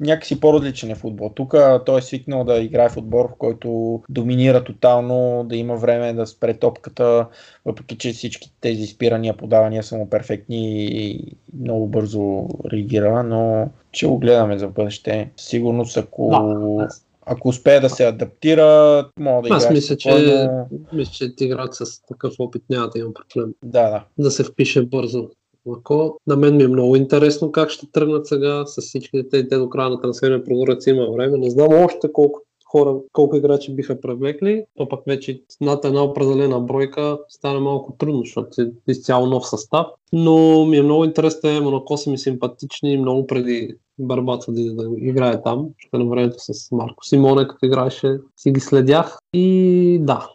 [0.00, 1.30] някакси по-различен е футбол.
[1.34, 1.54] Тук
[1.86, 6.26] той е свикнал да играе в отбор, в който доминира тотално, да има време да
[6.26, 7.26] спре топката,
[7.64, 14.06] въпреки че всички тези спирания, подавания са му перфектни и много бързо реагира, но ще
[14.06, 15.30] го гледаме за бъдеще.
[15.36, 16.30] Сигурно ако
[16.78, 16.88] Да,
[17.26, 20.68] ако успее да се адаптира, мога да Аз мисля, че, спокойно.
[20.92, 24.04] мисля, че играч с такъв опит няма да има проблем Да, да.
[24.18, 25.28] да се впише бързо.
[25.76, 29.56] Ако на мен ми е много интересно как ще тръгнат сега с всичките те, те
[29.58, 31.38] до края на трансферния прозорец има време.
[31.38, 32.40] Не знам още колко
[32.74, 38.20] хора, колко играчи биха привлекли, то пък вече над една определена бройка стане малко трудно,
[38.20, 39.86] защото е изцяло нов състав.
[40.12, 45.42] Но ми е много интересно, Монако са ми симпатични, много преди Барбата да, да играе
[45.42, 49.18] там, защото на времето с Марко Симоне, като играеше, си ги следях.
[49.32, 50.28] И да,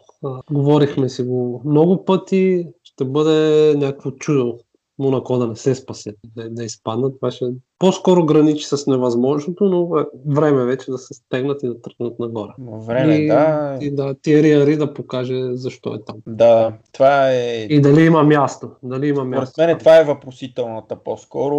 [0.52, 4.58] говорихме си го много пъти, ще бъде някакво чудо
[4.98, 7.14] Монако да не се спасят, да, да изпаднат.
[7.20, 7.46] Това ще,
[7.80, 12.50] по-скоро граничи с невъзможното, но е време вече да се стегнат и да тръгнат нагоре.
[12.58, 13.78] Време, и, да.
[13.80, 16.16] И да Тиери Ари да покаже защо е там.
[16.26, 17.66] Да, това е...
[17.70, 18.70] И дали има място.
[18.82, 19.60] Дали има Според място.
[19.60, 21.58] мен това е въпросителната по-скоро,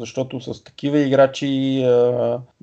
[0.00, 1.84] защото с такива играчи,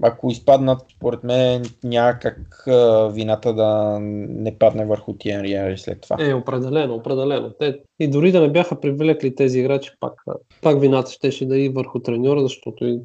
[0.02, 6.02] ако изпаднат, според мен няма как а, вината да не падне върху Тиери Ари след
[6.02, 6.18] това.
[6.20, 7.52] Е, определено, определено.
[7.60, 10.14] Те, и дори да не бяха привлекли тези играчи, пак,
[10.62, 12.99] пак вината щеше да и върху треньора, защото и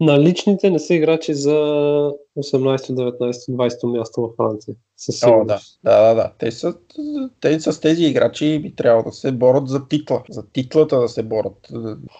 [0.00, 4.74] наличните не са играчи за 18, 19, 20 място във Франция.
[4.96, 6.32] Със О, да, да, да, да.
[6.38, 6.74] Те, са,
[7.40, 10.22] те с тези играчи би трябвало да се борят за титла.
[10.30, 11.68] За титлата да се борят.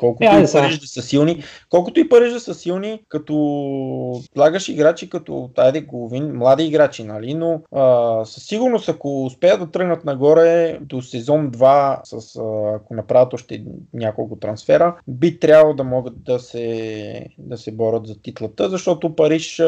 [0.00, 0.62] Колкото Е, айде и сега.
[0.62, 3.34] Париж да са силни, колкото и Париж да са силни, като
[4.34, 7.34] слагаш играчи като Айде Головин, млади играчи, нали?
[7.34, 12.94] Но а, със сигурност, ако успеят да тръгнат нагоре до сезон 2, с, а, ако
[12.94, 18.70] направят още няколко трансфера, би трябвало да могат да се, да се борят за титлата,
[18.70, 19.62] защото Париж,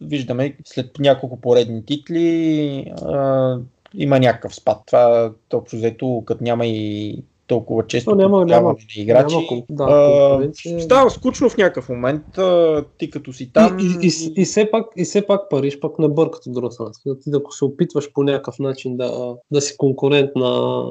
[0.00, 3.58] виждаме, след няколко поредни титли, а,
[3.94, 4.78] има някакъв спад.
[4.86, 9.34] Това общо взето, като няма и толкова често То няма- няма- на играчи.
[9.34, 13.78] няма да, а, става скучно в някакъв момент, а, ти като си там.
[13.78, 16.70] И, и, и, и, все пак, и все пак Париж пък не бъркат от друга
[16.70, 16.90] страна.
[17.22, 20.84] Ти ако се опитваш по някакъв начин да, да си конкурент на,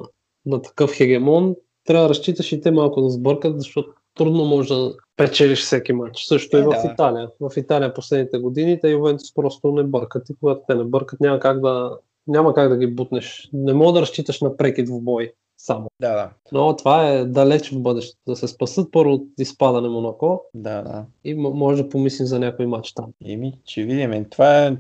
[0.46, 1.56] на такъв хегемон,
[1.86, 6.26] трябва да разчиташ и те малко да сбъркат, защото трудно може да печелиш всеки матч.
[6.26, 6.92] Също Е, и в да.
[6.94, 7.30] Италия.
[7.40, 11.40] В Италия последните години те Ювентус просто не бъркат и когато те не бъркат няма
[11.40, 11.98] как да,
[12.28, 13.50] няма как да ги бутнеш.
[13.54, 15.90] Не мога да разчиташ на прекид в бой само.
[16.00, 18.20] Да, да, Но това е далеч в бъдещето.
[18.28, 21.06] Да се спасат първо от изпадане Монако да, да.
[21.24, 23.06] и може да помислим за някой матч там.
[23.26, 24.26] Еми, ще видим.
[24.26, 24.78] Това е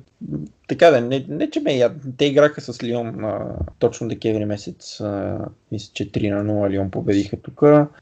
[0.67, 1.91] така да, не, не че ме яд.
[2.17, 5.01] Те играха с Лион а, точно декември месец.
[5.01, 5.39] А,
[5.71, 7.61] мисля, че 3 на 0 Лион победиха тук.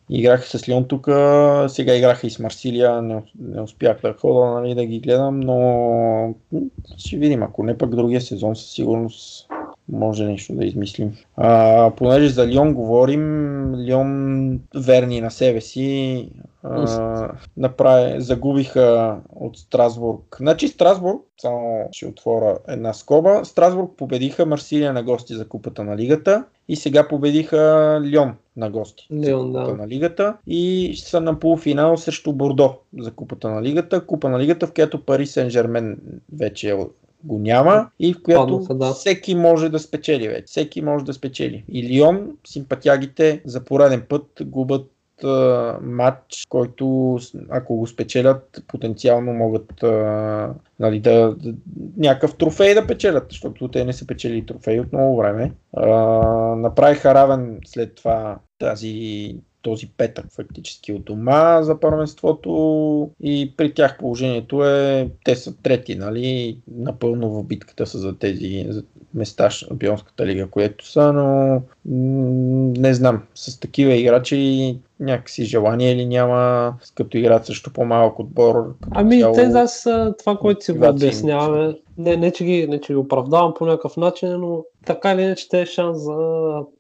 [0.09, 1.05] Играха с Лион тук,
[1.67, 3.01] сега играха и с Марсилия.
[3.01, 6.35] Не, не успях да хода нали, да ги гледам, но
[6.97, 7.43] ще видим.
[7.43, 9.48] Ако не пък другия сезон със сигурност
[9.91, 11.11] може нещо да измислим.
[11.35, 16.29] А, понеже за Лион говорим, Лион верни на себе си
[16.63, 20.37] а, направи, загубиха от Страсбург.
[20.39, 25.97] Значи Страсбург, само ще отворя една скоба, Страсбург победиха Марсилия на гости за купата на
[25.97, 29.77] лигата и сега победиха Лион на гости за Лион, купата да.
[29.77, 34.05] на лигата и са на полуфинал срещу Бордо за купата на лигата.
[34.05, 35.97] Купа на лигата, в която Пари Сен Жермен
[36.33, 36.75] вече е
[37.23, 38.93] го няма и в която Паднаха, да.
[38.93, 40.45] всеки може да спечели вече.
[40.45, 41.63] Всеки може да спечели.
[41.69, 44.91] И Лион, симпатягите за пореден път губят
[45.23, 47.17] а, матч, който
[47.49, 51.53] ако го спечелят, потенциално могат а, нали, да, да,
[51.97, 55.51] някакъв трофей да печелят, защото те не са печели трофей от много време.
[55.73, 55.87] А,
[56.55, 63.97] направиха равен след това тази този петък фактически от дома за първенството и при тях
[63.97, 68.83] положението е, те са трети, нали, напълно в битката са за тези за
[69.13, 71.61] места в Шампионската лига, което са, но м,
[72.77, 78.75] не знам, с такива играчи някакси желание ли няма, като играят срещу по-малък отбор.
[78.91, 82.81] Ами, цяло, те аз а, това, което си го обясняваме, не, не, че ги, не,
[82.81, 86.15] че ги оправдавам по някакъв начин, но така или иначе те шанс за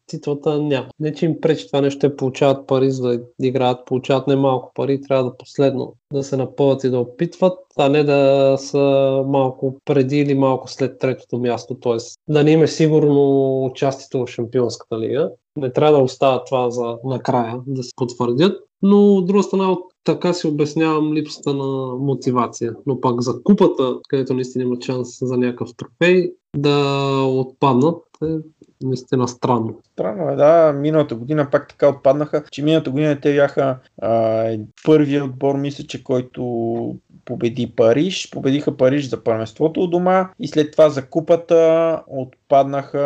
[0.09, 0.87] титлата няма.
[0.99, 5.01] Не, че им пречи това нещо, те получават пари за да играят, получават немалко пари,
[5.01, 10.17] трябва да последно да се напъват и да опитват, а не да са малко преди
[10.17, 11.97] или малко след третото място, т.е.
[12.27, 15.31] да не им е сигурно участието в Шампионската лига.
[15.55, 18.57] Не трябва да остават това за накрая, да се потвърдят.
[18.81, 22.73] Но от друга страна, така си обяснявам липсата на мотивация.
[22.85, 28.35] Но пак за купата, където наистина има шанс за някакъв трофей, да отпаднат е
[28.81, 29.79] наистина странно.
[29.93, 30.73] Странно е, да.
[30.73, 36.03] Миналата година пак така отпаднаха, че миналата година те бяха а, първият отбор, мисля, че
[36.03, 36.95] който
[37.25, 38.29] победи Париж.
[38.31, 42.99] Победиха Париж за първенството у дома и след това за купата отпаднаха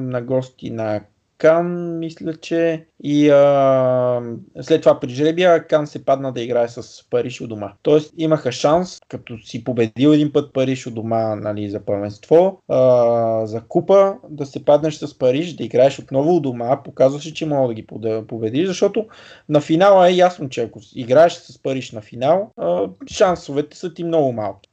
[0.00, 1.00] на гости на
[1.42, 4.22] Кан, мисля, че и а,
[4.60, 7.72] след това при жребия Кан се падна да играе с Париж у дома.
[7.82, 13.46] Тоест имаха шанс, като си победил един път Париж у дома нали, за първенство, а,
[13.46, 17.68] за купа, да се паднеш с Париж, да играеш отново у дома, показваше, че мога
[17.68, 17.86] да ги
[18.28, 19.06] победиш, защото
[19.48, 24.04] на финала е ясно, че ако играеш с Париж на финал, а, шансовете са ти
[24.04, 24.70] много малки.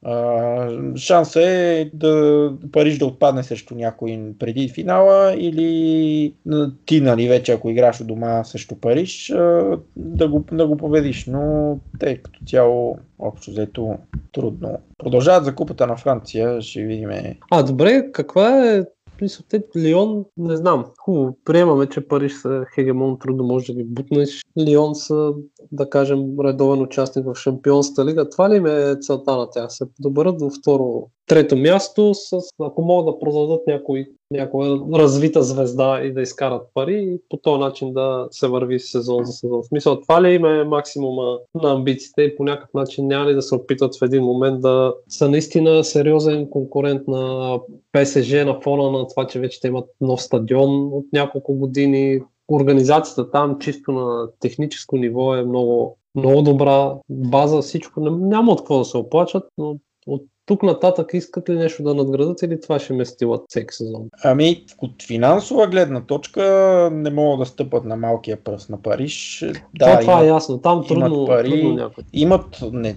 [0.96, 6.34] Шанса е да Париж да отпадне срещу някой преди финала или
[6.86, 9.32] ти, нали, вече ако играш у дома срещу Париж,
[9.96, 11.26] да го, да го победиш.
[11.26, 13.96] Но те като цяло, общо взето,
[14.32, 14.78] трудно.
[14.98, 17.10] Продължават за купата на Франция, ще видим.
[17.50, 18.84] А, добре, каква е
[19.20, 20.84] Мисля, те, Лион, не знам.
[20.98, 24.42] Хубаво, приемаме, че Париж са хегемон, трудно може да ги бутнеш.
[24.58, 25.32] Лион са
[25.72, 28.30] да кажем, редовен участник в Шампионската лига.
[28.30, 29.66] Това ли им е целта на тях?
[29.72, 32.30] Се доберат до второ, трето място, с,
[32.60, 37.60] ако могат да продадат някой, някоя развита звезда и да изкарат пари и по този
[37.60, 39.62] начин да се върви сезон за сезон.
[39.62, 43.34] В смисъл, това ли им е максимума на амбициите и по някакъв начин няма ли
[43.34, 47.54] да се опитат в един момент да са наистина сериозен конкурент на
[47.92, 52.20] ПСЖ на фона на това, че вече те имат нов стадион от няколко години,
[52.52, 58.00] организацията там чисто на техническо ниво е много, много добра база, всичко.
[58.00, 59.76] Няма от какво да се оплачат, но
[60.06, 64.08] от тук нататък искат ли нещо да надградат или това ще ме стилат всеки сезон?
[64.24, 66.42] Ами, от финансова гледна точка
[66.92, 69.44] не могат да стъпат на малкия пръст на Париж.
[69.78, 70.58] Да, това, това е ясно.
[70.58, 72.04] Там трудно, имат пари, трудно някой.
[72.12, 72.94] Имат, не,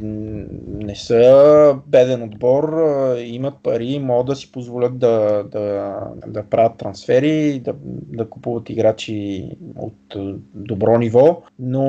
[0.66, 2.74] не са беден отбор,
[3.18, 5.98] имат пари, могат да си позволят да, да,
[6.28, 7.74] да правят трансфери, да,
[8.18, 10.16] да купуват играчи от
[10.54, 11.86] добро ниво, но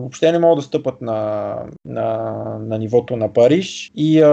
[0.00, 1.54] въобще не могат да стъпат на,
[1.84, 4.28] на, на нивото на Париж и а,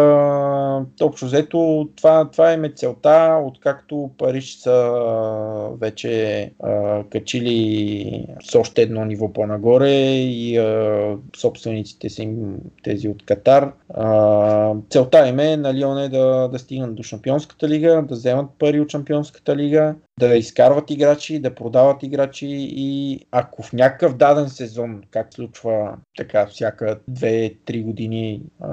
[1.01, 4.99] общо взето това, това им е целта, откакто Париж са
[5.81, 13.25] вече а, качили с още едно ниво по-нагоре и а, собствениците са им тези от
[13.25, 13.71] Катар.
[13.93, 18.49] А, целта им е на Лион е да, да стигнат до Шампионската лига, да вземат
[18.59, 24.49] пари от Шампионската лига, да изкарват играчи, да продават играчи и ако в някакъв даден
[24.49, 28.67] сезон, как случва така всяка 2-3 години а,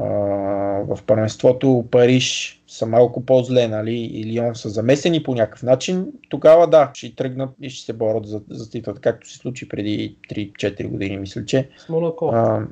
[0.86, 1.55] в първенството
[1.90, 7.14] Париж са малко по-зле, нали, и Лион са замесени по някакъв начин, тогава да, ще
[7.14, 11.44] тръгнат и ще се борят за, за титлата, както се случи преди 3-4 години, мисля,
[11.44, 11.68] че.
[11.78, 12.30] С Монако.
[12.34, 12.66] А,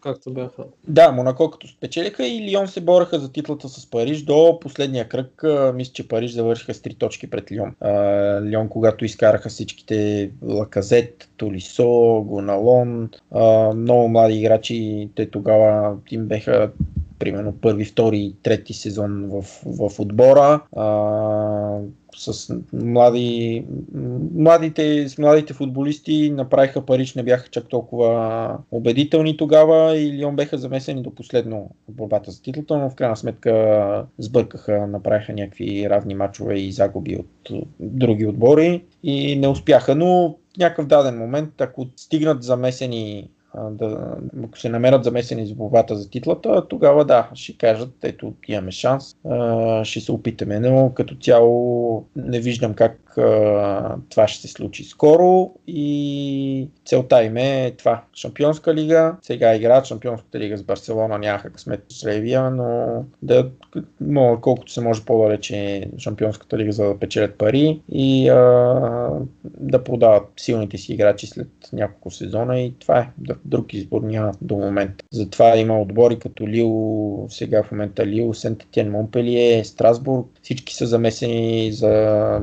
[0.00, 0.64] както бяха.
[0.88, 5.44] Да, Монако като спечелиха и Лион се бореха за титлата с Париж до последния кръг.
[5.74, 7.74] Мисля, че Париж завършиха с 3 точки пред Лион.
[7.80, 7.92] А,
[8.42, 16.70] Лион, когато изкараха всичките Лаказет, Толисо, Гоналон, а, много млади играчи, те тогава им беха
[17.20, 20.60] примерно първи, втори, трети сезон в, в отбора.
[20.76, 21.80] А,
[22.16, 23.64] с млади,
[24.34, 30.58] младите, с младите футболисти направиха Париж, не бяха чак толкова убедителни тогава и Лион беха
[30.58, 36.14] замесени до последно в борбата за титлата, но в крайна сметка сбъркаха, направиха някакви равни
[36.14, 37.50] матчове и загуби от
[37.80, 44.58] други отбори и не успяха, но в някакъв даден момент, ако стигнат замесени да, ако
[44.58, 49.16] се намерят замесени за борбата за титлата, тогава да, ще кажат, ето имаме шанс,
[49.82, 53.09] ще се опитаме, но като цяло не виждам как
[54.10, 58.02] това ще се случи скоро и целта им е това.
[58.14, 63.50] Шампионска лига, сега играят Шампионската лига с Барселона, нямаха късмет с Левия, но да
[64.00, 68.36] могат колкото се може по-далече Шампионската лига, за да печелят пари и а,
[69.44, 73.10] да продават силните си играчи след няколко сезона и това е.
[73.44, 75.04] Друг избор няма до момента.
[75.12, 80.26] Затова има отбори като Лил, сега в момента Лил, Сент-Етиен, Монпелие, Страсбург.
[80.42, 82.42] Всички са замесени за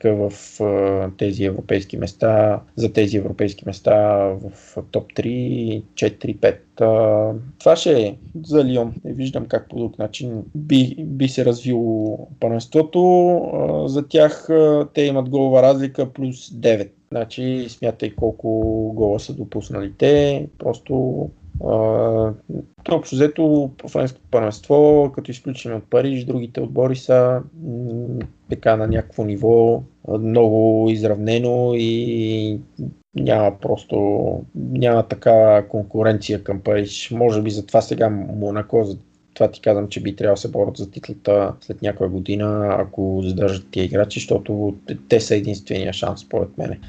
[0.00, 0.60] битка в
[1.16, 7.36] тези европейски места, за тези европейски места в топ 3, 4, 5.
[7.58, 8.94] Това ще е за Лион.
[9.04, 13.02] Не виждам как по друг начин би, би се развило първенството.
[13.86, 14.48] За тях
[14.94, 16.88] те имат голова разлика плюс 9.
[17.12, 18.48] Значи смятай колко
[18.94, 20.46] гола са допуснали те.
[20.58, 21.28] Просто
[22.92, 27.42] общо взето френското първенство, като изключим от Париж, другите отбори са
[28.50, 32.58] така на някакво ниво много изравнено и
[33.14, 33.96] няма просто
[34.54, 37.10] няма такава конкуренция към Париж.
[37.10, 38.98] Може би затова сега Монако, за
[39.34, 43.20] това ти казвам, че би трябвало да се борят за титлата след някоя година, ако
[43.24, 44.74] задържат тия играчи, защото
[45.08, 46.80] те са единствения шанс, според мене.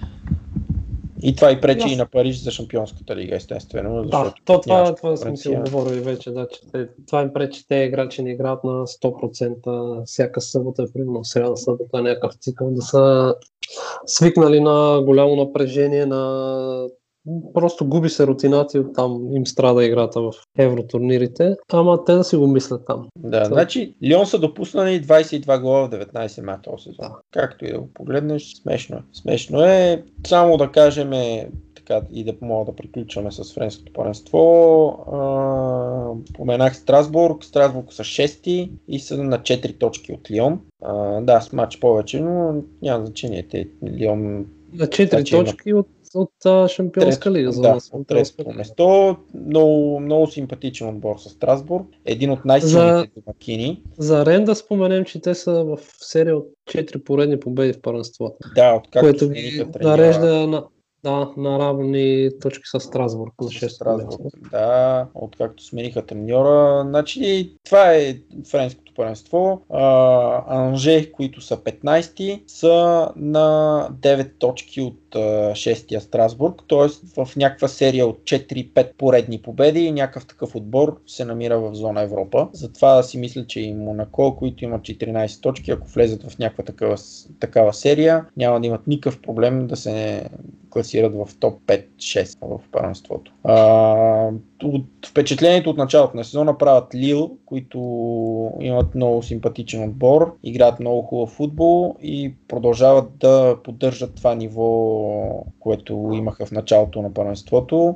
[1.24, 1.94] И това и пречи yes.
[1.94, 4.04] и на Париж за Шампионската лига, естествено.
[4.06, 7.76] Да, то това, това съм си говорили вече, да, че те, това им пречи, те
[7.76, 13.36] играчи не играят на 100% всяка събота, примерно сряда събота, е някакъв цикъл, да са
[14.06, 16.88] свикнали на голямо напрежение, на
[17.54, 22.36] просто губи се рутината и оттам им страда играта в евротурнирите, ама те да си
[22.36, 23.08] го мислят там.
[23.20, 23.56] Да, Това...
[23.56, 26.96] значи Лион са допуснали 22 гола в 19 мача този сезон.
[27.00, 27.16] Да.
[27.32, 29.02] Както и да го погледнеш, смешно е.
[29.14, 31.12] Смешно е, само да кажем
[31.76, 34.42] така и да мога да приключваме с френското първенство.
[36.34, 37.44] Поменах Страсбург.
[37.44, 40.60] Страсбург са 6 и са на 4 точки от Лион.
[40.84, 43.48] А, да, с матч повече, но няма значение.
[43.48, 47.52] Те, Лион на 4 точки от от Шампионска лига.
[47.52, 49.16] За да, от третото место.
[49.48, 51.86] Много, много симпатичен отбор с Страсбург.
[52.06, 53.84] Един от най-силните домакини.
[53.98, 58.36] За Рен да споменем, че те са в серия от 4 поредни победи в първенството.
[58.56, 60.64] Да, откакто което ги нарежда на,
[61.04, 64.50] Да, на равни точки с Страсбург на 6 Страсбург.
[64.52, 66.84] Да, откакто смениха треньора.
[66.90, 68.16] Значи, това е
[68.52, 69.62] френското първенство.
[69.70, 75.20] А, Анже, които са 15, са на 9 точки от а,
[75.52, 76.88] 6-я Страсбург, т.е.
[77.24, 82.02] в някаква серия от 4-5 поредни победи и някакъв такъв отбор се намира в зона
[82.02, 82.50] Европа.
[82.54, 86.98] Затова си мисля, че и Монако, които имат 14 точки, ако влезат в някаква такава,
[87.40, 90.24] такава серия, няма да имат никакъв проблем да се
[90.70, 93.32] класират в топ 5-6 в първенството.
[93.44, 94.30] А,
[94.64, 97.80] от впечатлението от началото на сезона правят Лил, които
[98.60, 106.10] имат много симпатичен отбор, играят много хубав футбол и продължават да поддържат това ниво, което
[106.14, 107.96] имаха в началото на първенството.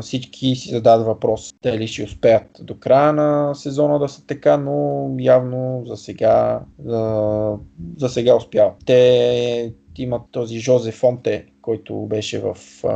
[0.00, 5.06] Всички си зададат въпрос дали ще успеят до края на сезона да са така, но
[5.18, 7.56] явно за сега, за,
[7.98, 8.74] за сега успяват.
[8.86, 12.88] Те имат този Жозе Фонте, който беше в, а,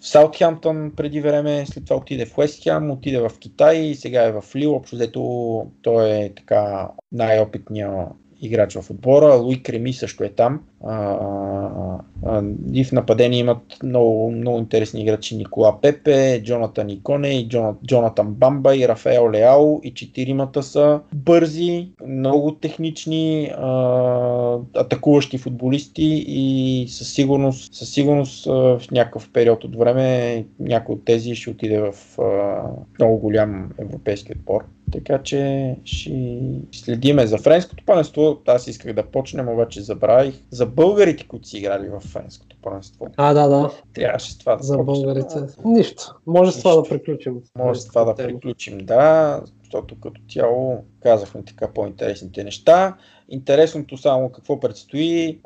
[0.00, 4.32] в Саутхемптън преди време, след това отиде в Уестхем, отиде в Китай и сега е
[4.32, 4.74] в Лил.
[4.74, 8.08] Общо взето той е така най-опитният
[8.44, 9.34] играч в отбора.
[9.34, 10.60] Луи Креми също е там.
[10.84, 12.42] А, а, а,
[12.72, 18.34] и в нападение имат много, много интересни играчи Никола Пепе, Джонатан Иконе, и Джонат, Джонатан
[18.34, 27.12] Бамба и Рафаел Леао и четиримата са бързи, много технични, а, атакуващи футболисти и със
[27.12, 32.18] сигурност, със сигурност а, в някакъв период от време някой от тези ще отиде в
[32.22, 32.62] а,
[32.98, 34.64] много голям европейски отбор.
[34.94, 36.38] Така че ще
[36.72, 38.38] следиме за френското първенство.
[38.46, 40.34] Аз исках да почнем, обаче забравих.
[40.50, 43.06] За българите, които си играли в френското първенство.
[43.16, 43.70] А, да, да.
[43.94, 44.86] Трябваше с това да За почнем.
[44.86, 45.34] българите.
[45.64, 46.14] Нищо.
[46.26, 47.34] Може с това да приключим.
[47.58, 49.40] Може с това да приключим, да,
[49.74, 52.96] защото като цяло казахме така по-интересните неща.
[53.28, 55.38] Интересното само какво предстои.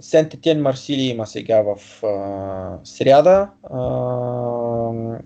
[0.00, 3.82] Сент Етиен Марсили има сега в а, сряда а,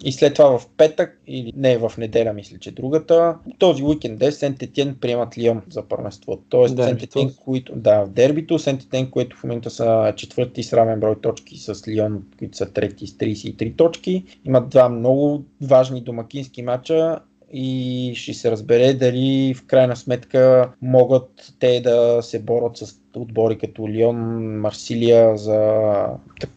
[0.04, 3.36] и след това в петък или не в неделя, мисля, че другата.
[3.58, 6.38] Този уикенд е Сент Етиен приемат Лион за първенство.
[6.48, 10.72] Тоест Сент Етиен, които, да, в дербито, Сент Етиен, които в момента са четвърти с
[10.72, 14.24] равен брой точки с Лион, които са трети с 33 точки.
[14.44, 17.20] Имат два много важни домакински матча
[17.52, 23.58] и ще се разбере дали в крайна сметка могат те да се борят с отбори
[23.58, 24.16] като Лион,
[24.60, 25.82] Марсилия за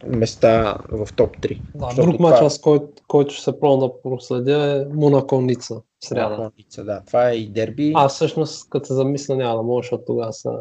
[0.08, 1.62] места в топ 3.
[1.76, 2.50] Да, друг матч, това...
[2.50, 2.60] с
[3.08, 5.82] който, ще се пробвам да проследя е Монако Ница.
[6.04, 6.38] Сряда.
[6.38, 7.02] Монако Ница, да.
[7.08, 7.92] Това е и дерби.
[7.96, 10.52] А, всъщност, като се замисля, няма да мога, защото тогава са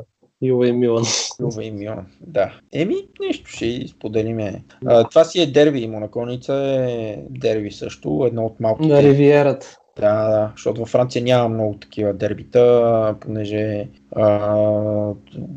[0.42, 1.04] Юве и Милан.
[1.40, 2.60] Юве и Милан, да.
[2.72, 4.64] Еми, нещо ще споделиме.
[4.86, 5.88] А, това си е дерби.
[5.88, 8.24] Монаконица е дерби също.
[8.26, 8.88] Едно от малките.
[8.88, 9.77] На Ривиерата.
[10.00, 14.56] Да, да, защото във Франция няма много такива дербита, понеже а,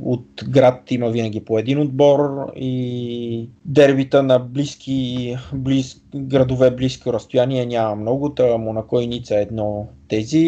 [0.01, 7.65] от град има винаги по един отбор и дербита на близки близ, градове близко разстояние
[7.65, 8.29] няма много.
[8.29, 10.39] Та Монако и Ница е едно тези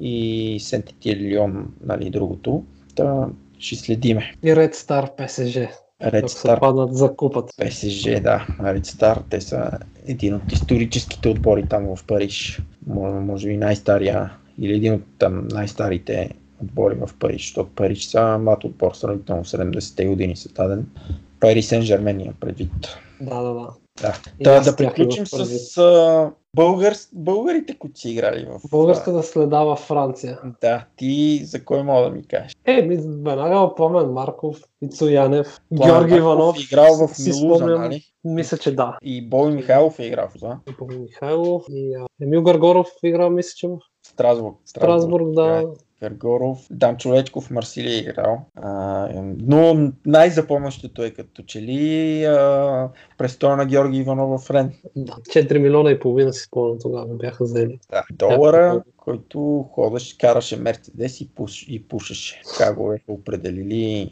[0.00, 2.64] и Сент Лион, нали, другото.
[2.94, 3.28] Та
[3.58, 4.34] ще следиме.
[4.42, 5.58] И Ред Стар ПСЖ.
[6.04, 6.60] Ред Стар.
[6.60, 7.52] паднат за купата.
[7.58, 8.46] ПСЖ, да.
[8.60, 9.70] Ред Стар, те са
[10.06, 12.62] един от историческите отбори там в Париж.
[12.86, 16.30] Може, може би най-стария или един от там най-старите
[16.62, 20.86] отбори в Париж, защото Париж са млад отбор, сравнително 70-те години са даден.
[21.40, 22.72] Пари Сен Жермен предвид.
[23.20, 23.68] Да, да, да.
[24.02, 28.70] Да, да, да приключим с а, българ, българите, които си играли в...
[28.70, 30.38] Българската следа във Франция.
[30.60, 32.56] Да, ти за кой мога да ми кажеш?
[32.64, 36.56] Е, ми веднага Пламен Марков, Ицо Янев, Георги Иванов.
[36.58, 38.02] Е играл в Милуза, нали?
[38.24, 38.98] Мисля, че да.
[39.02, 40.58] И Бой Михайлов е играл, да?
[40.68, 44.56] И Бой Михайлов и а, Емил Гаргоров играл, мисля, че в Страсбург.
[44.64, 45.64] Страсбург, да.
[46.02, 48.46] Гаргоров, Дан Човечков, Марсилия е играл.
[48.56, 49.08] А,
[49.38, 52.88] но най-запомнящото е като че ли а,
[53.18, 54.72] престоя на Георги Иванов в Рен.
[54.96, 57.78] Да, 4 милиона и половина си спомням тогава бяха взели.
[57.90, 62.42] Да, долара, който ходеше, караше Мерцедес и, пуш, и пушеше.
[62.58, 64.10] Как го бяха определили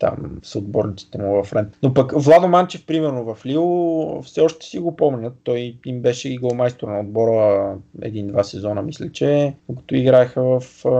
[0.00, 1.70] там с отборниците му в Рен.
[1.82, 5.34] Но пък Владо Манчев, примерно в Лил, все още си го помнят.
[5.44, 10.90] Той им беше и голмайстор на отбора един-два сезона, мисля, че докато играеха в а,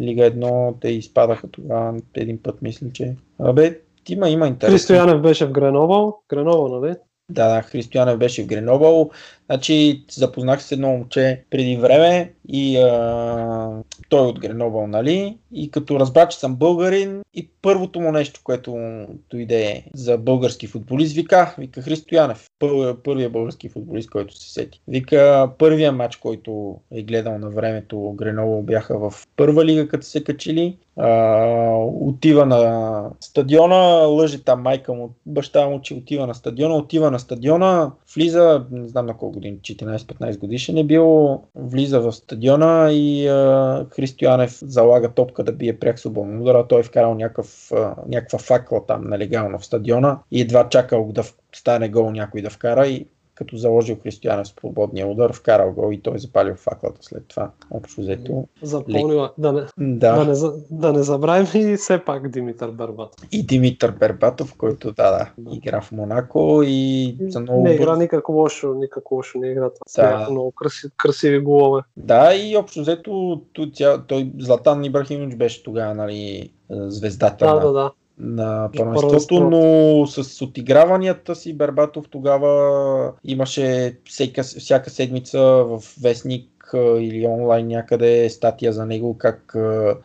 [0.00, 3.16] Лига 1, те изпадаха тогава един път, мисля, че.
[3.38, 4.72] Абе, има, има интерес.
[4.72, 6.18] Христоянев беше в Греновал.
[6.28, 6.94] Греновал, нали?
[7.28, 9.10] Да, да, Христоянев беше в Гренобъл.
[9.46, 15.38] Значи, запознах се с едно момче преди време и а, той е от Гренобъл, нали?
[15.52, 18.76] И като разбра, че съм българин и първото му нещо, което
[19.30, 22.46] дойде за български футболист, вика, вика Христо Янев,
[23.04, 24.80] първия, български футболист, който се сети.
[24.88, 30.24] Вика, първия матч, който е гледал на времето, Гренобъл бяха в първа лига, като се
[30.24, 30.76] качили.
[30.96, 37.10] А, отива на стадиона, лъжи там майка му, баща му, че отива на стадиона, отива
[37.10, 42.92] на стадиона, влиза, не знам на колко години, 14-15 годишен е бил, влиза в стадиона
[42.92, 48.38] и а, Христо Янев залага топка да бие пряк свободно удара, той е вкарал някаква
[48.38, 51.24] факла там нелегално в стадиона и едва чакал да
[51.54, 56.00] стане гол някой да вкара и като заложил Християна с свободния удар, вкарал го и
[56.00, 57.50] той запалил факлата след това.
[57.70, 58.48] Общо взето.
[58.62, 59.32] Запомнила.
[59.38, 60.24] Да не, Да.
[60.24, 60.24] да.
[60.24, 63.28] не, да не забравим и все пак Димитър Бербатов.
[63.32, 68.28] И Димитър Бербатов, който да, да, игра в Монако и за много Не игра никак
[68.28, 69.70] лошо, никак лошо не игра.
[69.96, 70.26] Да.
[70.30, 71.82] Много красиви, красиви голове.
[71.96, 73.42] Да, и общо взето
[74.06, 77.90] той Златан Ибрахимович беше тогава, нали, звездата Да, на, да, да.
[78.18, 79.40] На първенството, първенство.
[79.40, 86.50] но с отиграванията си Бербатов тогава имаше всяка, всяка седмица в Вестник
[86.98, 89.56] или онлайн някъде статия за него, как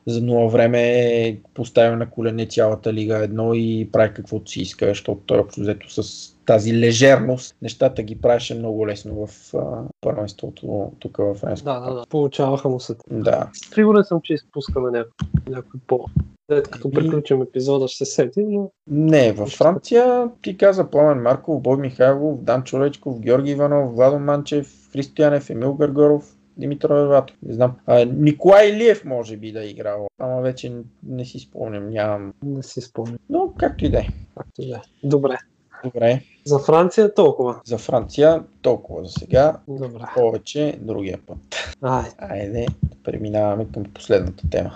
[0.06, 0.81] за нула време
[1.27, 5.61] е поставил на колене цялата Лига едно и прави каквото си иска, защото той общо
[5.61, 11.65] взето с тази лежерност, нещата ги правеше много лесно в а, първенството тук в Френско.
[11.65, 12.03] Да, да, да.
[12.09, 12.95] Получаваха му се.
[13.11, 13.49] да.
[13.73, 15.11] Сигурен съм, че изпускаме някой,
[15.49, 16.05] някой по.
[16.51, 21.61] След като приключим епизода ще се сети, но Не, във Франция ти каза Пламен Марков,
[21.61, 27.38] Бой Михайлов, Дан Чоречков, Георги Иванов, Владо Манчев, Християнев, Емил Гъргоров, Димитър Верватов.
[27.43, 27.76] Не знам.
[27.85, 32.34] А, Николай Илиев може би да е играл, ама вече не, не си спомням, нямам.
[32.43, 33.17] не си спомням.
[33.30, 34.07] Но както и да е.
[34.38, 34.81] Както и да е.
[35.03, 35.38] Добре.
[35.84, 37.61] Добре, За Франция толкова.
[37.65, 39.59] за Франция толкова за сега.
[39.67, 40.03] Добре.
[40.15, 41.38] Повече другия път.
[41.81, 44.71] Ай, Айде, да преминаваме към последната тема.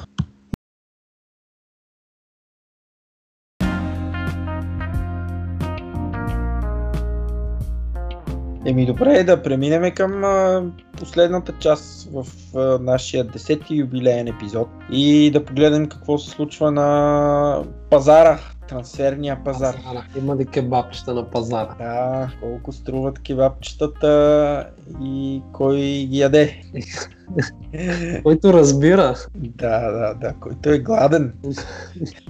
[8.66, 10.64] Еми добре, да преминем към а,
[11.00, 17.64] последната част в а, нашия 10-ти юбилеен епизод и да погледнем какво се случва на
[17.90, 19.76] пазара, трансферния пазар.
[19.76, 20.04] пазара.
[20.18, 21.76] Има ли кебабчета на пазара?
[21.78, 24.68] Да, колко струват кебабчетата
[25.02, 25.78] и кой
[26.10, 26.62] ги яде.
[28.24, 29.16] Който разбира.
[29.36, 31.34] Да, да, да, който е гладен.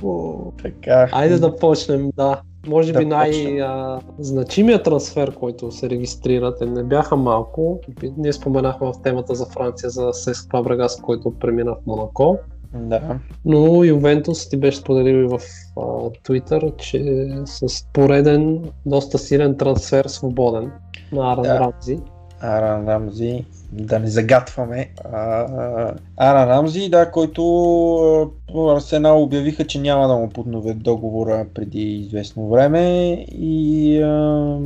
[0.03, 1.09] О, Така.
[1.11, 2.41] Айде да почнем, да.
[2.67, 7.79] Може Да би най-значимият трансфер, който се регистрира, те не бяха малко.
[8.17, 12.37] Ние споменахме в темата за Франция за Сеск Фабрегас, който премина в Монако.
[12.73, 13.19] Да.
[13.45, 15.39] Но Ювентус ти беше споделил и в
[15.77, 20.71] а, Twitter, че с пореден, доста силен трансфер свободен
[21.11, 21.59] на Аран Да.
[21.59, 21.99] Рамзи.
[22.41, 24.89] Аран Рамзи, да не загатваме.
[25.13, 32.49] А, Аран Рамзи, да, който Арсенал обявиха, че няма да му подновят договора преди известно
[32.49, 34.57] време и а,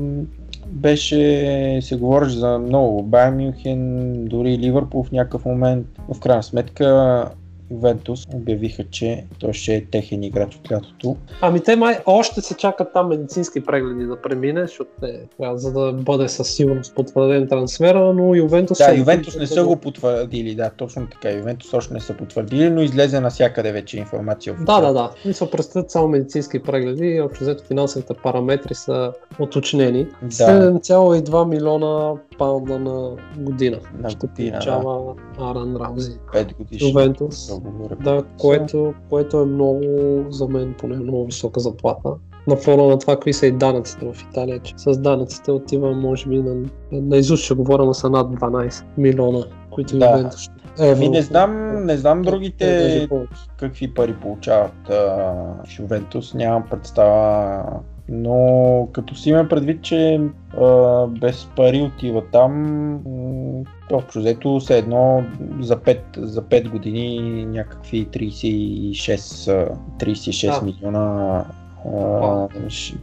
[0.68, 3.04] беше, се говореше за много.
[3.04, 5.88] Байер Мюнхен, дори Ливърпул в някакъв момент.
[6.14, 7.30] В крайна сметка
[7.72, 11.16] Ювентус обявиха, че той ще е техен играч от лятото.
[11.42, 14.92] Ами те май още се чакат там медицински прегледи да премине, защото
[15.38, 18.78] тогава, за да бъде със сигурност потвърден трансфера, но Ювентус...
[18.78, 21.32] Да, са Ювентус не са го потвърдили, да, точно така.
[21.32, 24.56] Ювентус още не са потвърдили, но излезе навсякъде вече информация.
[24.62, 25.12] Да, да, да.
[25.26, 30.08] Мисля, предстоят само медицински прегледи и общо взето финансовите параметри са уточнени.
[30.22, 30.28] Да.
[30.30, 33.80] 7,2 милиона паунда на година.
[34.00, 36.12] На ще година, получава Аран Рамзи.
[36.34, 36.90] 5 годишни.
[36.90, 37.48] Ювентус.
[37.48, 37.96] договори.
[38.04, 39.82] Да, което, което е много,
[40.30, 42.10] за мен поне много висока заплата.
[42.48, 46.30] На фона на това, какви са и данъците в Италия, че с данъците отива, може
[46.30, 46.56] би, на,
[46.92, 50.06] на изуст ще говоря, но са над 12 милиона, които Да.
[50.06, 51.00] Ювентус ще евро.
[51.00, 53.34] Ми не знам, не знам Е, другите повече.
[53.58, 55.34] какви пари получават а,
[55.80, 57.64] Ювентус, нямам представа.
[58.10, 60.22] Но като си има предвид, че
[60.62, 62.54] а, без пари отива там,
[62.92, 65.24] м, общо взето все едно
[65.60, 70.66] за 5, за 5 години някакви 36, а, 36 Да.
[70.66, 71.46] милиона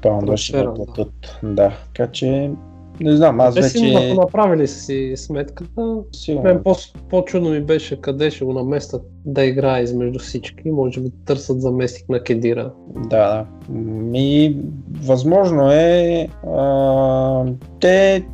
[0.03, 0.37] Паунда.
[0.37, 0.75] ще да.
[0.75, 1.39] платят.
[1.43, 2.51] Да, така че
[3.01, 5.97] не знам, аз Те си вече направили си сметката.
[6.13, 6.45] сигурно.
[6.45, 6.75] Мен по-
[7.11, 10.71] по-чудно ми беше къде ще го наместят да играе измежду всички.
[10.71, 12.73] Може би търсят заместник на Кедира.
[12.97, 13.47] Да, да.
[13.75, 14.57] Ми,
[15.03, 16.29] възможно е.
[16.57, 17.45] А,
[17.81, 18.25] те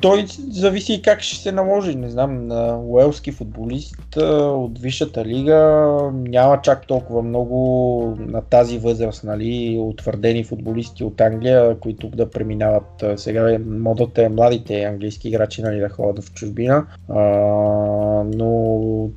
[0.00, 1.94] той зависи как ще се наложи.
[1.94, 9.24] Не знам, на уелски футболист от Висшата лига няма чак толкова много на тази възраст,
[9.24, 13.04] нали, утвърдени футболисти от Англия, които да преминават.
[13.16, 17.20] Сега модата е младите английски играчи нали, да ходят в чужбина, а,
[18.34, 19.10] но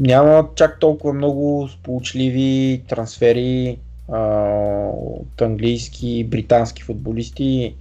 [0.00, 3.78] няма чак толкова много сполучливи трансфери
[4.08, 7.74] от английски и британски футболисти,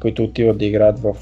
[0.00, 1.16] които отиват да играят в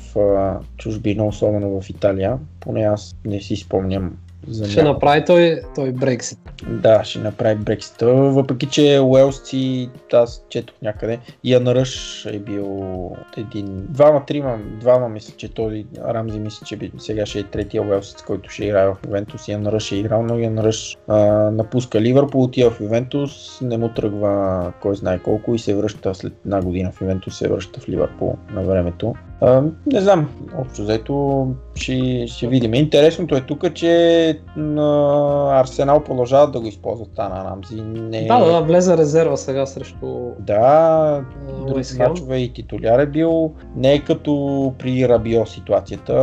[0.76, 2.38] чужбина, особено в Италия.
[2.60, 4.16] Поне аз не си спомням
[4.48, 6.38] за ще направи той, той Брексит.
[6.68, 7.96] Да, ще направи Брексит.
[8.02, 15.34] Въпреки, че Уелсци, аз четох някъде, Ян Ръш е бил един, двама, трима, двама мисля,
[15.36, 19.48] че този Рамзи мисля, че сега ще е третия Уелсец, който ще играе в Ювентус.
[19.48, 21.16] Ян Ръш е играл, но Ян Ръш а,
[21.50, 26.32] напуска Ливърпул, отива в Ювентус, не му тръгва кой знае колко и се връща след
[26.44, 29.14] една година в Ювентус, се връща в Ливърпул на времето.
[29.40, 30.28] А, не знам,
[30.58, 32.74] общо взето ще, ще видим.
[32.74, 37.82] Интересното е тук, че на Арсенал продължават да го използват Тана Рамзи.
[37.82, 38.26] Не...
[38.26, 41.24] Да, да, влезе резерва сега срещу Да,
[41.66, 43.52] други мачове и титуляр е бил.
[43.76, 46.14] Не е като при Рабио ситуацията,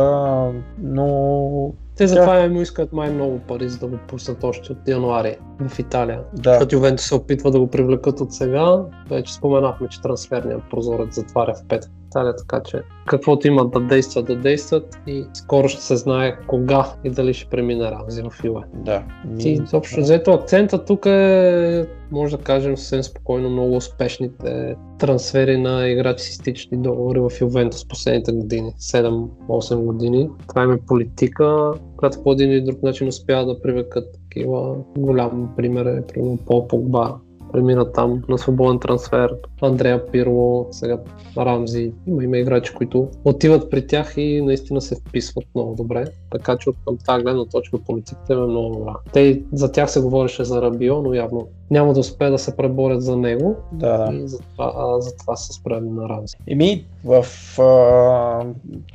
[0.78, 2.48] но те затова да.
[2.48, 5.36] му искат май много пари, за да го пуснат още от януари
[5.68, 6.20] в Италия.
[6.34, 6.50] Да.
[6.50, 8.82] Защото Ювентус се опитва да го привлекат от сега.
[9.10, 14.26] Вече споменахме, че трансферният прозорец затваря в петък Италия, така че каквото имат да действат,
[14.26, 18.60] да действат и скоро ще се знае кога и дали ще премине Рамзи в Юве.
[18.74, 19.02] Да.
[19.38, 25.88] И общо взето акцента тук е, може да кажем съвсем спокойно, много успешните трансфери на
[25.88, 30.30] играчи с стични договори в Ювентус последните години, 7-8 години.
[30.48, 35.86] Това е политика, която по един или друг начин успява да привлекат такива голям пример
[35.86, 37.16] е, примерно Пол Погба,
[37.52, 39.34] премина там на свободен трансфер.
[39.60, 40.98] Андрея Пирло, сега
[41.36, 41.92] Рамзи.
[42.06, 46.04] Има, има играчи, които отиват при тях и наистина се вписват много добре.
[46.30, 48.94] Така че от към тази гледна точка политиката е много добра.
[49.12, 53.02] Те, за тях се говореше за Рабио, но явно няма да успее да се преборят
[53.02, 53.56] за него.
[53.72, 54.10] Да.
[54.12, 56.36] И затова, а, затова се справи на Рамзи.
[56.46, 57.26] Еми, в,
[57.60, 58.46] а,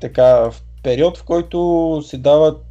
[0.01, 2.66] така, в период, в който се дават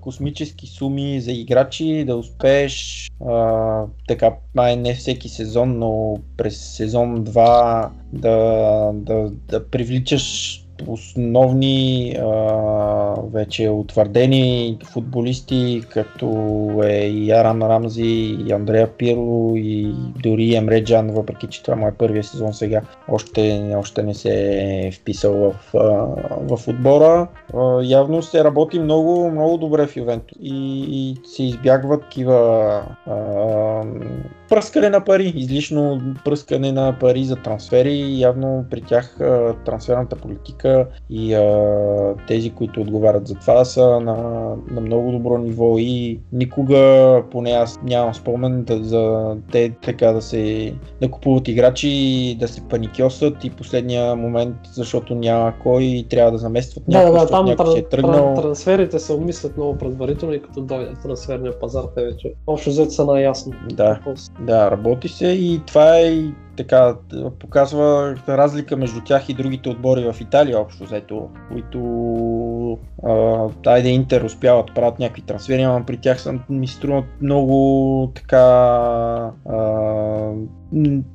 [0.00, 7.24] космически суми за играчи, да успееш а, така, май не всеки сезон, но през сезон
[7.24, 12.26] 2 да, да, да привличаш основни а,
[13.32, 16.26] вече утвърдени футболисти, като
[16.84, 21.88] е и Аран Рамзи, и Андрея Пиро, и дори Емре Джан, въпреки че това му
[21.88, 24.30] е първия сезон сега, още, още не се
[24.86, 25.78] е вписал в, а,
[26.56, 27.28] в отбора.
[27.54, 32.82] А, явно се работи много, много добре в Ювентус и, и се избягват такива
[34.48, 38.20] пръскане на пари, излишно пръскане на пари за трансфери.
[38.20, 44.16] Явно при тях а, трансферната политика и а, тези, които отговарят за това са на,
[44.70, 50.22] на много добро ниво и никога, поне аз нямам спомен да, за те така да
[50.22, 56.08] се да купуват играчи и да се паникьосат и последния момент, защото няма кой и
[56.08, 58.34] трябва да заместват някой, да, да, там някой си е тръгнал.
[58.34, 63.04] Трансферите се обмислят много предварително и като дойде трансферния пазар, те вече общо взето са
[63.04, 63.52] наясно.
[63.72, 64.00] Да,
[64.38, 66.24] да, работи се и това е
[66.58, 66.96] така
[67.38, 72.78] показва разлика между тях и другите отбори в Италия общо взето, които
[73.66, 78.38] айде Интер успяват да правят някакви трансфери, ама при тях са, ми струват много така
[79.48, 80.32] а,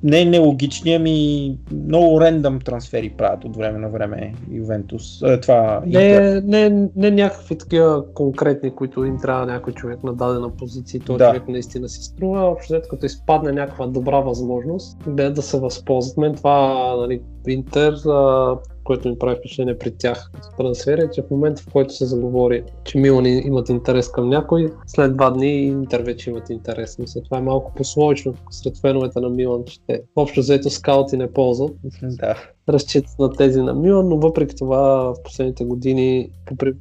[0.04, 5.20] не нелогични, ами много рендъм трансфери правят от време на време Ювентус.
[5.42, 11.02] Това не, не, не някакви такива конкретни, които им трябва някой човек на дадена позиция
[11.02, 11.28] този да.
[11.28, 12.42] човек наистина си струва.
[12.42, 16.18] Общо като изпадне някаква добра възможност, да, да се възползват.
[16.18, 17.94] Мен това, нали, Интер,
[18.84, 22.06] което ми прави впечатление при тях като трансфер е, че в момента в който се
[22.06, 27.00] заговори, че Милан имат интерес към някой, след два дни Интер вече имат интерес.
[27.00, 31.34] Мисля, това е малко пословично сред феновете на Милан, че те общо взето скаути не
[31.34, 31.72] ползват.
[32.02, 32.36] Да.
[32.70, 36.30] Разчитат на тези на Милан, но въпреки това в последните години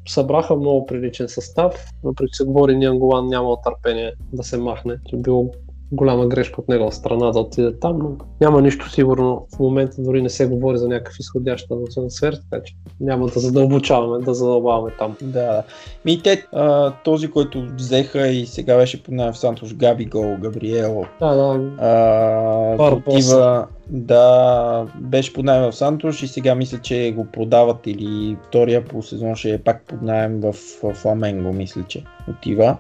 [0.09, 1.85] събраха много приличен състав.
[2.03, 5.51] Въпреки че се говори Нианголан няма търпение да се махне, че било
[5.93, 9.47] голяма грешка от негова страна да отиде там, но няма нищо сигурно.
[9.57, 14.25] В момента дори не се говори за някакъв изходящ трансфер, така че няма да задълбочаваме,
[14.25, 15.17] да задълбаваме там.
[15.23, 15.63] Да,
[16.05, 21.05] ми те, а, този, който взеха и сега беше под в Сантош Габи Гол, Габриел.
[21.21, 21.71] Да, да.
[21.79, 28.37] А, отива, да, беше под найем в Сантош и сега мисля, че го продават или
[28.49, 30.53] втория по сезон ще е пак под найем в
[30.95, 32.77] Фламенго, мисля, че отива.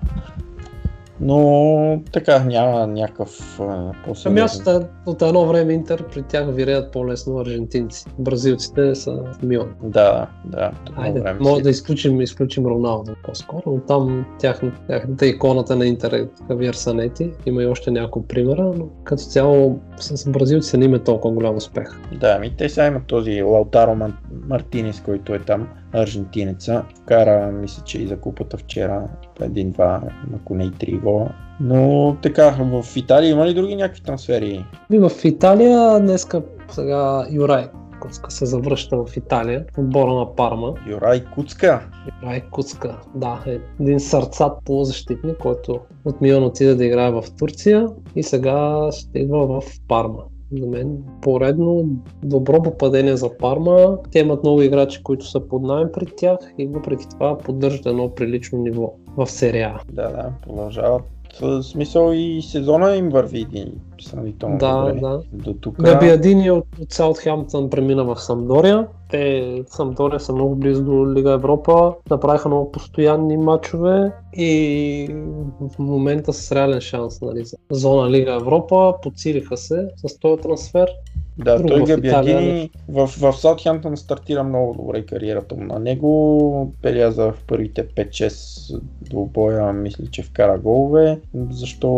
[1.24, 4.38] Но така няма някакъв а, Ами по-сериозен.
[4.44, 8.04] аз от- едно време Интер при тях виреят по-лесно аржентинци.
[8.18, 9.74] Бразилците са в Милан.
[9.82, 10.70] Да, да.
[10.96, 11.62] Айде, време може си.
[11.62, 17.30] да изключим, изключим Роналдо по-скоро, но там тяхна, тяхната иконата на Интер е Хавиер Санети.
[17.46, 22.00] Има и още няколко примера, но като цяло с бразилците не има толкова голям успех.
[22.20, 23.96] Да, ми те сега имат този Лаутаро
[24.48, 26.84] Мартинес, който е там, аржентинеца.
[26.96, 29.08] Вкара, мисля, че и за купата вчера
[29.40, 30.02] един-два,
[30.36, 31.30] ако не и три гола.
[31.60, 34.64] Но така, в Италия има ли други някакви трансфери?
[34.92, 37.68] И в Италия днеска сега Юрай
[38.02, 40.74] Куцка се завръща в Италия, в отбора на Парма.
[40.86, 41.88] Юрай Куцка.
[42.22, 47.86] Юрай Куцка, да, е един сърцат полузащитник, който от Милан отиде да играе в Турция
[48.16, 50.22] и сега ще идва в Парма.
[50.52, 51.88] За мен поредно
[52.22, 53.98] добро попадение за Парма.
[54.12, 58.14] Те имат много играчи, които са под найем при тях и въпреки това поддържат едно
[58.14, 59.80] прилично ниво в серия.
[59.92, 61.02] Да, да, продължават.
[61.40, 65.00] В смисъл и сезона им върви един сравнително Да, добре.
[65.00, 65.20] да.
[65.32, 65.82] До тук.
[65.82, 68.86] Габиадини от, от Саутхемптън премина в Самдория.
[69.10, 75.08] Те Самдория са много близо до Лига Европа, направиха много постоянни матчове и
[75.60, 78.94] в момента с реален шанс нали, за зона Лига Европа.
[79.02, 80.88] Подсилиха се с този трансфер.
[81.38, 85.64] Да, Друго той в Италия, Габиадини в, в Саутхемптън стартира много добре кариерата му.
[85.64, 91.20] На него беляза в първите 5-6 двубоя, мисля, че вкара голове.
[91.50, 91.90] Защо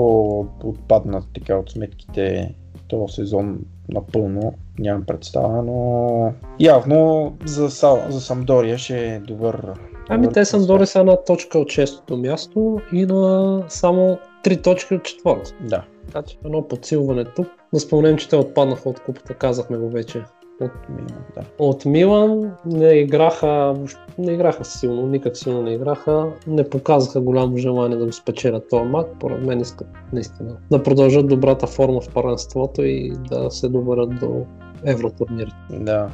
[0.65, 2.55] отпадна така от сметките
[2.89, 3.59] този сезон
[3.89, 7.69] напълно, нямам представа, но явно за,
[8.09, 9.73] за Самдория ще е добър.
[10.09, 14.95] Ами добър те Самдория са една точка от 6-то място и на само 3 точки
[14.95, 15.51] от четвърто.
[15.61, 17.47] Да, Така че едно подсилване тук.
[17.75, 20.23] Да споменем, че те отпаднаха от купата, казахме го вече.
[20.61, 21.43] От мило, да.
[21.59, 23.75] от Милан не играха,
[24.19, 28.85] не играха силно, никак силно не играха, не показаха голямо желание да го спечелят този
[28.85, 29.09] матч.
[29.21, 34.47] Поред мен искат наистина да продължат добрата форма в първенството и да се доберат до
[34.85, 35.57] евротурнирите.
[35.71, 36.11] Да.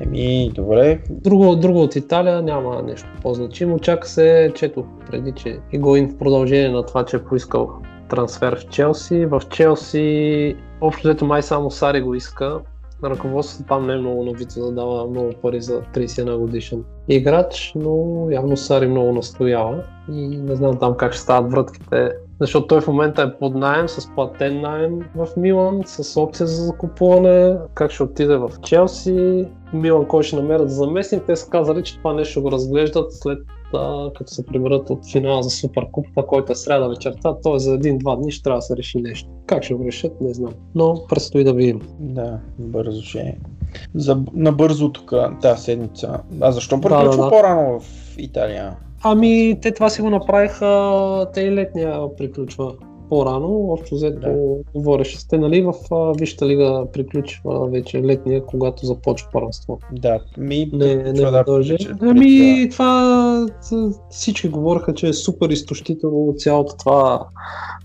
[0.00, 1.02] Еми, добре.
[1.10, 3.78] Друго, друго от Италия няма нещо по-значимо.
[3.78, 7.70] Чака се, чето преди, че Игоин в продължение на това, че е поискал
[8.08, 9.26] трансфер в Челси.
[9.26, 12.60] В Челси общо взето май само Сари го иска.
[13.02, 17.72] На ръководството там не е много новица да дава много пари за 31 годишен играч,
[17.76, 22.80] но явно Сари много настоява и не знам там как ще стават вратките, защото той
[22.80, 27.90] в момента е под найем, с платен найем в Милан, с опция за закупуване, как
[27.90, 32.12] ще отиде в Челси, Милан кой ще намерят за заместник, те са казали, че това
[32.12, 33.38] нещо го разглеждат след
[33.74, 37.58] а, като се приберат от финала за Суперкупата, който е сряда вечерта, т.е.
[37.58, 39.28] за един-два дни ще трябва да се реши нещо.
[39.46, 40.52] Как ще го решат, не знам.
[40.74, 41.80] Но предстои да видим.
[42.00, 43.36] Да, бързо ще е.
[43.94, 45.12] За, набързо тук
[45.42, 46.20] тази седмица.
[46.40, 47.28] А защо Да, приключва да, да.
[47.28, 48.76] по-рано в Италия?
[49.02, 52.74] Ами, те това си го направиха, те и летния приключва
[53.10, 54.80] по-рано, общо взето Да.
[54.80, 55.74] говореше сте, нали, в
[56.18, 59.78] Висшата лига приключва вече летния, когато започва първенство.
[59.92, 61.76] Да, ми Не, не да, дължи.
[62.00, 63.46] Ами, това
[64.10, 67.26] всички говориха, че е супер изтощително цялото това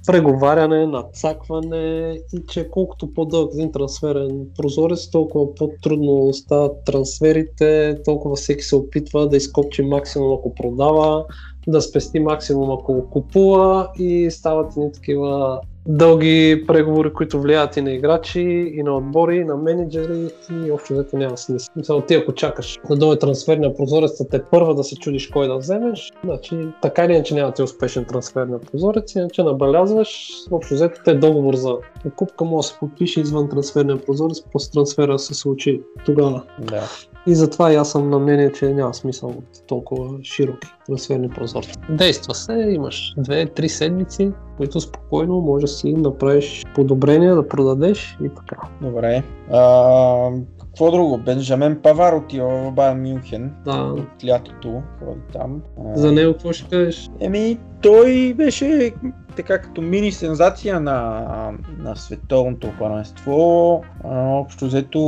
[0.08, 8.64] преговаряне, нацакване и че колкото по-дълъг един трансферен прозорец, толкова по-трудно стават трансферите, толкова всеки
[8.64, 11.26] се опитва да изкопчи максимум ако продава,
[11.68, 17.92] да спести максимум ако купува и стават едни такива дълги преговори, които влияят и на
[17.92, 20.30] играчи, и на отбори, и на менеджери
[20.66, 21.74] и общо взето няма смисъл.
[21.76, 25.58] Мисъл, ти ако чакаш да дойде трансферния прозорец, те първа да се чудиш кой да
[25.58, 31.14] вземеш, значи така или иначе няма ти успешен трансферния прозорец, иначе набелязваш, общо взето те
[31.14, 36.44] договор за покупка може да се подпише извън трансферния прозорец, после трансфера се случи тогава.
[36.60, 36.84] Да.
[37.28, 41.74] И затова и аз съм на мнение, че няма смисъл от толкова широки трансферни прозорци.
[41.90, 48.30] Действа се, имаш 2-3 седмици, които спокойно може да си направиш подобрения, да продадеш и
[48.30, 48.58] така.
[48.82, 49.24] Добре.
[49.52, 50.30] А,
[50.76, 51.18] какво друго?
[51.18, 54.82] Бенжамен Павар отива в Байер Мюнхен Да, от лятото.
[55.00, 55.62] Ходи там.
[55.86, 57.10] А, за него какво ще кажеш?
[57.20, 58.94] Еми, той беше
[59.36, 63.82] така като мини сензация на, на световното първенство.
[64.04, 65.00] Общо взето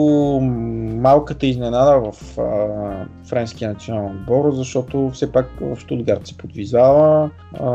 [0.95, 7.30] малката изненада в а, френския национален отбор, защото все пак в Штутгарт се подвизава.
[7.60, 7.68] А,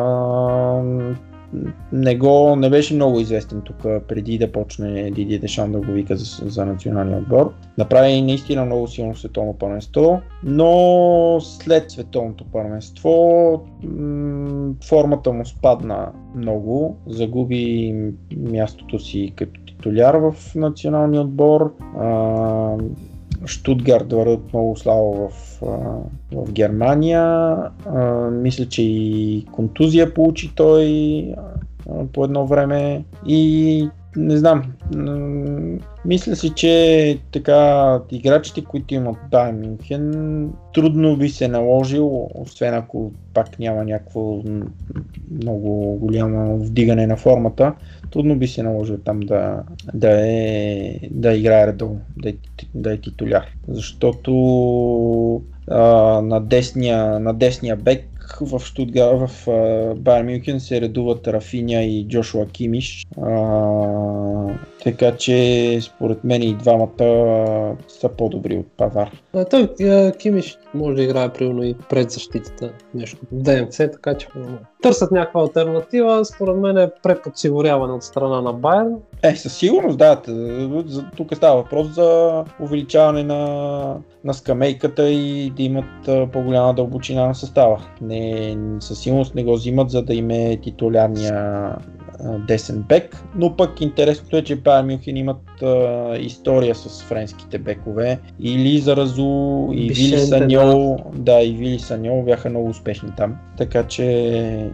[1.93, 3.77] не, го, не беше много известен тук
[4.09, 7.53] преди да почне Диди Дешан да го вика за, за националния отбор.
[7.79, 13.13] Направи наистина много силно световно първенство, но след световното първенство
[14.85, 17.95] формата му спадна много, загуби
[18.37, 21.75] мястото си като титуляр в националния отбор.
[21.99, 22.77] А,
[23.47, 25.61] Штутгарт върват много слабо в,
[26.33, 27.57] в Германия.
[28.31, 31.35] Мисля, че и контузия получи той
[32.13, 34.73] по едно време и не знам.
[36.05, 43.13] Мисля си, че така играчите, които имат Байер Мюнхен, трудно би се наложил, освен ако
[43.35, 44.43] пак няма някакво
[45.31, 47.75] много голямо вдигане на формата,
[48.11, 49.63] трудно би се наложил там да,
[49.95, 52.35] да, е, да играе редовно, да е,
[52.75, 53.47] да е титуляр.
[53.69, 54.33] Защото
[55.69, 55.81] а,
[56.23, 59.31] на, десния, на десния бек в Штутгар, в
[59.97, 63.07] Байер Мюнхен се редуват Рафиня и Джошуа Кимиш.
[63.23, 64.55] А,
[64.85, 69.11] така че според мен и двамата а, са по-добри от Павар.
[69.35, 69.69] А, той
[70.19, 74.29] Кимиш може да играе примерно и пред защитата, нещо ДМЦ, така че
[74.83, 76.25] търсят някаква альтернатива.
[76.25, 78.95] Според мен е преподсигуряване от страна на Байерн.
[79.23, 80.23] Е, със сигурност, да.
[81.17, 87.83] Тук става въпрос за увеличаване на, на скамейката и да имат по-голяма дълбочина на състава.
[88.01, 91.77] Не, със сигурност не го взимат, за да им е титулярния
[92.23, 98.19] десен бек, но пък интересното е, че Байер Мюнхен имат а, история с френските бекове.
[98.41, 101.43] И Лиза Разу, и Вили Саньол, да.
[101.43, 103.37] и Вили Саньол бяха много успешни там.
[103.59, 104.71] Така че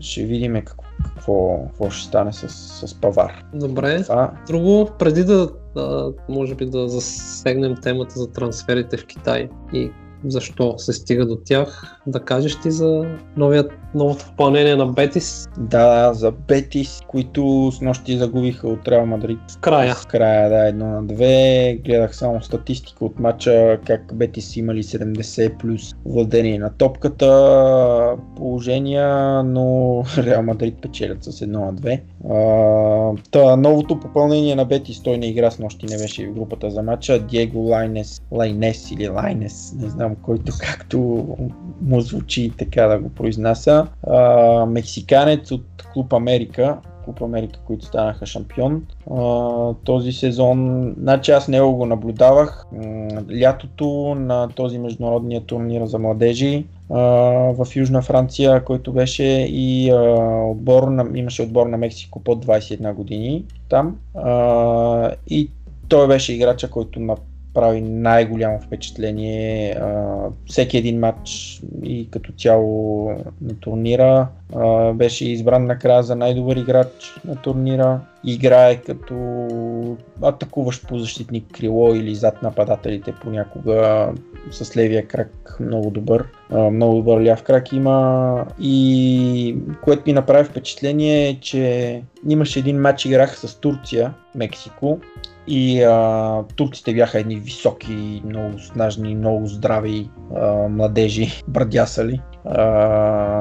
[0.00, 3.44] ще видим какво, какво, какво ще стане с, с Павар.
[3.54, 4.02] Добре.
[4.02, 9.90] Това, Друго, преди да, да, може би да засегнем темата за трансферите в Китай и
[10.24, 13.04] защо се стига до тях, да кажеш ти за
[13.36, 19.38] новият, новото попълнение на Бетис Да, за Бетис, които с нощи загубиха от Реал Мадрид.
[19.50, 19.94] в края.
[19.94, 21.74] В края, да, едно на две.
[21.84, 30.02] Гледах само статистика от матча, как Бетис имали 70 плюс владение на топката, положения, но
[30.18, 32.02] Реал Мадрид печелят с едно на две.
[32.30, 36.70] А, та, новото попълнение на Бетис, той не игра с нощи, не беше в групата
[36.70, 37.18] за матча.
[37.18, 40.98] Диего Лайнес, Лайнес или Лайнес, не знам който както
[41.82, 43.86] му звучи така да го произнася.
[44.06, 48.86] А, мексиканец от Клуб Америка, Клуб Америка, които станаха шампион.
[49.10, 52.66] А, този сезон, значи аз него го наблюдавах.
[53.40, 59.96] Лятото на този международния турнир за младежи в Южна Франция, който беше и а,
[60.50, 63.96] отбор на, имаше отбор на Мексико под 21 години там.
[64.14, 65.50] А, и
[65.88, 67.00] той беше играча, който
[67.54, 70.16] направи най-голямо впечатление а,
[70.46, 73.08] всеки един матч и като цяло
[73.40, 74.28] на турнира.
[74.54, 78.00] А, беше избран накрая за най-добър играч на турнира.
[78.24, 79.16] Играе като
[80.22, 84.08] атакуващ по защитник крило или зад нападателите понякога
[84.50, 86.24] с левия крак много добър.
[86.50, 92.80] А, много добър ляв крак има и което ми направи впечатление е, че имаше един
[92.80, 94.98] матч играх с Турция, Мексико
[95.48, 102.62] и а, турците бяха едни високи, много снажни, много здрави а, младежи, брадясали а,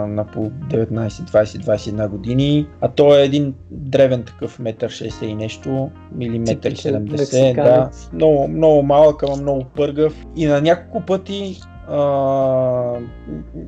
[0.08, 2.68] на по 19, 20, 21 години.
[2.82, 7.90] А той е един древен такъв, метър 60 и нещо, или метър Типичен 70, да.
[8.14, 10.26] Много, много малък, ама много пъргав.
[10.36, 11.60] И на няколко пъти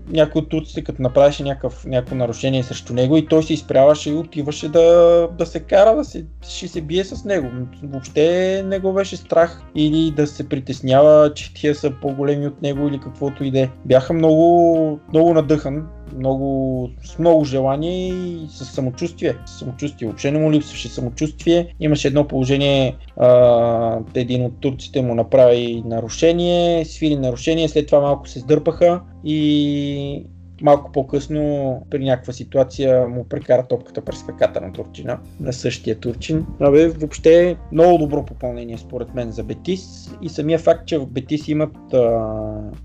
[0.09, 4.13] някой от турците, като направеше някакъв, някакво нарушение срещу него и той се изправяше и
[4.13, 7.49] отиваше да, да се кара, да се, ще се бие с него.
[7.83, 12.87] Въобще не го беше страх или да се притеснява, че тия са по-големи от него
[12.87, 13.69] или каквото и да е.
[13.85, 15.87] Бяха много, много надъхан,
[16.17, 19.35] много, с много желание и с самочувствие.
[19.45, 20.07] С самочувствие.
[20.07, 21.73] Въобще не му липсваше самочувствие.
[21.79, 28.27] Имаше едно положение, а, един от турците му направи нарушение, свири нарушение, след това малко
[28.27, 30.25] се сдърпаха и
[30.63, 36.45] малко по-късно при някаква ситуация му прекара топката през краката на турчина, на същия турчин.
[36.59, 41.47] Абе, въобще много добро попълнение според мен за Бетис и самия факт, че в Бетис
[41.47, 42.27] имат, а,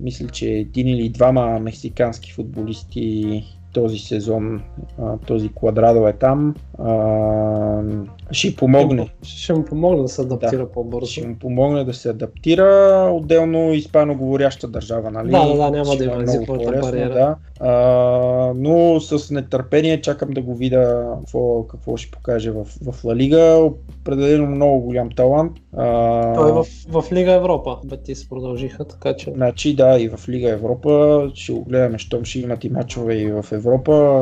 [0.00, 3.44] мисля, че един или двама мексикански футболисти
[3.78, 4.62] този сезон,
[5.02, 7.82] а, този квадрадо е там, а,
[8.30, 9.08] ще помогне.
[9.22, 11.06] Ще му помогне да се адаптира по-бързо.
[11.06, 13.10] Ще му помогне да се адаптира.
[13.14, 15.30] Отделно испаноговоряща държава, нали?
[15.30, 17.14] Да, да, да, няма Ще да има езиковата бариера.
[17.14, 17.36] Да.
[17.60, 23.16] А, но с нетърпение чакам да го видя какво, какво ще покаже в, в Ла
[23.16, 23.70] Лига.
[24.00, 25.52] Определено много голям талант.
[25.76, 27.76] А, Той е в, в Лига Европа.
[27.84, 32.40] Бетис продължиха, така че Значи да, и в Лига Европа ще го гледаме, щом ще
[32.40, 33.67] имат и мачове и в Европа,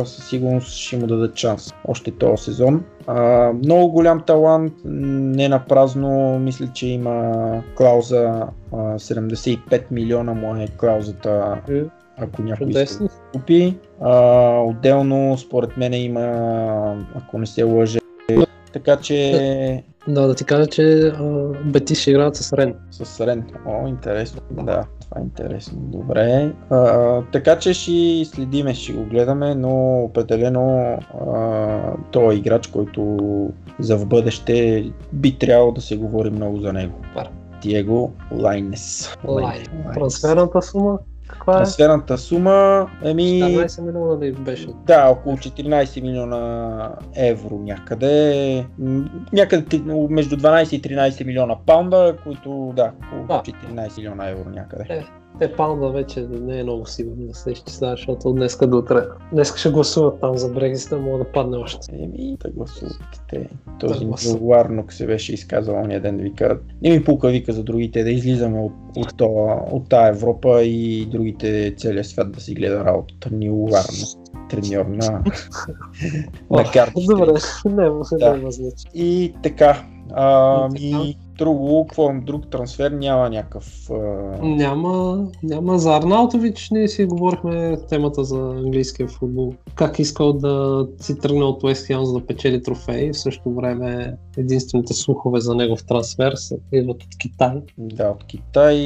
[0.05, 1.75] със сигурност ще му дадат шанс.
[1.89, 2.85] Още този сезон.
[3.07, 10.57] А, много голям талант, не на празно, мисля, че има клауза а, 75 милиона му
[10.57, 11.83] е клаузата, Е,
[12.19, 13.77] ако някой иска да купи.
[14.01, 17.99] А, отделно, според мен има, ако не се лъже,
[18.73, 21.23] така че Да, да ти кажа, че а,
[21.65, 22.75] Бетис ще играят с Рен.
[22.91, 23.45] С Рен.
[23.67, 24.41] О, интересно.
[24.51, 25.79] Да, това е интересно.
[25.79, 26.53] Добре.
[26.71, 30.99] А, така че ще следиме, ще го гледаме, но определено
[31.35, 33.19] а, той е играч, който
[33.79, 36.95] за в бъдеще би трябвало да се говори много за него.
[37.15, 37.29] Пар.
[37.63, 39.17] Диего Лайнес.
[39.29, 39.63] Лайн.
[39.95, 41.57] Трансферната сума каква е?
[41.57, 43.23] Трансферната сума, еми...
[43.23, 44.69] 14 милиона ли беше?
[44.87, 48.67] Да, около 14 милиона евро някъде.
[49.33, 53.43] Някъде между 12 и 13 милиона паунда, които да, около Да.
[53.75, 54.85] 14 милиона евро някъде.
[54.89, 55.05] Е.
[55.39, 59.03] Те паунда вече не е много сигурно да се изчислява, защото от днеска до утре.
[59.33, 61.93] Днеска ще гласуват там за Брекзита, мога да падне още.
[61.93, 63.49] Еми, да гласуват те.
[63.81, 64.39] Този Да да.
[64.47, 68.61] Варнок се беше изказал ония ден, вика, не ми пука, вика за другите, да излизаме
[68.61, 73.31] от, от, това, от тая Европа и другите целият свят да си гледа работата.
[73.33, 75.11] Нил Варнок, треньор на,
[76.51, 77.07] на картите.
[77.09, 77.33] Добре,
[77.65, 78.37] няма, Да.
[78.37, 78.91] няма значение.
[78.95, 79.85] И така.
[80.13, 81.05] А, И така.
[81.05, 83.91] и друго, какво друг трансфер няма някакъв.
[83.91, 83.95] А...
[84.43, 85.79] Няма, няма.
[85.79, 89.55] За Арнаутович ние си говорихме темата за английския футбол.
[89.75, 93.13] Как искал да си тръгне от Уест Хем за да печели трофеи.
[93.13, 97.63] В същото време единствените слухове за негов трансфер са, идват от Китай.
[97.79, 98.79] Да, от Китай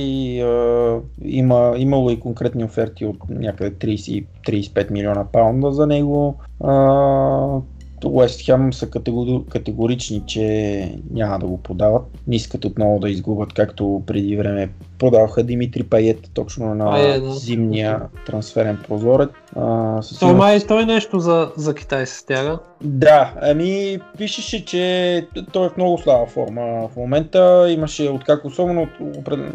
[0.42, 6.34] а, има, имало и конкретни оферти от някъде 30-35 милиона паунда за него.
[6.60, 7.60] А,
[8.04, 12.02] Уест Хем са категори, категорични, че няма да го подават.
[12.26, 17.32] Не искат отново да изгубят, както преди време подаваха Димитри Пает точно на Пае, да.
[17.32, 19.28] зимния трансферен прозорец.
[19.56, 22.58] А, със сигурност- май той нещо за, за Китай се стяга.
[22.82, 26.88] Да, ами пишеше, че той е в много слаба форма.
[26.92, 28.88] В момента имаше, откак, особено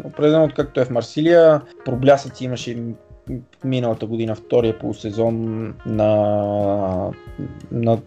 [0.04, 2.76] определено, откакто е в Марсилия, проблясъци имаше
[3.64, 7.10] миналата година втория полусезон на,
[7.72, 7.98] на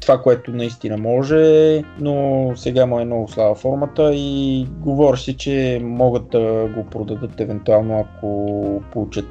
[0.00, 6.28] това, което наистина може, но сега му е много слаба формата и говореше, че могат
[6.28, 9.28] да го продадат евентуално, ако получат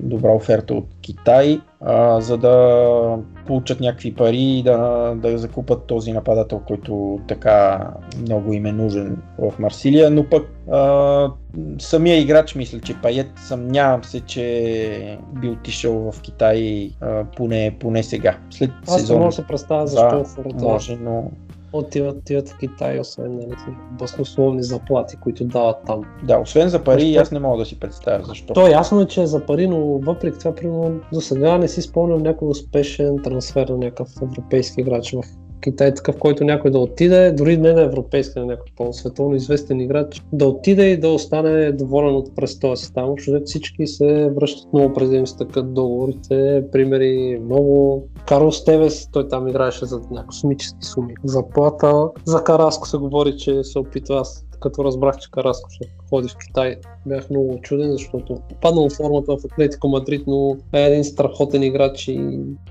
[0.00, 6.12] добра оферта от Китай, а, за да получат някакви пари и да, да закупат този
[6.12, 7.88] нападател, който така
[8.20, 11.30] много им е нужен в Марсилия, но пък а,
[11.78, 18.02] самия играч мисля, че Пает съмнявам се, че би отишъл в Китай а, поне, поне
[18.02, 18.38] сега.
[18.50, 21.30] След Аз не сезон мога да се представя защо да, хората може, но
[21.72, 23.56] отиват, отиват в Китай, освен нали,
[23.98, 26.04] баснословни заплати, които дават там.
[26.24, 27.20] да, освен за пари, Защо?
[27.20, 28.54] аз не мога да си представя защо.
[28.54, 31.68] То е ясно е, че е за пари, но въпреки това, примерно, за сега не
[31.68, 35.22] си спомням някой успешен трансфер на някакъв европейски играч в
[35.62, 40.22] Китай, такъв, който някой да отиде, дори не на европейски, на някой по-световно известен играч,
[40.32, 43.14] да отиде и да остане доволен от престоя си там.
[43.28, 48.04] Взето всички се връщат много през да договорите, примери много.
[48.26, 51.14] Карлос Тевес, той там играеше за космически суми.
[51.24, 52.08] Заплата.
[52.24, 56.36] За Караско се говори, че се опитва аз като разбрах, че Караско ще ходи в
[56.46, 56.76] Китай,
[57.06, 62.18] бях много чуден, защото паднал формата в Атлетико Мадрид, но е един страхотен играч и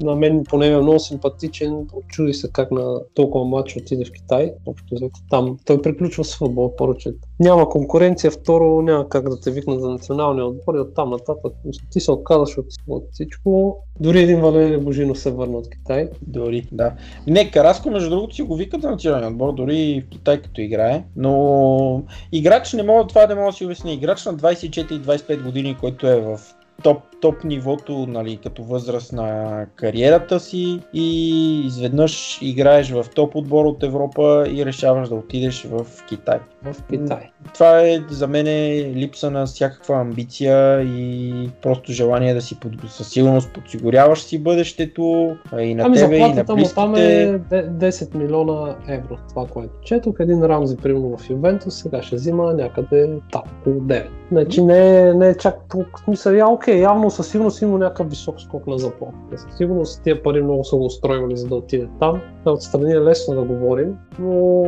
[0.02, 1.88] на мен поне е много симпатичен.
[2.08, 4.54] Чуди се как на толкова матч отиде в Китай.
[4.66, 7.16] Общо взето там той приключва с футбол, поръчат.
[7.40, 11.54] Няма конкуренция, второ няма как да те викнат за националния отбор и оттам нататък.
[11.92, 13.78] Ти се отказваш от, от всичко.
[14.00, 16.10] Дори един Валерий Божинов се върна от Китай.
[16.22, 16.94] Дори, да.
[17.28, 21.04] Не, Караско, между другото, си го викат за националния отбор, дори в Китай като играе,
[21.16, 23.94] но играч не мога, това не мога да си обясня.
[23.94, 26.40] Играч на 24-25 години, който е в
[26.84, 33.66] топ, топ нивото, нали, като възраст на кариерата си и изведнъж играеш в топ отбор
[33.66, 36.40] от Европа и решаваш да отидеш в Китай.
[36.64, 37.30] В Китай.
[37.54, 42.72] Това е за мен е липса на всякаква амбиция и просто желание да си под...
[42.90, 47.24] със сигурност подсигуряваш си бъдещето и на Ами тебе и на там близките.
[47.24, 50.16] е де- 10 милиона евро, това което четох.
[50.20, 54.08] Един Рамзи, примерно в Ювентус, сега ще взима някъде там, около 9.
[54.32, 56.36] Значи не е, не е чак толкова смисъл.
[56.62, 59.14] Окей, явно със сигурност има някакъв висок скок на заплата.
[59.36, 62.22] Със сигурност тия пари много са го устроивали за да отиде там.
[62.46, 64.64] Отстрани е лесно да говорим, но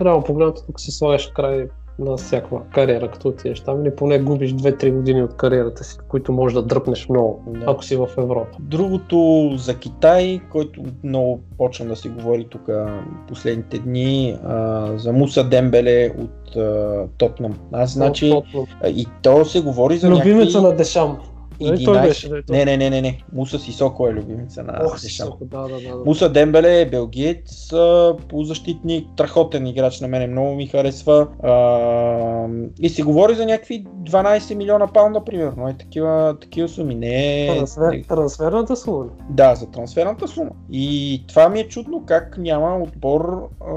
[0.00, 4.52] реално погледнато тук си слагаш край на всякаква кариера, като отидеш там или поне губиш
[4.52, 7.64] 2-3 години от кариерата си, които можеш да дръпнеш много, Да.
[7.66, 8.58] ако си в Европа.
[8.60, 12.68] Другото за Китай, който много почна да се говори тук
[13.28, 17.58] последните дни, а, за Муса Дембеле от а, Тотнам.
[17.72, 18.66] Аз значи Точно.
[18.82, 20.60] а, и то се говори за Любимеца някакви...
[20.60, 21.18] на Дешам.
[21.60, 22.56] Нали той 11 беше, нали той?
[22.56, 23.22] Не, не, не, не, не.
[23.32, 25.00] Муса Сисоко е любимица на Ох.
[25.00, 25.98] Сисоко, да, да, да.
[25.98, 26.04] да.
[26.04, 27.72] Муса Дембеле е белгиец,
[28.28, 31.28] полузащитник, страхотен играч на мене, много ми харесва.
[31.42, 32.48] А,
[32.80, 35.68] и се говори за някакви 12 милиона паунда, примерно.
[35.68, 36.94] Е, такива, такива суми.
[36.94, 37.56] Не е...
[37.56, 39.04] Трансфер, трансферната сума.
[39.30, 40.50] Да, за трансферната сума.
[40.72, 43.74] И това ми е чудно как няма отбор, а,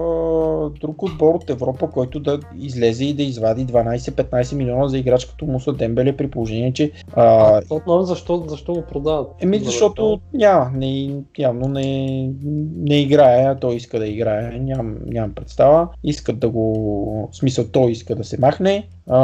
[0.69, 5.45] друг отбор от Европа, който да излезе и да извади 12-15 милиона за играч като
[5.45, 9.31] Муса Дембеле при положение, че а, Отново защо, защо го продават?
[9.39, 12.31] Еми, защото няма, не, явно не,
[12.75, 15.87] не играе, той иска да играе, нямам, нямам представа.
[16.03, 18.87] Искат да го, в смисъл той иска да се махне.
[19.09, 19.19] А,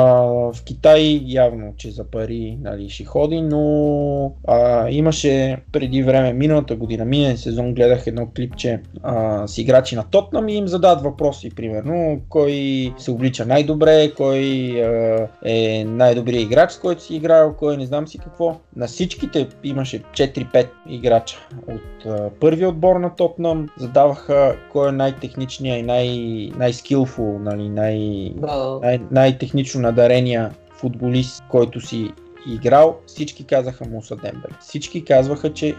[0.53, 6.75] в Китай явно, че за пари нали, ще ходи, но а, имаше преди време, миналата
[6.75, 11.55] година, миналия сезон, гледах едно клипче а, с играчи на Тотнам и им задават въпроси,
[11.55, 12.53] примерно, кой
[12.97, 14.39] се облича най-добре, кой
[14.83, 18.55] а, е най-добрият играч, с който си играл, кой не знам си какво.
[18.75, 25.79] На всичките имаше 4-5 играча от а, първия отбор на Тотнам, задаваха кой е най-техничният
[25.79, 28.33] и най- най-скилфул, нали, най-
[28.81, 32.11] най- най-технично надарения футболист, който си
[32.47, 34.53] играл, всички казаха Муса Дембеле.
[34.59, 35.75] Всички казваха, че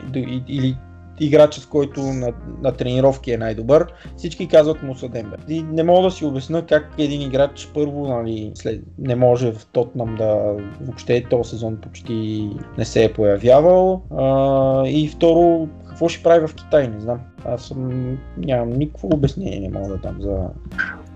[0.49, 0.77] или
[1.21, 5.43] играча, с който на, на тренировки е най-добър, всички казват Муса Дембеле.
[5.49, 9.66] И не мога да си обясня как един играч първо нали, след, не може в
[9.66, 16.23] Тотнам да въобще този сезон почти не се е появявал а, и второ какво ще
[16.23, 17.21] прави в Китай, не знам.
[17.45, 20.37] Аз съм, нямам никакво обяснение, не мога да дам за,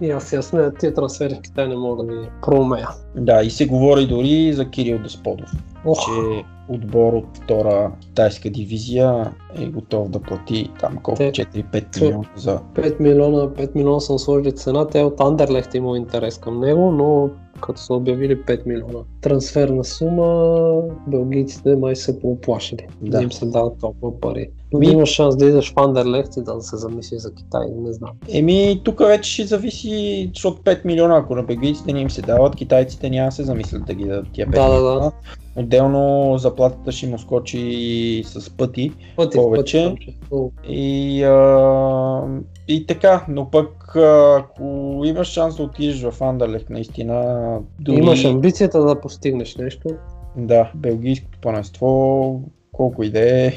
[0.00, 2.88] И аз я смея, тия трансфери в Китай не мога да ги проумея.
[3.16, 5.50] Да, и се говори дори за Кирил Десподов,
[5.84, 12.00] Ох, че отбор от втора китайска дивизия е готов да плати там колко Те- 4-5
[12.00, 12.60] милиона за...
[12.74, 17.30] 5 милиона, 5 милиона са сложили цена, те от Андерлехт имал интерес към него, но
[17.60, 22.86] като са обявили 5 милиона трансферна сума, белгийците май се пооплашили.
[23.00, 23.10] Да.
[23.10, 23.22] Да.
[23.22, 24.50] им се дават толкова пари.
[24.74, 27.92] Ми- да имаш шанс да идеш в Андерлехт и да се замисли за Китай, не
[27.92, 28.10] знам.
[28.28, 32.56] Еми, тук вече ще зависи, защото 5 милиона, ако на белгийците не им се дават,
[32.56, 35.00] китайците няма да се замислят да ги дадат тия 5 Да, да, милиона.
[35.00, 35.12] да.
[35.56, 39.94] Отделно заплатата ще му скочи с пъти Пъти, Повече.
[40.30, 42.22] пъти, и, а,
[42.68, 43.96] и така, но пък
[44.38, 44.62] ако
[45.04, 47.96] имаш шанс да отидеш в Андерлех, наистина, дори...
[47.96, 49.88] Имаш амбицията да постигнеш нещо.
[50.36, 52.40] Да, белгийското първенство,
[52.72, 53.52] колко и да е,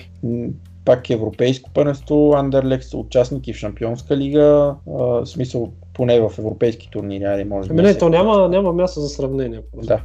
[0.86, 4.41] пак европейско първенство, Андерлекс са участники в Шампионска лига,
[4.88, 8.49] а, в смисъл поне в европейски турнири, айде може Ами да не, се- то няма,
[8.49, 9.62] няма място за сравнение.
[9.72, 9.88] просто.
[9.88, 10.02] Да.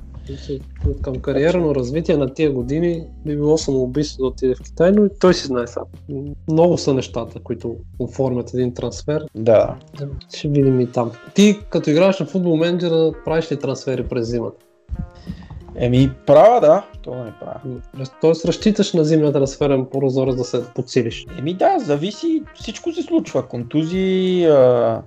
[1.03, 5.09] Към кариерно развитие на тия години би било самоубийство да отиде в Китай, но и
[5.21, 5.83] той си знае сам.
[6.49, 9.25] Много са нещата, които оформят един трансфер.
[9.35, 9.77] Да,
[10.35, 11.13] Ще видим и там.
[11.35, 14.66] Ти, като играеш на футбол менеджера, правиш ли трансфери през зимата?
[15.79, 17.61] Еми права да, то не права.
[18.21, 21.27] Тоест разчиташ на зимния трансферен прозорец да се подсилиш.
[21.39, 23.49] Еми да, зависи, всичко се случва.
[23.49, 25.03] Контузии, а,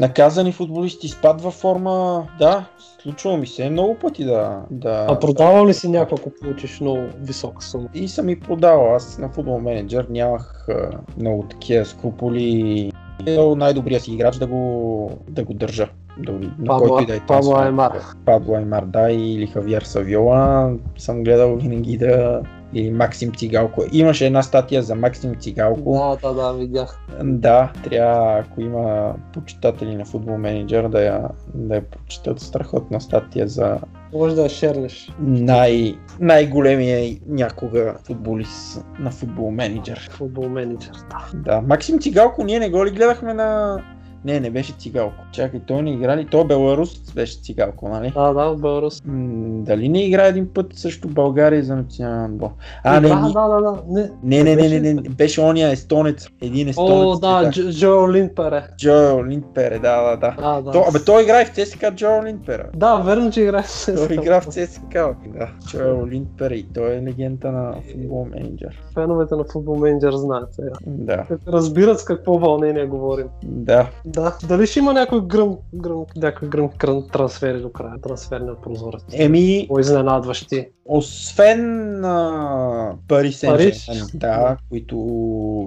[0.00, 2.64] наказани футболисти, спад във форма, да,
[3.02, 4.62] случва ми се много пъти да...
[4.70, 7.88] да А продавал ли си някой, ако получиш много висока сума?
[7.94, 8.94] И съм и продавал.
[8.94, 10.90] Аз на футбол менеджер нямах а,
[11.20, 12.92] много такива скрупули.
[13.26, 15.88] Е, най-добрия си играч да го, да го държа.
[16.18, 17.56] Да, Пабло- който и да е Пабло.
[17.56, 17.92] Аймар.
[18.24, 20.72] Пабло Аймар, да, или Хавиер Савиола.
[20.98, 22.42] Съм гледал винаги да...
[22.74, 23.82] Или Максим Цигалко.
[23.92, 26.16] Имаше една статия за Максим Цигалко.
[26.22, 26.98] Да, да, да, видях.
[27.22, 33.48] Да, трябва, ако има почитатели на футбол менеджер, да я, да я прочитат страхотна статия
[33.48, 33.78] за
[34.12, 35.12] Може да я шернеш.
[35.18, 40.08] най- най-големия някога футболист на футбол менеджер.
[40.12, 41.30] Футбол менеджер, да.
[41.34, 43.78] Да, Максим Цигалко, ние не го ли гледахме на...
[44.24, 45.24] Не, не беше Цигалко.
[45.32, 46.26] Чакай, той не игра ли?
[46.26, 48.10] Той беларус беше Цигалко, нали?
[48.10, 49.02] Да, да, в Беларус.
[49.04, 49.22] М,
[49.56, 52.48] дали не игра един път също България за национален отбор?
[52.84, 53.76] А, не, да, ни- да, да, да.
[53.88, 54.10] Не.
[54.22, 56.28] не, не, не, не, не, беше- беше ония естонец.
[56.42, 56.90] Един естонец.
[56.92, 58.62] О, да, Дж- Джо Линпере.
[58.78, 58.90] Джо
[59.24, 60.34] Линдпере, да, да, да.
[60.42, 60.70] Да, да.
[60.70, 62.64] То, абе, той играе в ЦСКА Джо Линдпере.
[62.76, 65.48] Да, верно, че играе в Той игра в ЦСКА, да.
[65.68, 68.82] Джо Линдпере и той е легенда на футбол менеджер.
[68.94, 70.70] Феновете на футбол менеджер знаят сега.
[70.86, 73.26] Да, Разбират с какво вълнение говорим.
[73.44, 73.90] да.
[74.14, 74.36] Да.
[74.48, 79.02] Дали ще има някой гръм, гръм, някой гръм крън трансфери до края, трансферният прозорец?
[79.12, 80.68] Еми, По-изненадващи.
[80.84, 83.72] освен а, Пари Сен
[84.14, 84.96] да, които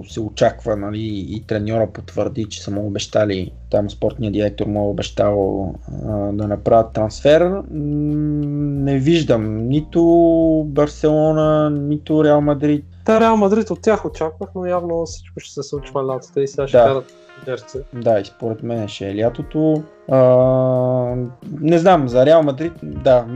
[0.08, 4.88] се очаква, нали, и треньора потвърди, че са му обещали, там спортният директор му е
[4.88, 5.66] обещал
[6.06, 10.02] а, да направят трансфер, не виждам нито
[10.66, 12.84] Барселона, нито Реал Мадрид.
[13.04, 16.68] Та Реал Мадрид от тях очаквах, но явно всичко ще се случва лятото и сега
[16.68, 16.84] ще Да.
[16.84, 17.78] карат дерце.
[17.94, 19.82] Да, и според мен ще е лятото.
[20.10, 20.18] А,
[21.60, 23.26] не знам, за Реал Мадрид, да,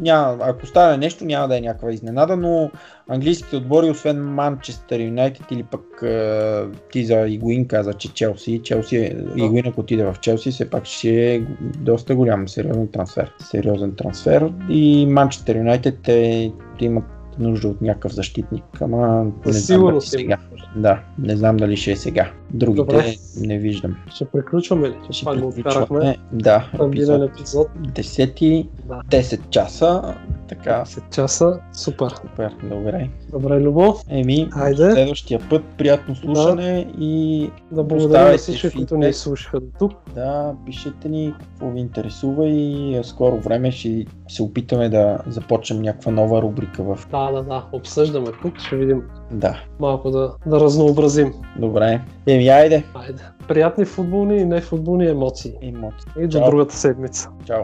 [0.00, 2.70] няма, ако стане нещо, няма да е някаква изненада, но
[3.08, 8.96] английските отбори, освен Манчестър Юнайтед или пък е, ти за Игуин каза, че Челси, Челси,
[8.96, 11.40] е- Игуин ако отиде в Челси, все пак ще е
[11.78, 13.32] доста голям, сериозен трансфер.
[13.38, 17.04] Сериозен трансфер и Манчестър Юнайтед е, имат
[17.38, 20.38] нужда от някакъв защитник, ама не знам сега.
[20.76, 22.30] Да, не знам дали ще е сега.
[22.50, 23.14] Другите Добре.
[23.40, 23.96] не виждам.
[24.14, 24.94] Ще приключваме ли?
[25.10, 26.16] Ще Пак го откарахме.
[26.32, 27.68] Да, Стабилен епизод.
[27.78, 29.00] 10, Да.
[29.10, 30.14] 10 часа.
[30.48, 31.60] Така, 10 часа.
[31.72, 32.10] Супер.
[32.22, 33.08] супер, добре.
[33.30, 34.02] Добре, Любов.
[34.08, 34.92] Еми, Хайде.
[34.92, 39.92] следващия път приятно слушане и Да благодаря на всички, които ни слушаха до тук.
[40.14, 46.12] да пишете ни какво ви интересува и скоро време ще се опитаме да започнем някаква
[46.12, 46.98] нова рубрика в...
[47.10, 47.64] Да, да, да.
[47.72, 48.58] Обсъждаме тук.
[48.58, 51.32] Ще видим Да, малко да, да разнообразим.
[51.58, 52.00] добре.
[52.26, 52.84] Еми, айде.
[52.94, 53.22] Айде.
[53.48, 55.52] Приятни футболни и нефутболни емоции.
[55.62, 56.10] Емоции.
[56.18, 56.50] И до Чао.
[56.50, 57.28] другата седмица.
[57.44, 57.62] Чао.